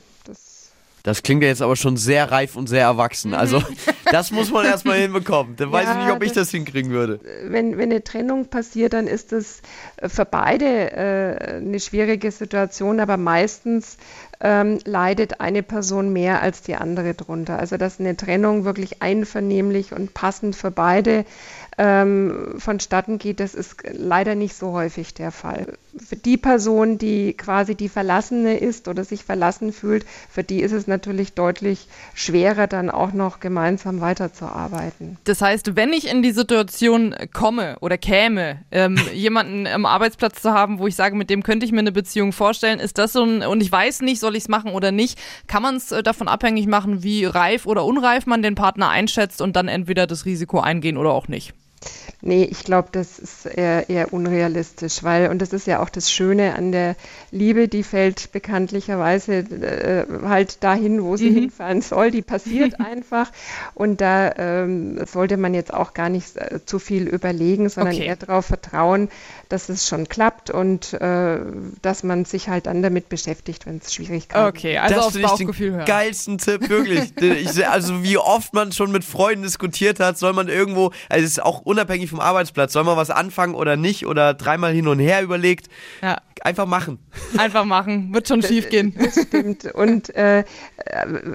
[1.07, 3.33] Das klingt ja jetzt aber schon sehr reif und sehr erwachsen.
[3.33, 3.63] Also
[4.11, 5.55] das muss man erstmal hinbekommen.
[5.55, 7.21] Dann weiß ja, ich nicht, ob ich das hinkriegen würde.
[7.45, 9.61] Wenn, wenn eine Trennung passiert, dann ist das
[10.05, 13.95] für beide äh, eine schwierige Situation, aber meistens
[14.41, 17.57] ähm, leidet eine Person mehr als die andere drunter.
[17.57, 21.23] Also dass eine Trennung wirklich einvernehmlich und passend für beide
[21.77, 25.77] ähm, vonstatten geht, das ist leider nicht so häufig der Fall.
[25.99, 30.71] Für die Person, die quasi die Verlassene ist oder sich verlassen fühlt, für die ist
[30.71, 35.17] es natürlich deutlich schwerer, dann auch noch gemeinsam weiterzuarbeiten.
[35.23, 40.51] Das heißt, wenn ich in die Situation komme oder käme, ähm, jemanden am Arbeitsplatz zu
[40.51, 43.23] haben, wo ich sage, mit dem könnte ich mir eine Beziehung vorstellen, ist das so
[43.23, 45.19] ein, und ich weiß nicht, soll ich es machen oder nicht?
[45.47, 49.41] Kann man es äh, davon abhängig machen, wie reif oder unreif man den Partner einschätzt
[49.41, 51.53] und dann entweder das Risiko eingehen oder auch nicht?
[52.21, 56.11] Nee, ich glaube, das ist eher, eher unrealistisch, weil, und das ist ja auch das
[56.11, 56.95] Schöne an der
[57.31, 61.33] Liebe, die fällt bekanntlicherweise äh, halt dahin, wo sie Mhm.
[61.33, 63.31] hinfahren soll, die passiert einfach.
[63.75, 68.01] Und da ähm, sollte man jetzt auch gar nicht äh, zu viel überlegen, sondern Okay.
[68.01, 69.09] eher darauf vertrauen,
[69.49, 71.39] dass es schon klappt und äh,
[71.81, 75.67] dass man sich halt dann damit beschäftigt, wenn es Schwierigkeiten Okay, also das aufs Bauchgefühl
[75.67, 75.85] den hören.
[75.85, 77.11] geilsten Tipp, wirklich.
[77.21, 81.31] ich, also wie oft man schon mit Freunden diskutiert hat, soll man irgendwo, also es
[81.31, 84.99] ist auch unabhängig vom Arbeitsplatz, soll man was anfangen oder nicht oder dreimal hin und
[84.99, 85.67] her überlegt.
[86.01, 86.17] Ja.
[86.43, 86.99] Einfach machen.
[87.37, 88.93] Einfach machen, wird schon schief gehen.
[89.03, 89.65] Das stimmt.
[89.73, 90.43] Und äh, äh,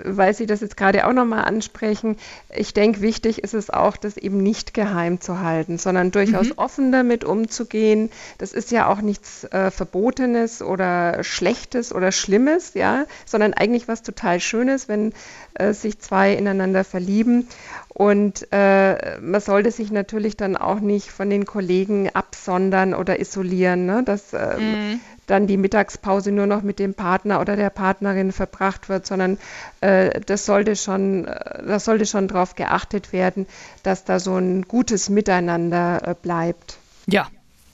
[0.04, 2.16] weil Sie das jetzt gerade auch nochmal ansprechen,
[2.54, 6.52] ich denke, wichtig ist es auch, das eben nicht geheim zu halten, sondern durchaus Mhm.
[6.56, 8.01] offen damit umzugehen.
[8.38, 14.02] Das ist ja auch nichts äh, Verbotenes oder Schlechtes oder Schlimmes, ja, sondern eigentlich was
[14.02, 15.12] total Schönes, wenn
[15.54, 17.48] äh, sich zwei ineinander verlieben.
[17.88, 23.84] Und äh, man sollte sich natürlich dann auch nicht von den Kollegen absondern oder isolieren,
[23.86, 24.02] ne?
[24.02, 25.00] dass äh, Mhm.
[25.26, 29.38] dann die Mittagspause nur noch mit dem Partner oder der Partnerin verbracht wird, sondern
[29.80, 33.46] äh, das sollte schon, äh, das sollte schon darauf geachtet werden,
[33.82, 36.78] dass da so ein gutes Miteinander äh, bleibt.
[37.06, 37.28] Ja.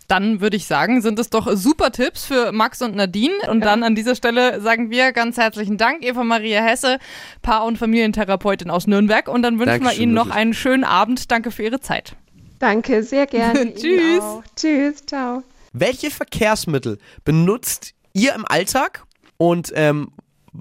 [0.08, 3.34] Dann würde ich sagen, sind es doch super Tipps für Max und Nadine.
[3.50, 6.98] Und dann an dieser Stelle sagen wir ganz herzlichen Dank, Eva Maria Hesse,
[7.42, 9.28] Paar- und Familientherapeutin aus Nürnberg.
[9.28, 11.30] Und dann wünschen wir Ihnen noch einen schönen Abend.
[11.30, 12.16] Danke für Ihre Zeit.
[12.58, 13.74] Danke, sehr gerne.
[13.74, 14.24] Tschüss.
[14.56, 15.42] Tschüss, ciao.
[15.72, 19.04] Welche Verkehrsmittel benutzt ihr im Alltag
[19.36, 20.08] und ähm,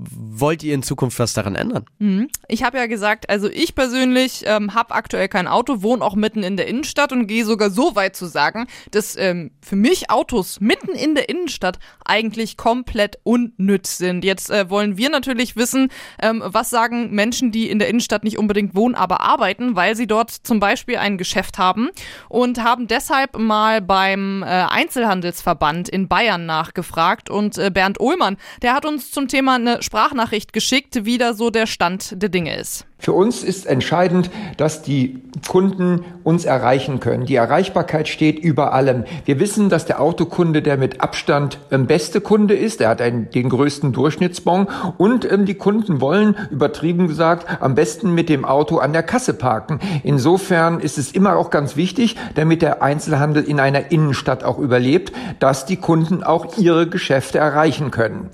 [0.10, 1.86] wollt ihr in Zukunft was daran ändern?
[2.00, 2.28] Mhm.
[2.48, 6.44] Ich habe ja gesagt, also ich persönlich ähm, habe aktuell kein Auto, wohne auch mitten
[6.44, 10.60] in der Innenstadt und gehe sogar so weit zu sagen, dass ähm, für mich Autos
[10.60, 14.24] mitten in der Innenstadt eigentlich komplett unnütz sind.
[14.24, 15.90] Jetzt äh, wollen wir natürlich wissen,
[16.22, 20.08] ähm, was sagen Menschen, die in der Innenstadt nicht unbedingt wohnen, aber arbeiten, weil sie
[20.08, 21.90] dort zum Beispiel ein Geschäft haben
[22.30, 28.74] und haben deshalb mal beim äh, Einzelhandelsverband in Bayern nachgefragt und äh, Bernd Ohlmann, der
[28.74, 32.87] hat uns zum Thema eine Sprachnachricht geschickt, wie da so der Stand der Dinge ist.
[33.00, 37.28] Für uns ist entscheidend, dass die Kunden uns erreichen können.
[37.28, 39.06] Die Erreichbarkeit steht über allem.
[39.26, 42.82] Wir wissen, dass der Autokunde der mit Abstand ähm, beste Kunde ist.
[42.82, 44.68] Er hat einen, den größten Durchschnittsbon
[44.98, 49.36] und ähm, die Kunden wollen, übertrieben gesagt, am besten mit dem Auto an der Kasse
[49.36, 49.80] parken.
[50.04, 55.14] Insofern ist es immer auch ganz wichtig, damit der Einzelhandel in einer Innenstadt auch überlebt,
[55.40, 58.32] dass die Kunden auch ihre Geschäfte erreichen können.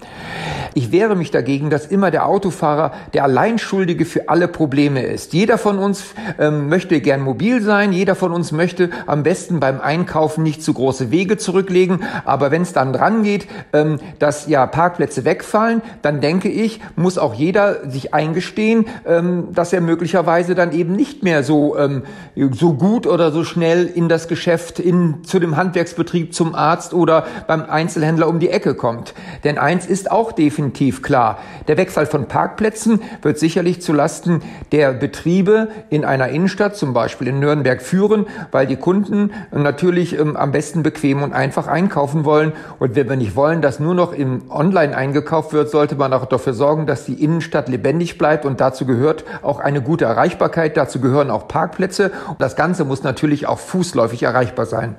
[0.73, 5.33] Ich wehre mich dagegen, dass immer der Autofahrer der Alleinschuldige für alle Probleme ist.
[5.33, 9.81] Jeder von uns ähm, möchte gern mobil sein, jeder von uns möchte am besten beim
[9.81, 14.65] Einkaufen nicht zu große Wege zurücklegen, aber wenn es dann dran geht, ähm, dass ja
[14.65, 20.71] Parkplätze wegfallen, dann denke ich, muss auch jeder sich eingestehen, ähm, dass er möglicherweise dann
[20.71, 22.03] eben nicht mehr so, ähm,
[22.51, 27.25] so gut oder so schnell in das Geschäft, in, zu dem Handwerksbetrieb, zum Arzt oder
[27.47, 29.13] beim Einzelhändler um die Ecke kommt.
[29.43, 35.69] Denn eins ist auch definitiv klar, der Wegfall von Parkplätzen wird sicherlich zulasten der Betriebe
[35.89, 40.83] in einer Innenstadt, zum Beispiel in Nürnberg, führen, weil die Kunden natürlich ähm, am besten
[40.83, 42.53] bequem und einfach einkaufen wollen.
[42.79, 46.25] Und wenn wir nicht wollen, dass nur noch im Online eingekauft wird, sollte man auch
[46.25, 48.45] dafür sorgen, dass die Innenstadt lebendig bleibt.
[48.45, 52.11] Und dazu gehört auch eine gute Erreichbarkeit, dazu gehören auch Parkplätze.
[52.29, 54.95] Und das Ganze muss natürlich auch fußläufig erreichbar sein.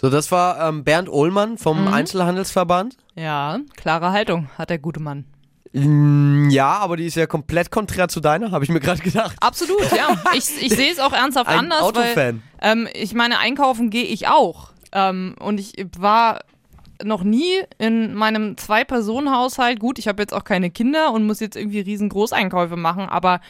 [0.00, 1.92] So, das war ähm, Bernd Ohlmann vom Mhm.
[1.94, 2.96] Einzelhandelsverband.
[3.16, 5.24] Ja, klare Haltung hat der gute Mann.
[5.72, 9.36] Mm, Ja, aber die ist ja komplett konträr zu deiner, habe ich mir gerade gedacht.
[9.40, 10.16] Absolut, ja.
[10.34, 12.14] Ich, ich sehe es auch ernsthaft Ein anders, Autofan.
[12.16, 14.70] weil ähm, ich meine, einkaufen gehe ich auch.
[14.92, 16.40] Ähm, und ich war
[17.04, 19.78] noch nie in meinem Zwei-Personen-Haushalt.
[19.78, 23.40] Gut, ich habe jetzt auch keine Kinder und muss jetzt irgendwie riesengroß Einkäufe machen, aber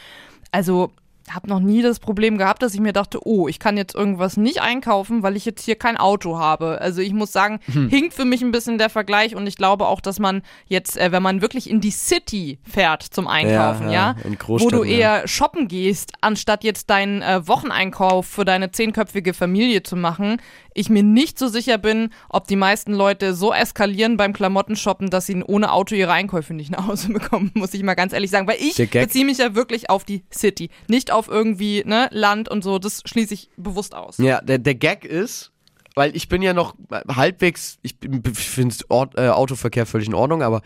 [0.51, 0.91] also
[1.35, 4.37] habe noch nie das Problem gehabt, dass ich mir dachte, oh, ich kann jetzt irgendwas
[4.37, 6.79] nicht einkaufen, weil ich jetzt hier kein Auto habe.
[6.81, 7.89] Also ich muss sagen, Hm.
[7.89, 11.11] hinkt für mich ein bisschen der Vergleich und ich glaube auch, dass man jetzt, äh,
[11.11, 14.83] wenn man wirklich in die City fährt zum Einkaufen, Ja, ja, ja, wo du Großstädten,
[14.85, 14.97] ja.
[14.97, 20.41] eher shoppen gehst, anstatt jetzt deinen äh, Wocheneinkauf für deine zehnköpfige Familie zu machen,
[20.73, 25.25] ich mir nicht so sicher bin, ob die meisten Leute so eskalieren beim Klamottenshoppen, dass
[25.25, 28.47] sie ohne Auto ihre Einkäufe nicht nach Hause bekommen, muss ich mal ganz ehrlich sagen.
[28.47, 32.63] Weil ich beziehe mich ja wirklich auf die City, nicht auf irgendwie ne, Land und
[32.63, 32.79] so.
[32.79, 34.17] Das schließe ich bewusst aus.
[34.17, 35.51] Ja, der, der Gag ist,
[35.95, 36.75] weil ich bin ja noch
[37.13, 38.75] halbwegs, ich, ich finde
[39.15, 40.61] äh, Autoverkehr völlig in Ordnung, aber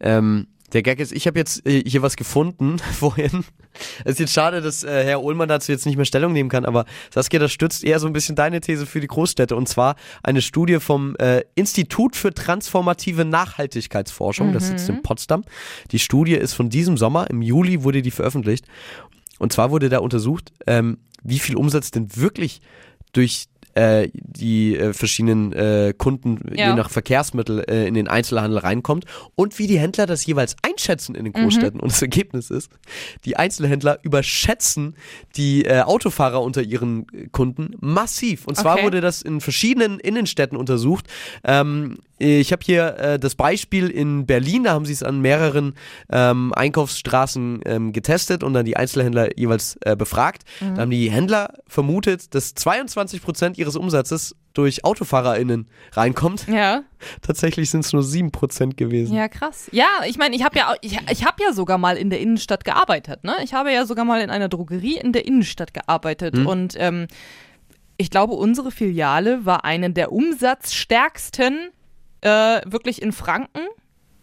[0.00, 3.44] ähm, Der Gag ist, ich habe jetzt äh, hier was gefunden vorhin.
[4.04, 6.64] Es ist jetzt schade, dass äh, Herr Ullmann dazu jetzt nicht mehr Stellung nehmen kann,
[6.64, 9.54] aber Saskia, das stützt eher so ein bisschen deine These für die Großstädte.
[9.54, 15.44] Und zwar eine Studie vom äh, Institut für transformative Nachhaltigkeitsforschung, das sitzt in Potsdam.
[15.92, 18.66] Die Studie ist von diesem Sommer, im Juli wurde die veröffentlicht.
[19.38, 22.60] Und zwar wurde da untersucht, ähm, wie viel Umsatz denn wirklich
[23.12, 26.68] durch äh, die äh, verschiedenen äh, Kunden Ja.
[26.70, 31.14] je nach Verkehrsmittel äh, in den Einzelhandel reinkommt und wie die Händler das jeweils einschätzen
[31.14, 31.80] in den Großstädten.
[31.80, 32.70] Und das Ergebnis ist,
[33.24, 34.94] die Einzelhändler überschätzen
[35.36, 38.46] die äh, Autofahrer unter ihren Kunden massiv.
[38.46, 38.84] Und zwar Okay.
[38.84, 41.06] wurde das in verschiedenen Innenstädten untersucht.
[41.44, 45.74] Ähm, ich habe hier äh, das Beispiel in Berlin, da haben sie es an mehreren
[46.10, 50.42] ähm, Einkaufsstraßen ähm, getestet und dann die Einzelhändler jeweils äh, befragt.
[50.60, 56.46] Da haben die Händler vermutet, dass 22 Prozent ihres Umsatzes durch AutofahrerInnen reinkommt.
[56.46, 56.82] Ja.
[57.22, 59.14] Tatsächlich sind es nur 7 Prozent gewesen.
[59.16, 59.68] Ja, krass.
[59.72, 62.64] Ja, ich meine, ich habe ja, ich, ich habe ja sogar mal in der Innenstadt
[62.64, 63.24] gearbeitet.
[63.24, 63.34] Ne?
[63.42, 66.46] Ich habe ja sogar mal in einer Drogerie in der Innenstadt gearbeitet Hm.
[66.46, 67.06] und ähm,
[67.96, 71.70] ich glaube, unsere Filiale war eine der umsatzstärksten
[72.22, 73.60] äh, wirklich in Franken.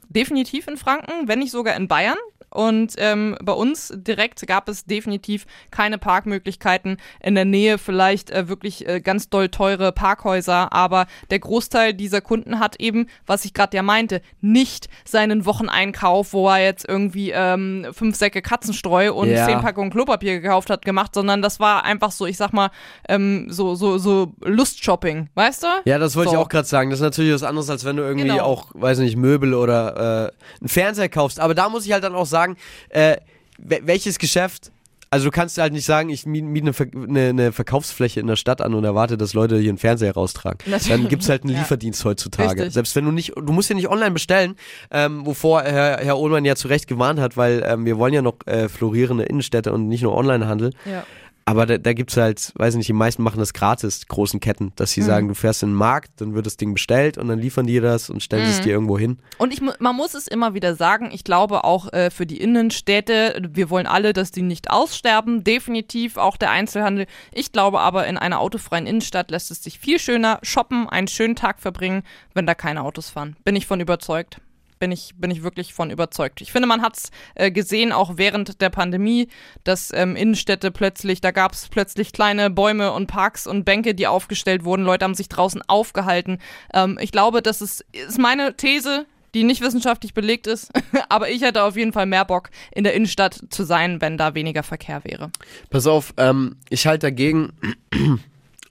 [0.10, 2.18] Definitiv in Franken, wenn nicht sogar in Bayern.
[2.52, 6.98] Und ähm, bei uns direkt gab es definitiv keine Parkmöglichkeiten.
[7.22, 10.74] In der Nähe vielleicht äh, wirklich äh, ganz doll teure Parkhäuser.
[10.74, 16.34] Aber der Großteil dieser Kunden hat eben, was ich gerade ja meinte, nicht seinen Wocheneinkauf,
[16.34, 19.46] wo er jetzt irgendwie ähm, fünf Säcke Katzenstreu und Ja.
[19.46, 22.70] zehn Packungen Klopapier gekauft hat, gemacht, sondern das war einfach so, ich sag mal,
[23.08, 25.68] ähm, so, so, so Lustshopping, weißt du?
[25.86, 26.36] Ja, das wollte So.
[26.36, 26.90] ich auch gerade sagen.
[26.90, 28.44] Das ist natürlich was anderes, als wenn du irgendwie Genau.
[28.44, 31.40] auch, weiß nicht, Möbel oder äh, einen Fernseher kaufst.
[31.40, 32.41] Aber da muss ich halt dann auch sagen,
[32.90, 33.18] äh,
[33.58, 34.72] wel- welches Geschäft,
[35.14, 38.38] also du kannst halt nicht sagen, ich miete miet eine, eine, eine Verkaufsfläche in der
[38.38, 40.60] Stadt an und erwarte, dass Leute hier einen Fernseher raustragen.
[40.66, 40.88] Natürlich.
[40.88, 41.60] Dann gibt's halt einen Ja.
[41.60, 42.52] Lieferdienst heutzutage.
[42.52, 42.74] Richtig.
[42.74, 44.56] Selbst wenn du nicht, du musst ja nicht online bestellen,
[44.90, 48.22] ähm, wovor Herr, Herr Ohlmann ja zu Recht gewarnt hat, weil ähm, wir wollen ja
[48.22, 50.72] noch äh, florierende Innenstädte und nicht nur Onlinehandel.
[50.90, 51.04] Ja.
[51.52, 54.92] Aber da, da gibt's halt, weiß nicht, die meisten machen das gratis, großen Ketten, dass
[54.92, 55.06] sie Mhm.
[55.06, 57.80] sagen, du fährst in den Markt, dann wird das Ding bestellt und dann liefern die
[57.80, 58.64] das und stellen es Mhm.
[58.64, 59.20] dir irgendwo hin.
[59.38, 63.42] Und ich, man muss es immer wieder sagen, ich glaube auch äh, für die Innenstädte,
[63.54, 67.06] wir wollen alle, dass die nicht aussterben, definitiv auch der Einzelhandel.
[67.34, 71.36] Ich glaube aber, in einer autofreien Innenstadt lässt es sich viel schöner shoppen, einen schönen
[71.36, 72.04] Tag verbringen,
[72.34, 73.36] wenn da keine Autos fahren.
[73.44, 74.40] Bin ich von überzeugt.
[74.82, 76.42] Bin ich, bin ich wirklich von überzeugt.
[76.42, 79.28] Ich finde, man hat es äh, gesehen, auch während der Pandemie,
[79.64, 84.08] dass ähm, Innenstädte plötzlich, da gab es plötzlich kleine Bäume und Parks und Bänke, die
[84.08, 84.84] aufgestellt wurden.
[84.84, 86.40] Leute haben sich draußen aufgehalten.
[86.74, 89.06] Ähm, ich glaube, das ist, ist meine These,
[89.36, 90.72] die nicht wissenschaftlich belegt ist.
[91.10, 94.34] Aber ich hätte auf jeden Fall mehr Bock, in der Innenstadt zu sein, wenn da
[94.34, 95.30] weniger Verkehr wäre.
[95.70, 97.54] Pass auf, ähm, ich halte dagegen.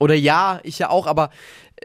[0.01, 1.29] Oder ja, ich ja auch, aber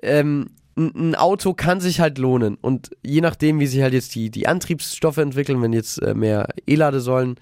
[0.03, 2.57] ähm, ein Auto kann sich halt lohnen.
[2.61, 6.48] Und je nachdem, wie sich halt jetzt die, die Antriebsstoffe entwickeln, wenn jetzt äh, mehr
[6.66, 7.36] E-Ladesäulen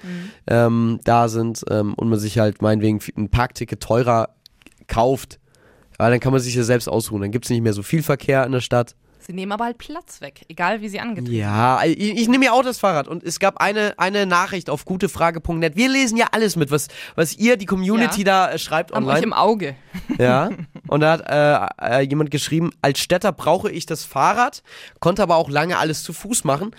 [0.46, 4.30] ähm, da sind ähm, und man sich halt meinetwegen ein Parkticket teurer
[4.86, 5.40] kauft,
[5.98, 7.22] dann kann man sich ja selbst ausruhen.
[7.22, 8.94] Dann gibt es nicht mehr so viel Verkehr in der Stadt.
[9.26, 12.52] Sie nehmen aber halt Platz weg, egal wie sie angetrieben Ja, ich, ich nehme ja
[12.52, 15.76] auch das Fahrrad und es gab eine, eine Nachricht auf gutefrage.net.
[15.76, 19.10] Wir lesen ja alles mit, was, was ihr, die Community da äh, schreibt Haben euch
[19.10, 19.26] online.
[19.26, 19.76] im Auge.
[20.18, 20.50] Ja.
[20.88, 24.62] Und da hat äh, äh, jemand geschrieben, als Städter brauche ich das Fahrrad,
[25.00, 26.72] konnte aber auch lange alles zu Fuß machen.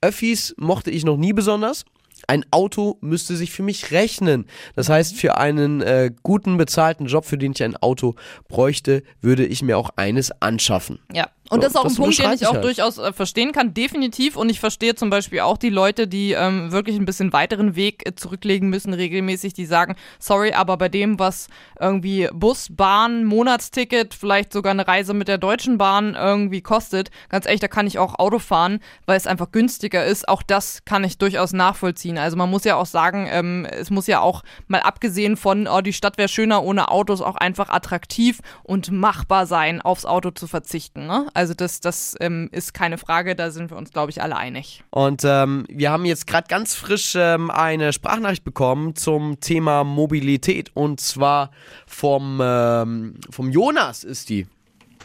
[0.00, 1.84] Öffis mochte ich noch nie besonders.
[2.26, 4.46] Ein Auto müsste sich für mich rechnen.
[4.74, 8.16] Das heißt, für einen äh, guten bezahlten Job, für den ich ein Auto
[8.48, 10.98] bräuchte, würde ich mir auch eines anschaffen.
[11.12, 11.28] Ja.
[11.50, 12.64] Und So, das ist auch ein Punkt, den ich auch halt.
[12.64, 14.36] durchaus äh, verstehen kann, definitiv.
[14.36, 18.06] Und ich verstehe zum Beispiel auch die Leute, die ähm, wirklich ein bisschen weiteren Weg
[18.06, 21.48] äh, zurücklegen müssen, regelmäßig, die sagen, sorry, aber bei dem, was
[21.80, 27.46] irgendwie Bus, Bahn, Monatsticket, vielleicht sogar eine Reise mit der Deutschen Bahn irgendwie kostet, ganz
[27.46, 30.28] ehrlich, da kann ich auch Auto fahren, weil es einfach günstiger ist.
[30.28, 32.18] Auch das kann ich durchaus nachvollziehen.
[32.18, 35.80] Also man muss ja auch sagen, ähm, es muss ja auch mal abgesehen von, oh,
[35.80, 40.46] die Stadt wäre schöner ohne Autos, auch einfach attraktiv und machbar sein, aufs Auto zu
[40.46, 41.06] verzichten.
[41.06, 41.26] Ne?
[41.38, 44.82] Also das, das ähm, ist keine Frage, da sind wir uns, glaube ich, alle einig.
[44.90, 50.72] Und ähm, wir haben jetzt gerade ganz frisch ähm, eine Sprachnachricht bekommen zum Thema Mobilität.
[50.74, 51.52] Und zwar
[51.86, 54.48] vom, ähm, vom Jonas ist die.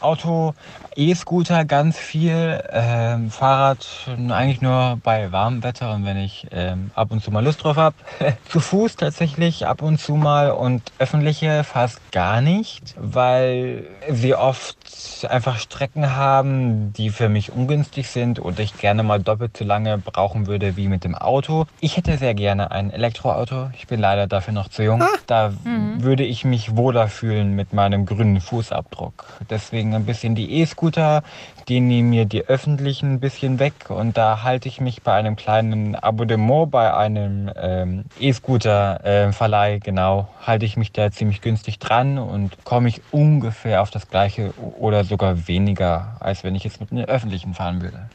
[0.02, 0.54] Auto,
[0.96, 3.86] E-Scooter ganz viel, ähm, Fahrrad
[4.30, 7.76] eigentlich nur bei warmem Wetter und wenn ich ähm, ab und zu mal Lust drauf
[7.76, 7.96] habe.
[8.48, 14.76] zu Fuß tatsächlich ab und zu mal und öffentliche fast gar nicht, weil sie oft
[15.28, 19.98] einfach Strecken haben, die für mich ungünstig sind und ich gerne mal doppelt so lange
[19.98, 21.66] brauchen würde wie mit dem Auto.
[21.80, 23.70] Ich hätte sehr gerne ein Elektroauto.
[23.76, 25.02] Ich bin leider dafür noch zu jung.
[25.26, 25.52] Da
[25.98, 29.24] würde ich mich wohler fühlen mit meinem grünen Fußabdruck.
[29.50, 31.22] Deswegen deswegen ein bisschen die E-Scooter,
[31.68, 35.36] die nehmen mir die öffentlichen ein bisschen weg und da halte ich mich bei einem
[35.36, 38.04] kleinen Abonnement bei einem ähm,
[38.68, 44.08] E-Scooter-Verleih, genau, halte ich mich da ziemlich günstig dran und komme ich ungefähr auf das
[44.08, 48.08] gleiche oder sogar weniger, als wenn ich jetzt mit einem öffentlichen fahren würde.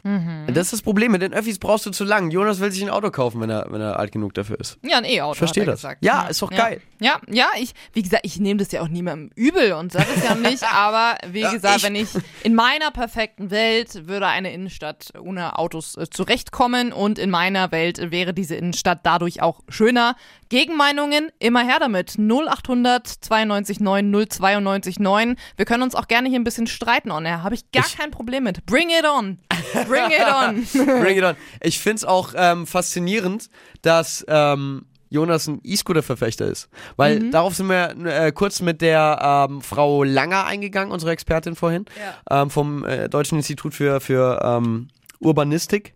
[0.47, 1.11] Das ist das Problem.
[1.11, 2.31] Mit den Öffis brauchst du zu lang.
[2.31, 4.77] Jonas will sich ein Auto kaufen, wenn er, wenn er alt genug dafür ist.
[4.83, 5.33] Ja, ein E-Auto.
[5.33, 5.81] Ich verstehe hat er das.
[5.81, 6.03] Gesagt.
[6.05, 6.57] Ja, ist doch ja.
[6.57, 6.81] geil.
[6.99, 10.23] Ja, ja, ich, wie gesagt, ich nehme das ja auch niemandem übel und sage es
[10.23, 12.09] ja nicht, aber wie Ja, gesagt, ich- wenn ich
[12.43, 18.11] in meiner perfekten Welt würde eine Innenstadt ohne Autos äh, zurechtkommen und in meiner Welt
[18.11, 20.15] wäre diese Innenstadt dadurch auch schöner.
[20.49, 22.17] Gegenmeinungen, immer her damit.
[22.17, 25.35] 0800 92 9 092 9.
[25.55, 27.43] Wir können uns auch gerne hier ein bisschen streiten on air.
[27.43, 28.65] Habe ich gar kein Problem mit.
[28.65, 29.39] Bring it on.
[29.87, 30.85] Bring it on.
[31.01, 31.35] Bring it on.
[31.61, 33.49] Ich finde es auch ähm, faszinierend,
[33.81, 36.69] dass ähm, Jonas ein E-Scooter-Verfechter ist.
[36.95, 37.31] Weil Mhm.
[37.31, 41.85] darauf sind wir äh, kurz mit der ähm, Frau Langer eingegangen, unsere Expertin vorhin,
[42.29, 44.87] ähm, vom äh, Deutschen Institut für, für ähm,
[45.19, 45.95] Urbanistik,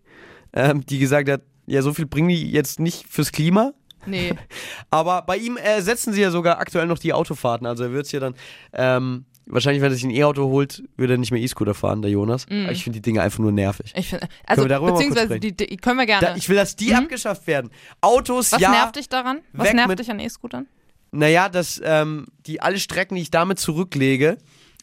[0.52, 3.72] ähm, die gesagt hat, ja, so viel bringen die jetzt nicht fürs Klima.
[4.06, 4.34] Nee.
[4.90, 7.66] Aber bei ihm äh, setzen sie ja sogar aktuell noch die Autofahrten.
[7.66, 8.34] Also er wird es ja dann,
[8.72, 12.10] ähm, wahrscheinlich, wenn er sich ein E-Auto holt, würde er nicht mehr E-Scooter fahren, der
[12.10, 12.46] Jonas.
[12.48, 12.64] Mhm.
[12.64, 13.92] Aber ich finde die Dinge einfach nur nervig.
[13.96, 16.26] Ich finde, Können also, wir darüber mal kurz beziehungsweise, die, die können wir gerne.
[16.28, 17.70] Da, ich will, dass die abgeschafft werden.
[18.00, 18.70] Autos, Was ja.
[18.70, 19.40] nervt dich daran?
[19.52, 20.66] Was nervt dich an E-Scootern?
[21.12, 24.38] Naja, dass ähm, die alle Strecken, die ich damit zurücklege,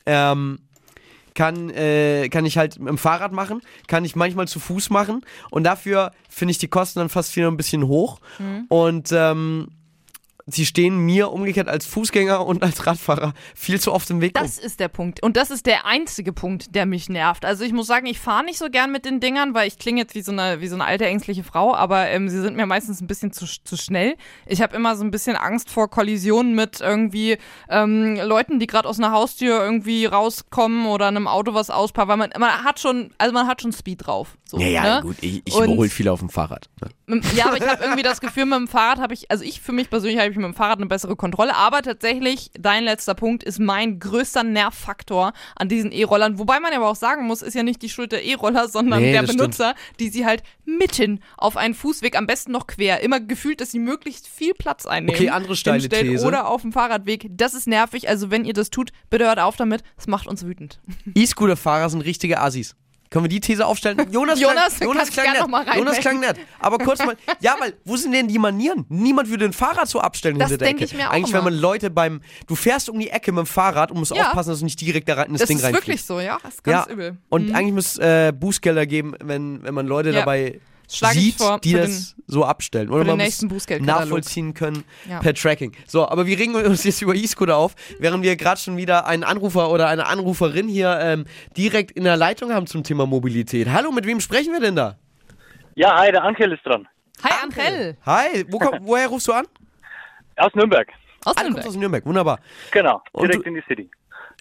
[0.06, 0.60] ähm,
[1.34, 5.26] kann, äh, kann ich halt mit dem Fahrrad machen, kann ich manchmal zu Fuß machen
[5.50, 8.66] und dafür finde ich die Kosten dann fast wieder ein bisschen hoch Mhm.
[8.70, 9.68] und ähm,
[10.46, 14.58] sie stehen mir umgekehrt als Fußgänger und als Radfahrer viel zu oft im Weg Das
[14.58, 15.22] ist der Punkt.
[15.24, 17.46] Und das ist der einzige Punkt, der mich nervt.
[17.46, 20.02] Also ich muss sagen, ich fahre nicht so gern mit den Dingern, weil ich klinge
[20.02, 22.66] jetzt wie so eine, wie so eine alte ängstliche Frau, aber ähm, sie sind mir
[22.66, 24.16] meistens ein bisschen zu, zu schnell.
[24.46, 27.38] Ich habe immer so ein bisschen Angst vor Kollisionen mit irgendwie
[27.70, 32.18] ähm, Leuten, die gerade aus einer Haustür irgendwie rauskommen oder einem Auto was auspacken, weil
[32.18, 34.38] man, man hat schon, also man hat schon Speed drauf.
[34.46, 35.02] So, Ja, ja, ne?
[35.02, 36.70] gut, ich, ich überhole viel auf dem Fahrrad.
[36.82, 36.90] ne?
[37.36, 39.72] Ja, aber ich habe irgendwie das Gefühl, mit dem Fahrrad habe ich, also ich für
[39.72, 41.56] mich persönlich habe ich mit dem Fahrrad eine bessere Kontrolle.
[41.56, 46.40] Aber tatsächlich, dein letzter Punkt ist mein größter Nervfaktor an diesen E-Rollern.
[46.40, 49.12] Wobei man aber auch sagen muss, ist ja nicht die Schuld der E-Roller, sondern Nee,
[49.12, 53.62] der Benutzer, die sie halt mitten auf einen Fußweg, am besten noch quer, immer gefühlt,
[53.62, 55.16] dass sie möglichst viel Platz einnehmen.
[55.16, 56.26] Okay, andere steile These.
[56.26, 57.28] Oder auf dem Fahrradweg.
[57.32, 58.08] Das ist nervig.
[58.10, 59.84] Also wenn ihr das tut, bitte hört auf damit.
[59.96, 60.80] Das macht uns wütend.
[61.16, 62.76] E-Scooter-Fahrer sind richtige Assis.
[63.12, 64.08] Können wir die These aufstellen?
[64.10, 65.76] Jonas, Jonas, klang, Jonas klang nett.
[65.78, 66.38] Jonas klang nett.
[66.60, 68.86] Aber kurz mal, ja, weil, wo sind denn die Manieren?
[68.88, 70.86] Niemand würde ein Fahrrad so abstellen Das hinter der Ecke.
[70.86, 71.52] ich mir auch Eigentlich, wenn immer.
[71.52, 74.28] man Leute beim, du fährst um die Ecke mit dem Fahrrad und musst Ja.
[74.30, 75.88] aufpassen, dass du nicht direkt da rein, in das, Das Ding ist reinfliegst.
[75.88, 76.38] wirklich so, ja.
[76.42, 76.94] Das ist ganz ja.
[76.94, 77.18] übel.
[77.28, 77.56] Und Mhm.
[77.56, 80.20] eigentlich muss äh, Bußgelder geben, wenn, wenn man Leute Ja.
[80.22, 80.62] dabei
[80.94, 82.90] Ich sieht, vor die das so abstellen.
[82.90, 85.20] Oder den man nächsten muss nachvollziehen können Ja.
[85.20, 85.72] per Tracking.
[85.88, 89.24] So, aber wir regen uns jetzt über E-Scooter auf, während wir gerade schon wieder einen
[89.24, 93.70] Anrufer oder eine Anruferin hier ähm, direkt in der Leitung haben zum Thema Mobilität.
[93.70, 94.98] Hallo, mit wem sprechen wir denn da?
[95.76, 96.88] Ja, hi, der Ankel ist dran.
[97.24, 97.98] Hi, Angel.
[98.06, 99.46] Hi, wo komm, woher rufst du an?
[100.36, 100.90] Aus Nürnberg.
[101.24, 102.40] Aus ah, du kommst aus Nürnberg, wunderbar.
[102.72, 103.90] Genau, direkt du- in die City.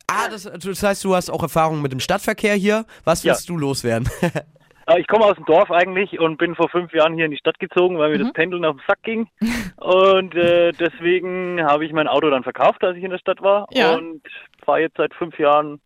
[0.07, 2.85] Ah, das, das heißt, du hast auch Erfahrung mit dem Stadtverkehr hier.
[3.05, 3.33] Was Ja.
[3.35, 4.09] willst du loswerden?
[4.97, 7.37] Äh, Ich komme aus dem Dorf eigentlich und bin vor fünf Jahren hier in die
[7.39, 8.23] Stadt gezogen, weil mir Mhm.
[8.25, 9.29] das Pendeln auf den Sack ging.
[9.77, 13.67] Und äh, deswegen habe ich mein Auto dann verkauft, als ich in der Stadt war.
[13.73, 13.95] Ja.
[13.95, 14.23] Und
[14.65, 15.81] fahre jetzt seit fünf Jahren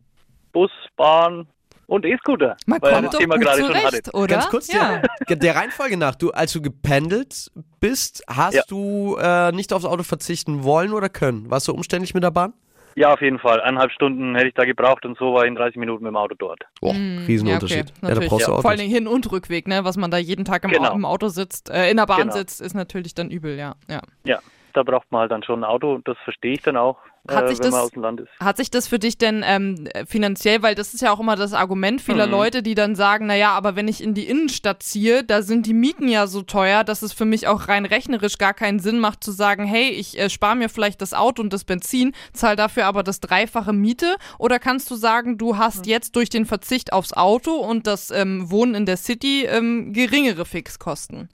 [0.52, 1.46] Bus, Bahn
[1.86, 2.56] und E-Scooter.
[2.66, 4.14] Man weil kommt das doch Thema gerade schon zurecht, hattet.
[4.14, 4.26] oder?
[4.26, 5.02] Ganz kurz, ja.
[5.28, 6.14] der, der Reihenfolge nach.
[6.14, 7.50] Du, als du gependelt
[7.80, 8.62] bist, hast Ja.
[8.68, 11.50] du äh, nicht aufs Auto verzichten wollen oder können?
[11.50, 12.54] Warst du umständlich mit der Bahn?
[12.96, 13.60] Ja, auf jeden Fall.
[13.60, 16.16] Eineinhalb Stunden hätte ich da gebraucht und so war ich in 30 Minuten mit dem
[16.16, 16.60] Auto dort.
[16.80, 17.76] Boah, Mm, Riesenunterschied.
[17.76, 18.28] Ja, okay, ja, da natürlich.
[18.30, 18.60] brauchst du ja.
[18.60, 19.84] Vor allen Dingen Hin- und Rückweg, ne?
[19.84, 20.94] Was man da jeden Tag im, Genau.
[20.94, 22.32] Im Auto sitzt, äh, in der Bahn Genau.
[22.34, 23.74] sitzt, ist natürlich dann übel, ja.
[23.90, 24.00] ja.
[24.24, 24.38] Ja,
[24.74, 26.98] da braucht man halt dann schon ein Auto und das verstehe ich dann auch,
[27.30, 27.90] Hat äh, sich das-.
[28.38, 31.54] Hat sich das für dich denn ähm, finanziell, weil das ist ja auch immer das
[31.54, 32.32] Argument vieler Mhm.
[32.32, 35.72] Leute, die dann sagen, naja, aber wenn ich in die Innenstadt ziehe, da sind die
[35.72, 39.24] Mieten ja so teuer, dass es für mich auch rein rechnerisch gar keinen Sinn macht
[39.24, 42.86] zu sagen, hey, ich äh, spare mir vielleicht das Auto und das Benzin, zahl dafür
[42.86, 44.16] aber das dreifache Miete.
[44.38, 48.50] Oder kannst du sagen, du hast jetzt durch den Verzicht aufs Auto und das ähm,
[48.50, 51.28] Wohnen in der City ähm, geringere Fixkosten?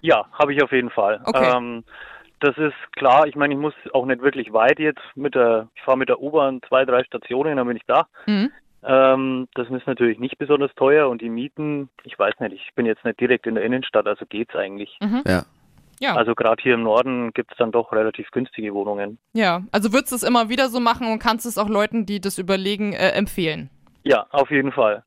[0.00, 1.20] Ja, habe ich auf jeden Fall.
[1.24, 1.82] Okay.
[2.40, 3.26] Das ist klar.
[3.26, 6.20] Ich meine, ich muss auch nicht wirklich weit jetzt mit der, ich fahre mit der
[6.20, 8.06] U-Bahn zwei, drei Stationen, dann bin ich da.
[8.26, 8.50] Mhm.
[8.84, 12.86] Ähm, das ist natürlich nicht besonders teuer und die Mieten, ich weiß nicht, ich bin
[12.86, 14.96] jetzt nicht direkt in der Innenstadt, also geht's eigentlich.
[15.00, 15.22] Mhm.
[15.26, 15.44] Ja.
[15.98, 16.14] Ja.
[16.14, 19.18] Also gerade hier im Norden gibt's dann doch relativ günstige Wohnungen.
[19.32, 22.20] Ja, also würdest du es immer wieder so machen und kannst es auch Leuten, die
[22.20, 23.70] das überlegen, äh, empfehlen?
[24.02, 25.04] Ja, auf jeden Fall.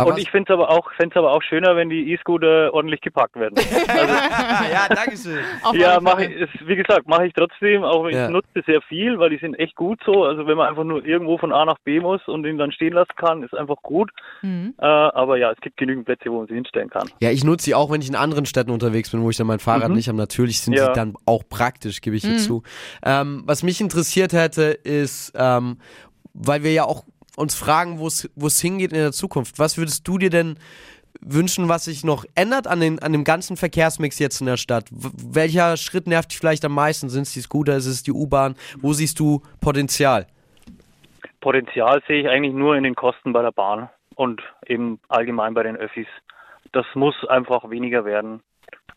[0.00, 3.00] Aber und ich finde es aber auch, find's aber auch schöner, wenn die E-Scooter ordentlich
[3.00, 3.56] gepackt werden.
[3.88, 4.14] Also,
[4.72, 5.40] ja, danke schön.
[5.74, 8.26] ja, mache ich, wie gesagt, mache ich trotzdem, auch wenn Ja.
[8.26, 10.24] ich nutze sehr viel, weil die sind echt gut so.
[10.24, 12.92] Also wenn man einfach nur irgendwo von A nach B muss und ihn dann stehen
[12.92, 14.10] lassen kann, ist einfach gut.
[14.42, 14.74] Mhm.
[14.78, 17.08] Äh, aber ja, es gibt genügend Plätze, wo man sie hinstellen kann.
[17.20, 19.48] Ja, ich nutze sie auch, wenn ich in anderen Städten unterwegs bin, wo ich dann
[19.48, 19.96] mein Fahrrad Mhm.
[19.96, 20.18] nicht habe.
[20.18, 20.86] Natürlich sind Ja.
[20.86, 22.28] sie dann auch praktisch, gebe ich Mhm.
[22.28, 22.62] hier zu.
[23.04, 25.78] Ähm, was mich interessiert hätte, ist, ähm,
[26.34, 27.02] weil wir ja auch
[27.38, 29.58] uns fragen, wo es hingeht in der Zukunft.
[29.58, 30.58] Was würdest du dir denn
[31.20, 34.88] wünschen, was sich noch ändert an, den, an dem ganzen Verkehrsmix jetzt in der Stadt?
[34.90, 37.08] W welcher Schritt nervt dich vielleicht am meisten?
[37.08, 38.56] Sind es die Scooter, ist es die U-Bahn?
[38.80, 40.26] Wo siehst du Potenzial?
[41.40, 45.62] Potenzial sehe ich eigentlich nur in den Kosten bei der Bahn und eben allgemein bei
[45.62, 46.08] den Öffis.
[46.72, 48.42] Das muss einfach weniger werden.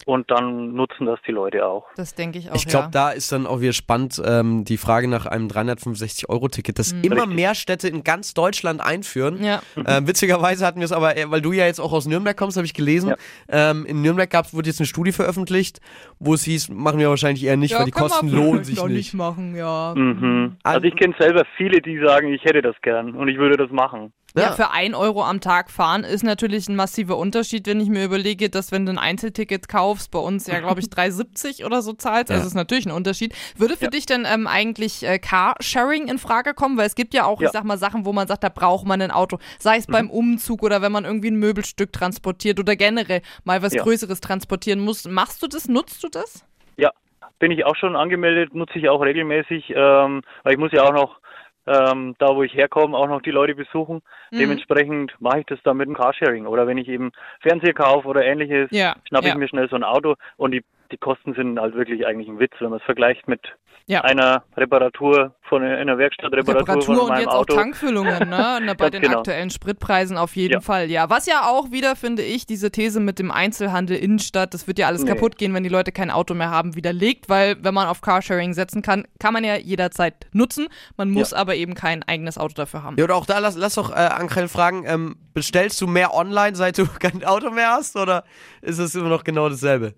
[0.05, 1.85] Und dann nutzen das die Leute auch.
[1.95, 2.55] Das denke ich auch.
[2.55, 2.91] Ich glaube, ja.
[2.91, 7.03] da ist dann auch wieder spannend ähm, die Frage nach einem 365-Euro-Ticket, das Mhm.
[7.03, 7.35] immer Richtig.
[7.35, 9.43] mehr Städte in ganz Deutschland einführen.
[9.43, 9.61] Ja.
[9.85, 12.57] Ähm, witzigerweise hatten wir es aber, äh, weil du ja jetzt auch aus Nürnberg kommst,
[12.57, 13.13] habe ich gelesen.
[13.49, 15.79] Ähm, in Nürnberg gab's, wurde jetzt eine Studie veröffentlicht,
[16.19, 19.13] wo es hieß, machen wir wahrscheinlich eher nicht, weil die Kosten lohnen sich noch nicht.
[19.13, 19.93] machen, ja.
[19.95, 20.57] Mhm.
[20.63, 23.71] Also ich kenne selber viele, die sagen, ich hätte das gern und ich würde das
[23.71, 24.13] machen.
[24.39, 24.51] Ja.
[24.53, 28.49] für ein Euro am Tag fahren ist natürlich ein massiver Unterschied, wenn ich mir überlege,
[28.49, 32.29] dass wenn du ein Einzelticket kaufst, bei uns ja, glaube ich, 3,70 oder so zahlst.
[32.29, 32.35] Ja.
[32.37, 33.35] Also ist natürlich ein Unterschied.
[33.57, 36.77] Würde für dich denn ähm, eigentlich äh, Carsharing in Frage kommen?
[36.77, 37.47] Weil es gibt ja auch, Ja.
[37.47, 39.37] ich sag mal, Sachen, wo man sagt, da braucht man ein Auto.
[39.59, 43.73] Sei es beim Umzug oder wenn man irgendwie ein Möbelstück transportiert oder generell mal was
[43.73, 43.83] Ja.
[43.83, 45.05] Größeres transportieren muss.
[45.07, 45.67] Machst du das?
[45.67, 46.45] Nutzt du das?
[46.77, 46.91] Ja,
[47.39, 50.93] bin ich auch schon angemeldet, nutze ich auch regelmäßig, ähm, weil ich muss ja auch
[50.93, 51.17] noch
[51.67, 54.01] ähm, da, wo ich herkomme, auch noch die Leute besuchen.
[54.31, 54.37] Mhm.
[54.37, 56.45] Dementsprechend mache ich das dann mit dem Carsharing.
[56.45, 59.33] Oder wenn ich eben Fernseher kaufe oder ähnliches, Ja, schnappe ja.
[59.33, 62.39] ich mir schnell so ein Auto und die, die Kosten sind halt wirklich eigentlich ein
[62.39, 63.41] Witz, wenn man es vergleicht mit
[63.87, 64.01] Ja.
[64.01, 67.53] einer Reparatur von einer Werkstattreparatur Reparatur von und meinem jetzt Auto.
[67.53, 68.59] auch Tankfüllungen, ne?
[68.61, 69.17] Na, Bei den genau.
[69.19, 70.61] aktuellen Spritpreisen auf jeden Ja.
[70.61, 71.09] Fall, ja.
[71.09, 74.87] Was ja auch wieder, finde ich, diese These mit dem Einzelhandel Innenstadt, das wird ja
[74.87, 75.09] alles Nee.
[75.09, 78.53] kaputt gehen, wenn die Leute kein Auto mehr haben, widerlegt, weil wenn man auf Carsharing
[78.53, 80.67] setzen kann, kann man ja jederzeit nutzen.
[80.95, 82.95] Man muss aber eben kein eigenes Auto dafür haben.
[82.97, 86.55] Ja, oder auch da, lass, lass doch äh, Ankrell fragen, ähm, bestellst du mehr online,
[86.55, 88.23] seit du kein Auto mehr hast, oder
[88.61, 89.93] ist es immer noch genau dasselbe?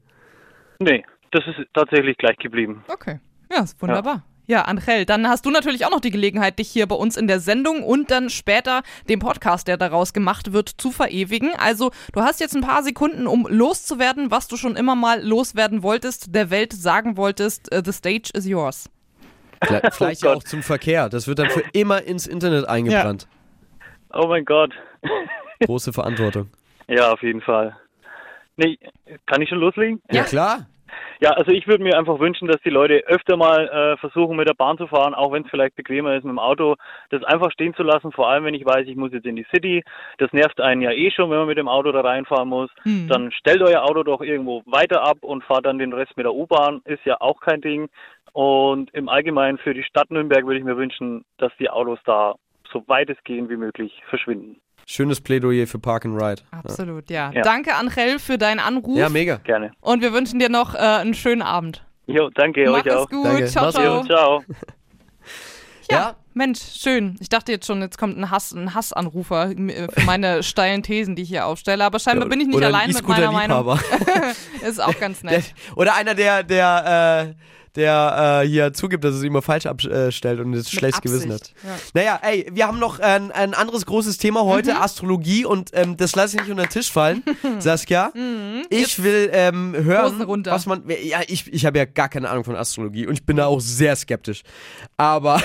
[0.80, 2.84] Nee, das ist tatsächlich gleich geblieben.
[2.88, 3.20] Okay,
[3.56, 4.24] ja, ist wunderbar.
[4.46, 7.28] Ja, Angel, dann hast du natürlich auch noch die Gelegenheit, dich hier bei uns in
[7.28, 11.52] der Sendung und dann später dem Podcast, der daraus gemacht wird, zu verewigen.
[11.58, 15.82] Also, du hast jetzt ein paar Sekunden, um loszuwerden, was du schon immer mal loswerden
[15.82, 17.72] wolltest, der Welt sagen wolltest.
[17.72, 18.90] äh, The stage is yours.
[19.64, 21.08] Vielleicht, vielleicht ja auch zum Verkehr.
[21.08, 23.28] Das wird dann für immer ins Internet eingebrannt.
[24.12, 24.74] Oh mein Gott.
[25.66, 26.50] Große Verantwortung.
[26.90, 27.78] Ja, auf jeden Fall.
[28.58, 28.78] Nee,
[29.26, 30.02] kann ich schon loslegen?
[30.12, 30.68] Ja, klar.
[31.20, 34.48] Ja, also ich würde mir einfach wünschen, dass die Leute öfter mal äh, versuchen, mit
[34.48, 36.76] der Bahn zu fahren, auch wenn es vielleicht bequemer ist mit dem Auto,
[37.10, 39.46] das einfach stehen zu lassen, vor allem wenn ich weiß, ich muss jetzt in die
[39.54, 39.84] City.
[40.18, 42.70] Das nervt einen ja eh schon, wenn man mit dem Auto da reinfahren muss.
[42.84, 43.08] Hm.
[43.08, 46.34] Dann stellt euer Auto doch irgendwo weiter ab und fahrt dann den Rest mit der
[46.34, 47.90] U-Bahn, ist ja auch kein Ding.
[48.34, 52.36] Und im Allgemeinen für die Stadt Nürnberg würde ich mir wünschen, dass die Autos da
[52.72, 54.60] so weit es gehen wie möglich verschwinden.
[54.86, 56.42] Schönes Plädoyer für Park and Ride.
[56.52, 57.32] Absolut, ja.
[57.32, 57.42] Ja.
[57.42, 58.98] Danke, Angel, für deinen Anruf.
[58.98, 59.38] Ja, mega.
[59.38, 59.72] Gerne.
[59.82, 61.84] Und wir wünschen dir noch äh, einen schönen Abend.
[62.06, 63.10] Jo, danke Mach euch es auch.
[63.10, 63.26] gut.
[63.26, 63.46] Danke.
[63.46, 63.98] Ciao, Mach's ciao.
[64.02, 64.44] Jo, ciao.
[65.92, 67.18] Ja, Mensch, schön.
[67.20, 71.16] Ich dachte jetzt schon, jetzt kommt ein, Hass, ein Hassanrufer äh, für meine steilen Thesen,
[71.16, 71.84] die ich hier aufstelle.
[71.84, 73.68] Aber scheinbar bin ich nicht allein mit meiner Meinung.
[73.68, 74.28] E-Scooter-Liebhaber.
[74.68, 75.54] Ist auch ganz Der, nett.
[75.76, 77.44] oder einer, der, der, äh,
[77.76, 81.54] der äh, hier zugibt, dass es immer falsch abstellt und das schlechtes Gewissen hat.
[81.64, 81.70] Ja.
[81.94, 84.82] Naja, ey, wir haben noch ein, ein anderes großes Thema heute, Mhm.
[84.82, 87.24] Astrologie, und ähm, das lasse ich nicht unter den Tisch fallen,
[87.60, 88.12] Saskia.
[88.70, 90.84] Ich will ähm, hören, was man.
[91.04, 93.60] Ja, ich, ich habe ja gar keine Ahnung von Astrologie und ich bin da auch
[93.60, 94.44] sehr skeptisch.
[94.98, 95.42] Aber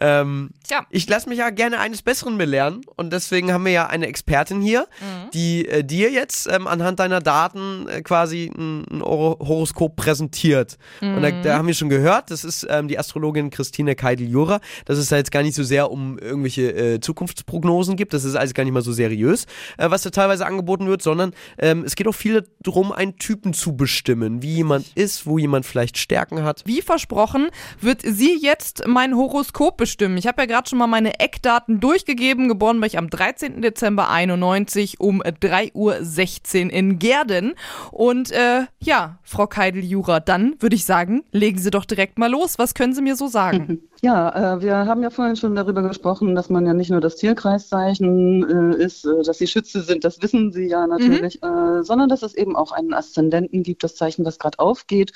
[0.00, 0.86] ähm, Tja.
[0.90, 4.60] ich lasse mich ja gerne eines Besseren belehren und deswegen haben wir ja eine Expertin
[4.60, 5.30] hier, Mhm.
[5.32, 10.76] die äh, dir jetzt ähm, anhand deiner Daten äh, quasi ein, ein Horo- Horoskop präsentiert.
[11.00, 11.42] Und da, Mhm.
[11.42, 15.16] da haben wir schon gehört, das ist ähm, die Astrologin Christine Keidel-Jura, dass es da
[15.16, 18.72] jetzt gar nicht so sehr um irgendwelche äh, Zukunftsprognosen gibt, das ist alles gar nicht
[18.72, 19.44] mal so seriös,
[19.78, 23.52] äh, was da teilweise angeboten wird, sondern ähm, es geht auch viel darum, einen Typen
[23.54, 26.62] zu bestimmen, wie jemand ist, wo jemand vielleicht Stärken hat.
[26.66, 27.48] Wie versprochen,
[27.80, 30.16] wird sie jetzt mein Horoskop bestimmen.
[30.16, 32.46] Ich habe ja gerade schon mal meine Eckdaten durchgegeben.
[32.46, 33.62] Geboren bin ich am 13.
[33.62, 37.54] Dezember 91 um 3.16 Uhr in Gerden.
[37.90, 42.58] Und äh, ja, Frau Keidel-Jura, dann würde ich sagen, legen Sie doch direkt mal los.
[42.58, 43.80] Was können Sie mir so sagen?
[44.02, 47.16] Ja, äh, wir haben ja vorhin schon darüber gesprochen, dass man ja nicht nur das
[47.16, 52.08] Tierkreiszeichen äh, ist, äh, dass sie Schütze sind, das wissen Sie ja natürlich, äh, sondern
[52.08, 55.12] dass es eben auch einen Aszendenten gibt, das Zeichen, was gerade aufgeht.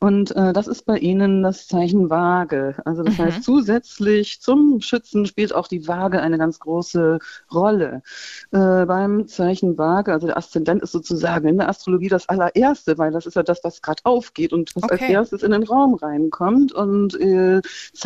[0.00, 2.76] Und das ist bei Ihnen das Zeichen Waage.
[2.84, 3.18] Also das Mhm.
[3.18, 7.18] heißt, zusätzlich zum Schützen spielt auch die Waage eine ganz große
[7.52, 8.02] Rolle.
[8.50, 13.26] Beim Zeichen Waage, also der Aszendent ist sozusagen in der Astrologie das allererste, weil das
[13.26, 15.08] ist ja das, was gerade aufgeht und was als Okay.
[15.08, 17.60] erstes in den Raum reinkommt und äh,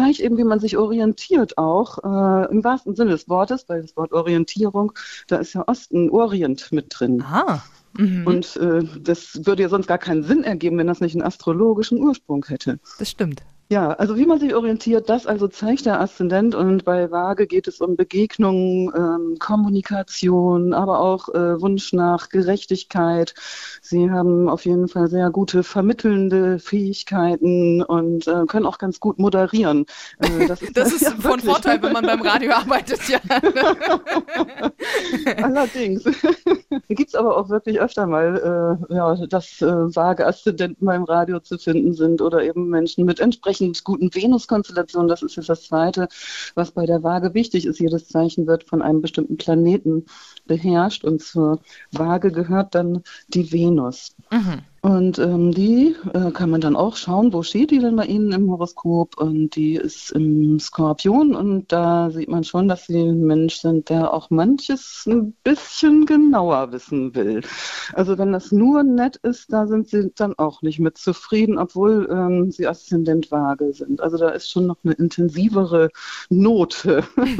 [0.08, 3.96] zeigt eben, wie man sich orientiert auch, äh, im wahrsten Sinne des Wortes, weil das
[3.96, 4.92] Wort Orientierung,
[5.26, 7.22] da ist ja Osten, Orient mit drin.
[7.22, 7.62] Ah.
[7.96, 8.26] Mhm.
[8.26, 11.98] Und äh, das würde ja sonst gar keinen Sinn ergeben, wenn das nicht einen astrologischen
[11.98, 12.78] Ursprung hätte.
[12.98, 13.42] Das stimmt.
[13.70, 17.68] Ja, also wie man sich orientiert, das also zeigt der Aszendent und bei Waage geht
[17.68, 23.34] es um Begegnung, ähm, Kommunikation, aber auch äh, Wunsch nach Gerechtigkeit.
[23.82, 29.18] Sie haben auf jeden Fall sehr gute vermittelnde Fähigkeiten und äh, können auch ganz gut
[29.18, 29.84] moderieren.
[30.18, 31.44] Äh, das ist, Das ist ja, von wirklich.
[31.44, 33.18] Vorteil, wenn man beim Radio arbeitet, ja.
[35.42, 36.04] Allerdings.
[36.88, 41.40] Gibt es aber auch wirklich öfter mal, äh, ja, dass äh, vage Aszendenten beim Radio
[41.40, 43.20] zu finden sind oder eben Menschen mit
[43.60, 45.08] entsprechend guten Venus-Konstellationen.
[45.08, 46.08] Das ist jetzt das Zweite,
[46.54, 47.80] was bei der Waage wichtig ist.
[47.80, 50.06] Jedes Zeichen wird von einem bestimmten Planeten
[50.48, 51.60] beherrscht und zur
[51.92, 54.16] Waage gehört dann die Venus.
[54.30, 54.62] Mhm.
[54.80, 58.30] Und ähm, die äh, kann man dann auch schauen, wo steht die denn bei Ihnen
[58.30, 59.18] im Horoskop?
[59.18, 63.88] Und die ist im Skorpion und da sieht man schon, dass Sie ein Mensch sind,
[63.88, 67.42] der auch manches ein bisschen genauer wissen will.
[67.94, 72.08] Also wenn das nur nett ist, da sind Sie dann auch nicht mit zufrieden, obwohl
[72.10, 74.00] ähm, Sie Aszendent Waage sind.
[74.00, 75.90] Also da ist schon noch eine intensivere
[76.30, 77.04] Note.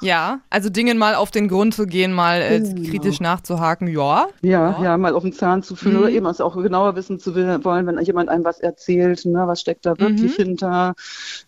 [0.00, 2.90] Ja, also Dingen mal auf den Grund zu gehen, mal äh, Genau.
[2.90, 4.26] kritisch nachzuhaken, ja.
[4.42, 6.00] Ja, ja, mal auf den Zahn zu fühlen Mhm.
[6.00, 9.60] oder eben also auch genauer wissen zu wollen, wenn jemand einem was erzählt, ne, was
[9.60, 10.44] steckt da wirklich Mhm.
[10.44, 10.94] hinter,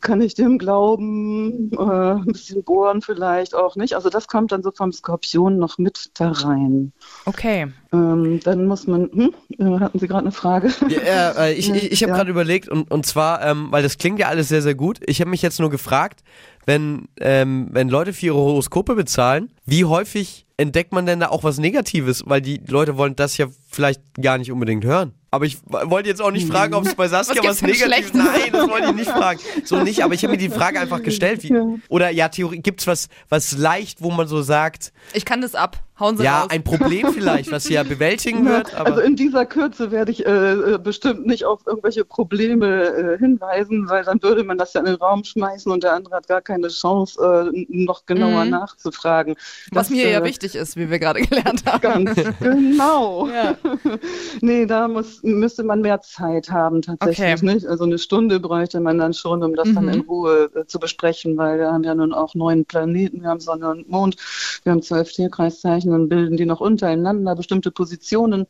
[0.00, 3.94] kann ich dem glauben, äh, ein bisschen bohren vielleicht auch nicht.
[3.94, 6.92] Also das kommt dann so vom Skorpion noch mit da rein.
[7.24, 7.66] Okay.
[7.92, 10.70] Ähm, dann muss man, hm, äh, hatten Sie gerade eine Frage?
[10.88, 12.16] Ja, äh, ich ich, ich habe Ja.
[12.16, 14.98] gerade überlegt, und, und zwar, ähm, weil das klingt ja alles sehr, sehr gut.
[15.06, 16.20] Ich habe mich jetzt nur gefragt,
[16.66, 21.44] wenn, ähm, wenn Leute für ihre Horoskope bezahlen, wie häufig entdeckt man denn da auch
[21.44, 22.24] was Negatives?
[22.26, 25.12] Weil die Leute wollen das ja vielleicht gar nicht unbedingt hören.
[25.36, 28.14] Aber ich wollte jetzt auch nicht fragen, ob es bei Saskia Was was, Negatives Schlechtes?
[28.14, 29.38] Nein, das wollte ich nicht fragen.
[29.64, 31.42] So nicht, aber ich habe mir die Frage einfach gestellt.
[31.42, 31.52] Wie,
[31.88, 35.54] oder ja, Theorie, gibt es was, was leicht, wo man so sagt, Ich kann das
[35.54, 35.78] ab.
[35.98, 36.50] Hauen Sie ja, raus.
[36.50, 38.90] ein Problem vielleicht, was sie ja bewältigen Ja, wird, aber.
[38.90, 43.88] also in dieser Kürze werde ich äh, äh, bestimmt nicht auf irgendwelche Probleme äh, hinweisen,
[43.88, 46.42] weil dann würde man das ja in den Raum schmeißen und der andere hat gar
[46.42, 48.50] keine Chance, äh, noch genauer Mhm.
[48.50, 49.36] nachzufragen.
[49.72, 51.80] Was Das, mir ja äh, wichtig ist, wie wir gerade gelernt haben.
[51.80, 53.28] Ganz genau.
[53.28, 53.56] Ja.
[54.42, 57.34] nee, da muss, müsste man mehr Zeit haben tatsächlich.
[57.42, 57.54] Okay.
[57.54, 57.66] Nicht?
[57.66, 59.92] Also eine Stunde bräuchte man dann schon, um das dann Mhm.
[59.92, 63.40] in Ruhe äh, zu besprechen, weil wir haben ja nun auch neun Planeten, wir haben
[63.40, 64.16] Sonne und Mond,
[64.62, 68.46] wir haben zwölf Tierkreiszeichen, dann bilden die noch untereinander bestimmte Positionen.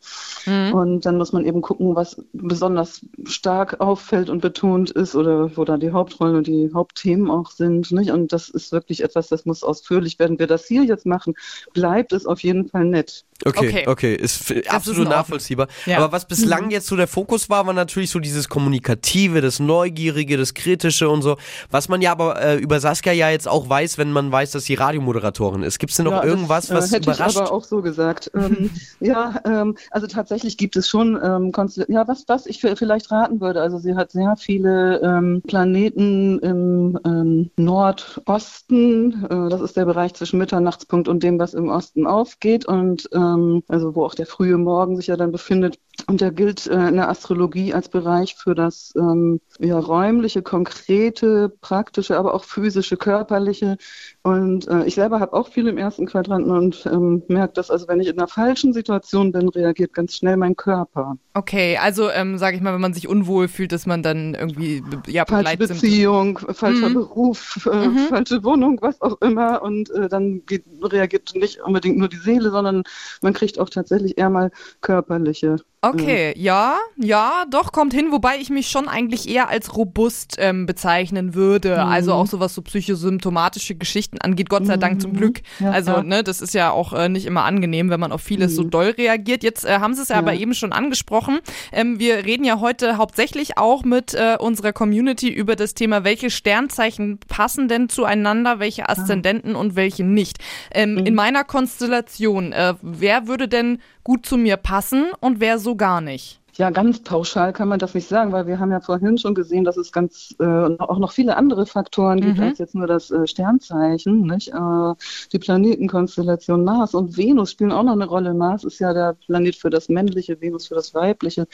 [0.46, 0.72] Mhm.
[0.72, 5.64] Und dann muss man eben gucken, was besonders stark auffällt und betont ist oder wo
[5.64, 7.90] da die Hauptrollen und die Hauptthemen auch sind.
[7.92, 8.10] Nicht?
[8.10, 10.38] Und das ist wirklich etwas, das muss ausführlich werden.
[10.38, 11.34] Wir das hier jetzt machen,
[11.74, 13.24] bleibt es auf jeden Fall nett.
[13.44, 13.84] Okay, Okay.
[13.86, 15.18] okay, ist ist absolut Ordnung.
[15.18, 15.68] nachvollziehbar.
[15.84, 15.98] Ja.
[15.98, 20.36] Aber was bislang jetzt so der Fokus war, war natürlich so dieses Kommunikative, das Neugierige,
[20.36, 21.36] das Kritische und so.
[21.70, 24.64] Was man ja aber äh, über Saskia ja jetzt auch weiß, wenn man weiß, dass
[24.64, 25.78] sie Radiomoderatorin ist.
[25.78, 27.36] Gibt es denn noch Ja, irgendwas, das, was äh, hätte überrascht?
[27.36, 28.30] ich aber auch so gesagt.
[28.34, 28.70] ähm,
[29.00, 33.40] ja, ähm, also tatsächlich gibt es schon ähm, Konstell- ja, was, was ich vielleicht raten
[33.40, 33.60] würde.
[33.62, 39.24] Also sie hat sehr viele ähm, Planeten im ähm, Nordosten.
[39.24, 43.62] Äh, das ist der Bereich zwischen Mitternachtspunkt und dem, was im Osten aufgeht und ähm,
[43.68, 45.78] also wo auch der frühe Morgen sich ja dann befindet.
[46.06, 51.52] Und der gilt äh, in der Astrologie als Bereich für das ähm, ja, räumliche, konkrete,
[51.60, 53.76] praktische, aber auch physische, körperliche.
[54.22, 57.88] Und äh, ich selber habe auch viel im ersten Quadranten und ähm, merke das, also
[57.88, 61.16] wenn ich in einer falschen Situation bin, reagiert ganz schnell mein Körper.
[61.34, 64.82] Okay, also ähm, sage ich mal, wenn man sich unwohl fühlt, dass man dann irgendwie
[65.06, 66.94] ja, Falsche Beziehung, falscher Mhm.
[66.94, 67.98] Beruf, äh, Mhm.
[68.08, 69.62] falsche Wohnung, was auch immer.
[69.62, 72.84] Und äh, dann geht, reagiert nicht unbedingt nur die Seele, sondern
[73.20, 74.50] man kriegt auch tatsächlich eher mal
[74.80, 75.56] körperliche.
[75.82, 80.66] Okay, ja, ja, doch, kommt hin, wobei ich mich schon eigentlich eher als robust ähm,
[80.66, 81.72] bezeichnen würde.
[81.76, 81.90] Mhm.
[81.90, 85.16] Also auch so was so psychosymptomatische Geschichten angeht, Gott sei Dank zum Mhm.
[85.16, 85.40] Glück.
[85.60, 86.02] Ja, also, ja.
[86.02, 88.70] ne, das ist ja auch äh, nicht immer angenehm, wenn man auf vieles so Mhm.
[88.70, 89.42] doll reagiert.
[89.42, 90.20] Jetzt äh, haben Sie es ja, Ja.
[90.22, 91.38] aber eben schon angesprochen.
[91.72, 96.30] Ähm, wir reden ja heute hauptsächlich auch mit äh, unserer Community über das Thema, welche
[96.30, 100.38] Sternzeichen passen denn zueinander, welche Aszendenten und welche nicht.
[100.72, 101.06] Ähm, Mhm.
[101.06, 106.00] In meiner Konstellation, äh, wer würde denn gut zu mir passen und wer so gar
[106.00, 106.25] nicht?
[106.58, 109.64] Ja, ganz pauschal kann man das nicht sagen, weil wir haben ja vorhin schon gesehen,
[109.64, 112.44] dass es ganz äh, auch noch viele andere Faktoren gibt Mhm.
[112.44, 114.22] als jetzt nur das äh, Sternzeichen.
[114.22, 114.48] Nicht?
[114.48, 114.94] Äh,
[115.32, 118.32] die Planetenkonstellation Mars und Venus spielen auch noch eine Rolle.
[118.32, 121.46] Mars ist ja der Planet für das Männliche, Venus für das Weibliche.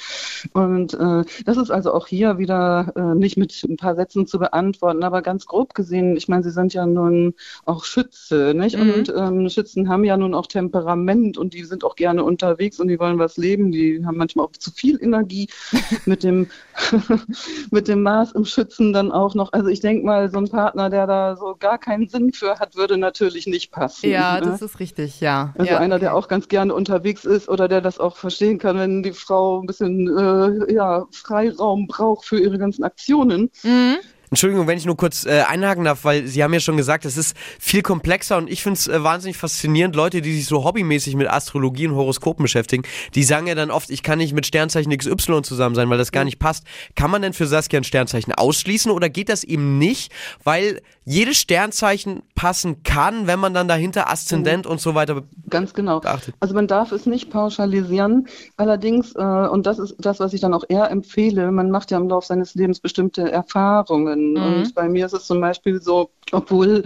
[0.53, 4.39] Und äh, das ist also auch hier wieder äh, nicht mit ein paar Sätzen zu
[4.39, 7.35] beantworten, aber ganz grob gesehen, ich meine, Sie sind ja nun
[7.65, 8.79] auch Schütze, nicht?
[8.79, 8.93] Mhm.
[8.93, 12.87] Und ähm, Schützen haben ja nun auch Temperament und die sind auch gerne unterwegs und
[12.89, 13.73] die wollen was leben.
[13.73, 15.49] Die haben manchmal auch zu viel Energie
[16.07, 16.49] mit dem,
[17.71, 19.53] mit dem Mars im Schützen dann auch noch.
[19.53, 22.77] Also ich denke mal, so ein Partner, der da so gar keinen Sinn für hat,
[22.77, 24.11] würde natürlich nicht passen.
[24.11, 24.47] Ja, ne?
[24.47, 25.55] das ist richtig, ja.
[25.57, 25.79] Also ja.
[25.79, 29.13] einer, der auch ganz gerne unterwegs ist oder der das auch verstehen kann, wenn die
[29.13, 33.51] Frau ein bisschen äh, ja, Freiraum braucht für ihre ganzen Aktionen.
[33.63, 33.97] Mhm.
[34.33, 37.19] Entschuldigung, wenn ich nur kurz äh, einhaken darf, weil Sie haben ja schon gesagt, es
[37.19, 41.17] ist viel komplexer und ich finde es äh, wahnsinnig faszinierend, Leute, die sich so hobbymäßig
[41.17, 42.83] mit Astrologie und Horoskopen beschäftigen,
[43.15, 46.13] die sagen ja dann oft, ich kann nicht mit Sternzeichen XY zusammen sein, weil das
[46.13, 46.65] gar nicht passt.
[46.95, 50.11] Kann man denn für Saskia ein Sternzeichen ausschließen oder geht das eben nicht,
[50.45, 56.01] weil jedes Sternzeichen passen kann, wenn man dann dahinter Aszendent und so weiter Ganz genau.
[56.01, 56.35] beachtet?
[56.41, 58.29] Also man darf es nicht pauschalisieren.
[58.57, 61.99] Allerdings, äh, und das ist das, was ich dann auch eher empfehle, man macht ja
[61.99, 64.35] im Laufe seines Lebens bestimmte Erfahrungen.
[64.35, 64.43] Mhm.
[64.43, 66.85] Und bei mir ist es zum Beispiel so, obwohl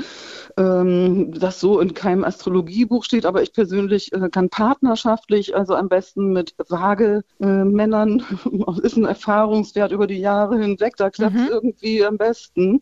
[0.56, 5.88] ähm, das so in keinem Astrologiebuch steht, aber ich persönlich äh, kann partnerschaftlich, also am
[5.88, 8.24] besten mit vage äh, Männern,
[8.82, 12.80] ist ein Erfahrungswert über die Jahre hinweg, da klappt es irgendwie am besten.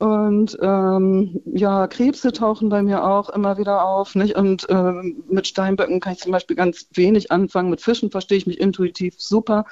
[0.00, 4.14] Und ähm, ja, Krebse tauchen bei mir auch immer wieder auf.
[4.14, 4.34] Nicht?
[4.34, 7.68] Und ähm, mit Steinböcken kann ich zum Beispiel ganz wenig anfangen.
[7.68, 9.66] Mit Fischen verstehe ich mich intuitiv super,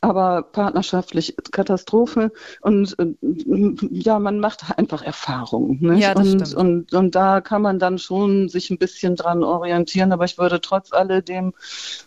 [0.00, 2.32] aber partnerschaftlich Katastrophe.
[2.60, 3.14] Und äh,
[3.92, 5.02] ja, man macht einfach
[5.58, 5.78] Erfahrungen.
[5.80, 6.02] Nicht?
[6.02, 6.54] Ja, das und, stimmt.
[6.54, 10.12] und, und da kann man dann schon sich ein bisschen dran orientieren.
[10.12, 11.54] Aber ich würde trotz alledem,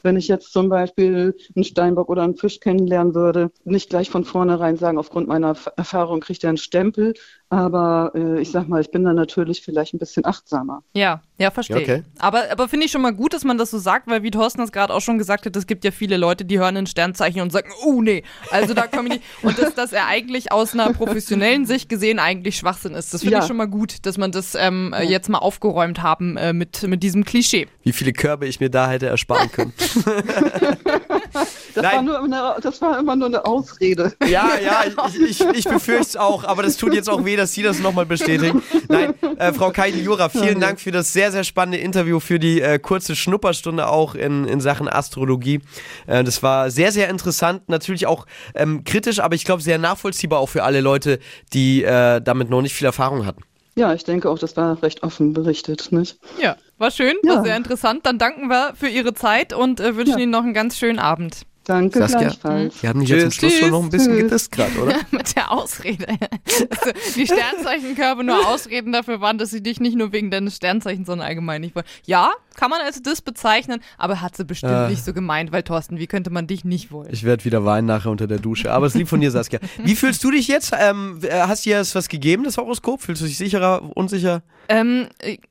[0.04, 4.24] wenn ich jetzt zum Beispiel einen Steinbock oder einen Fisch kennenlernen würde, nicht gleich von
[4.24, 7.14] vornherein sagen, aufgrund meiner Erfahrung kriegt er einen Stempel.
[7.52, 10.84] Aber äh, ich sag mal, ich bin da natürlich vielleicht ein bisschen achtsamer.
[10.94, 11.76] Ja, ja, verstehe.
[11.78, 12.04] Ja, okay.
[12.18, 14.62] Aber, aber finde ich schon mal gut, dass man das so sagt, weil wie Thorsten
[14.62, 17.42] das gerade auch schon gesagt hat, es gibt ja viele Leute, die hören ein Sternzeichen
[17.42, 19.24] und sagen, oh nee, also da komme ich nicht.
[19.44, 23.14] Und dass, dass er eigentlich aus einer professionellen Sicht gesehen eigentlich Schwachsinn ist.
[23.14, 23.42] Das finde Ja.
[23.42, 26.84] ich schon mal gut, dass man das ähm, äh, jetzt mal aufgeräumt haben äh, mit,
[26.88, 27.68] mit diesem Klischee.
[27.84, 29.74] Wie viele Körbe ich mir da hätte ersparen können.
[31.74, 34.14] Das, war, nur eine, das war immer nur eine Ausrede.
[34.28, 37.54] Ja, ja, ich, ich, ich befürchte es auch, aber das tut jetzt auch weh, dass
[37.54, 38.62] Sie das nochmal bestätigen.
[38.90, 42.78] Nein, äh, Frau Keidel-Jura, vielen Dank für das sehr, sehr spannende Interview, für die äh,
[42.78, 45.62] kurze Schnupperstunde auch in, in Sachen Astrologie.
[46.08, 50.40] Äh, das war sehr, sehr interessant, natürlich auch ähm, kritisch, aber ich glaube sehr nachvollziehbar
[50.40, 51.20] auch für alle Leute,
[51.54, 53.44] die äh, damit noch nicht viel Erfahrung hatten.
[53.76, 55.92] Ja, ich denke auch, das war recht offen berichtet.
[55.92, 56.18] Nicht?
[56.42, 57.36] Ja, war schön, Ja.
[57.36, 58.06] war sehr interessant.
[58.06, 61.44] Dann danken wir für Ihre Zeit und äh, wünschen Ihnen noch einen ganz schönen Abend.
[61.72, 62.82] Danke Saskia, gleichfalls.
[62.82, 64.24] Sie haben mich jetzt zum Schluss schon noch ein bisschen Tschüss.
[64.24, 64.96] gedisst gerade, oder?
[65.12, 66.06] Mit der Ausrede.
[66.10, 71.08] Also, die Sternzeichenkörbe nur Ausreden dafür waren, dass sie dich nicht nur wegen deines Sternzeichens,
[71.08, 71.86] sondern allgemein nicht wollen.
[72.06, 74.90] Ja, kann man als das bezeichnen, aber hat sie bestimmt Äh.
[74.90, 77.10] nicht so gemeint, weil Thorsten, wie könnte man dich nicht wollen?
[77.12, 78.72] Ich werde wieder weinen nachher unter der Dusche.
[78.72, 79.60] Aber es lieb von dir, Saskia.
[79.84, 80.74] Wie fühlst du dich jetzt?
[80.78, 83.02] Ähm, äh, hast dir das was gegeben, das Horoskop?
[83.02, 84.44] Fühlst du dich sicherer, unsicher?
[84.72, 85.08] Ähm,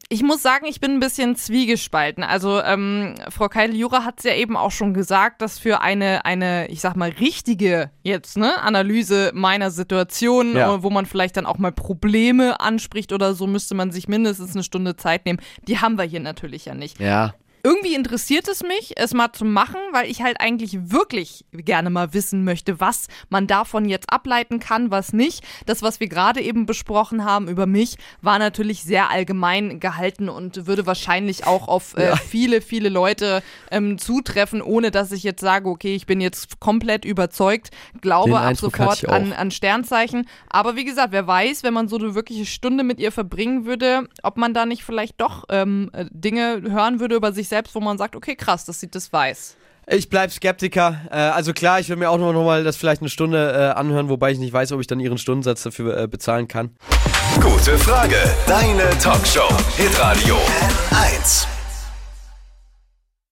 [0.08, 2.24] ich muss sagen, ich bin ein bisschen zwiegespalten.
[2.24, 6.68] Also ähm, Frau Keil-Jura hat es ja eben auch schon gesagt, dass für eine, eine,
[6.68, 10.74] ich sag mal, richtige jetzt, ne, Analyse meiner Situation, Ja.
[10.74, 14.54] äh, wo man vielleicht dann auch mal Probleme anspricht oder so, müsste man sich mindestens
[14.54, 15.40] eine Stunde Zeit nehmen.
[15.68, 16.98] Die haben wir hier natürlich ja nicht.
[17.00, 17.34] Ja.
[17.62, 22.14] Irgendwie interessiert es mich, es mal zu machen, weil ich halt eigentlich wirklich gerne mal
[22.14, 25.44] wissen möchte, was man davon jetzt ableiten kann, was nicht.
[25.66, 30.66] Das, was wir gerade eben besprochen haben über mich, war natürlich sehr allgemein gehalten und
[30.66, 32.16] würde wahrscheinlich auch auf äh, Ja.
[32.16, 37.04] viele, viele Leute ähm, zutreffen, ohne dass ich jetzt sage, okay, ich bin jetzt komplett
[37.04, 37.70] überzeugt,
[38.00, 40.26] glaube Den ab Eindruck sofort an, an Sternzeichen.
[40.48, 44.08] Aber wie gesagt, wer weiß, wenn man so eine wirkliche Stunde mit ihr verbringen würde,
[44.22, 47.80] ob man da nicht vielleicht doch ähm, äh, Dinge hören würde über sich selbst, wo
[47.80, 49.56] man sagt, okay, krass, das sieht das weiß.
[49.86, 51.00] Ich bleib Skeptiker.
[51.10, 53.78] Äh, also klar, ich will mir auch noch, noch mal das vielleicht eine Stunde äh,
[53.78, 56.70] anhören, wobei ich nicht weiß, ob ich dann ihren Stundensatz dafür äh, bezahlen kann.
[57.40, 58.16] Gute Frage.
[58.46, 59.48] Deine Talkshow.
[59.76, 61.59] Hitradio N1.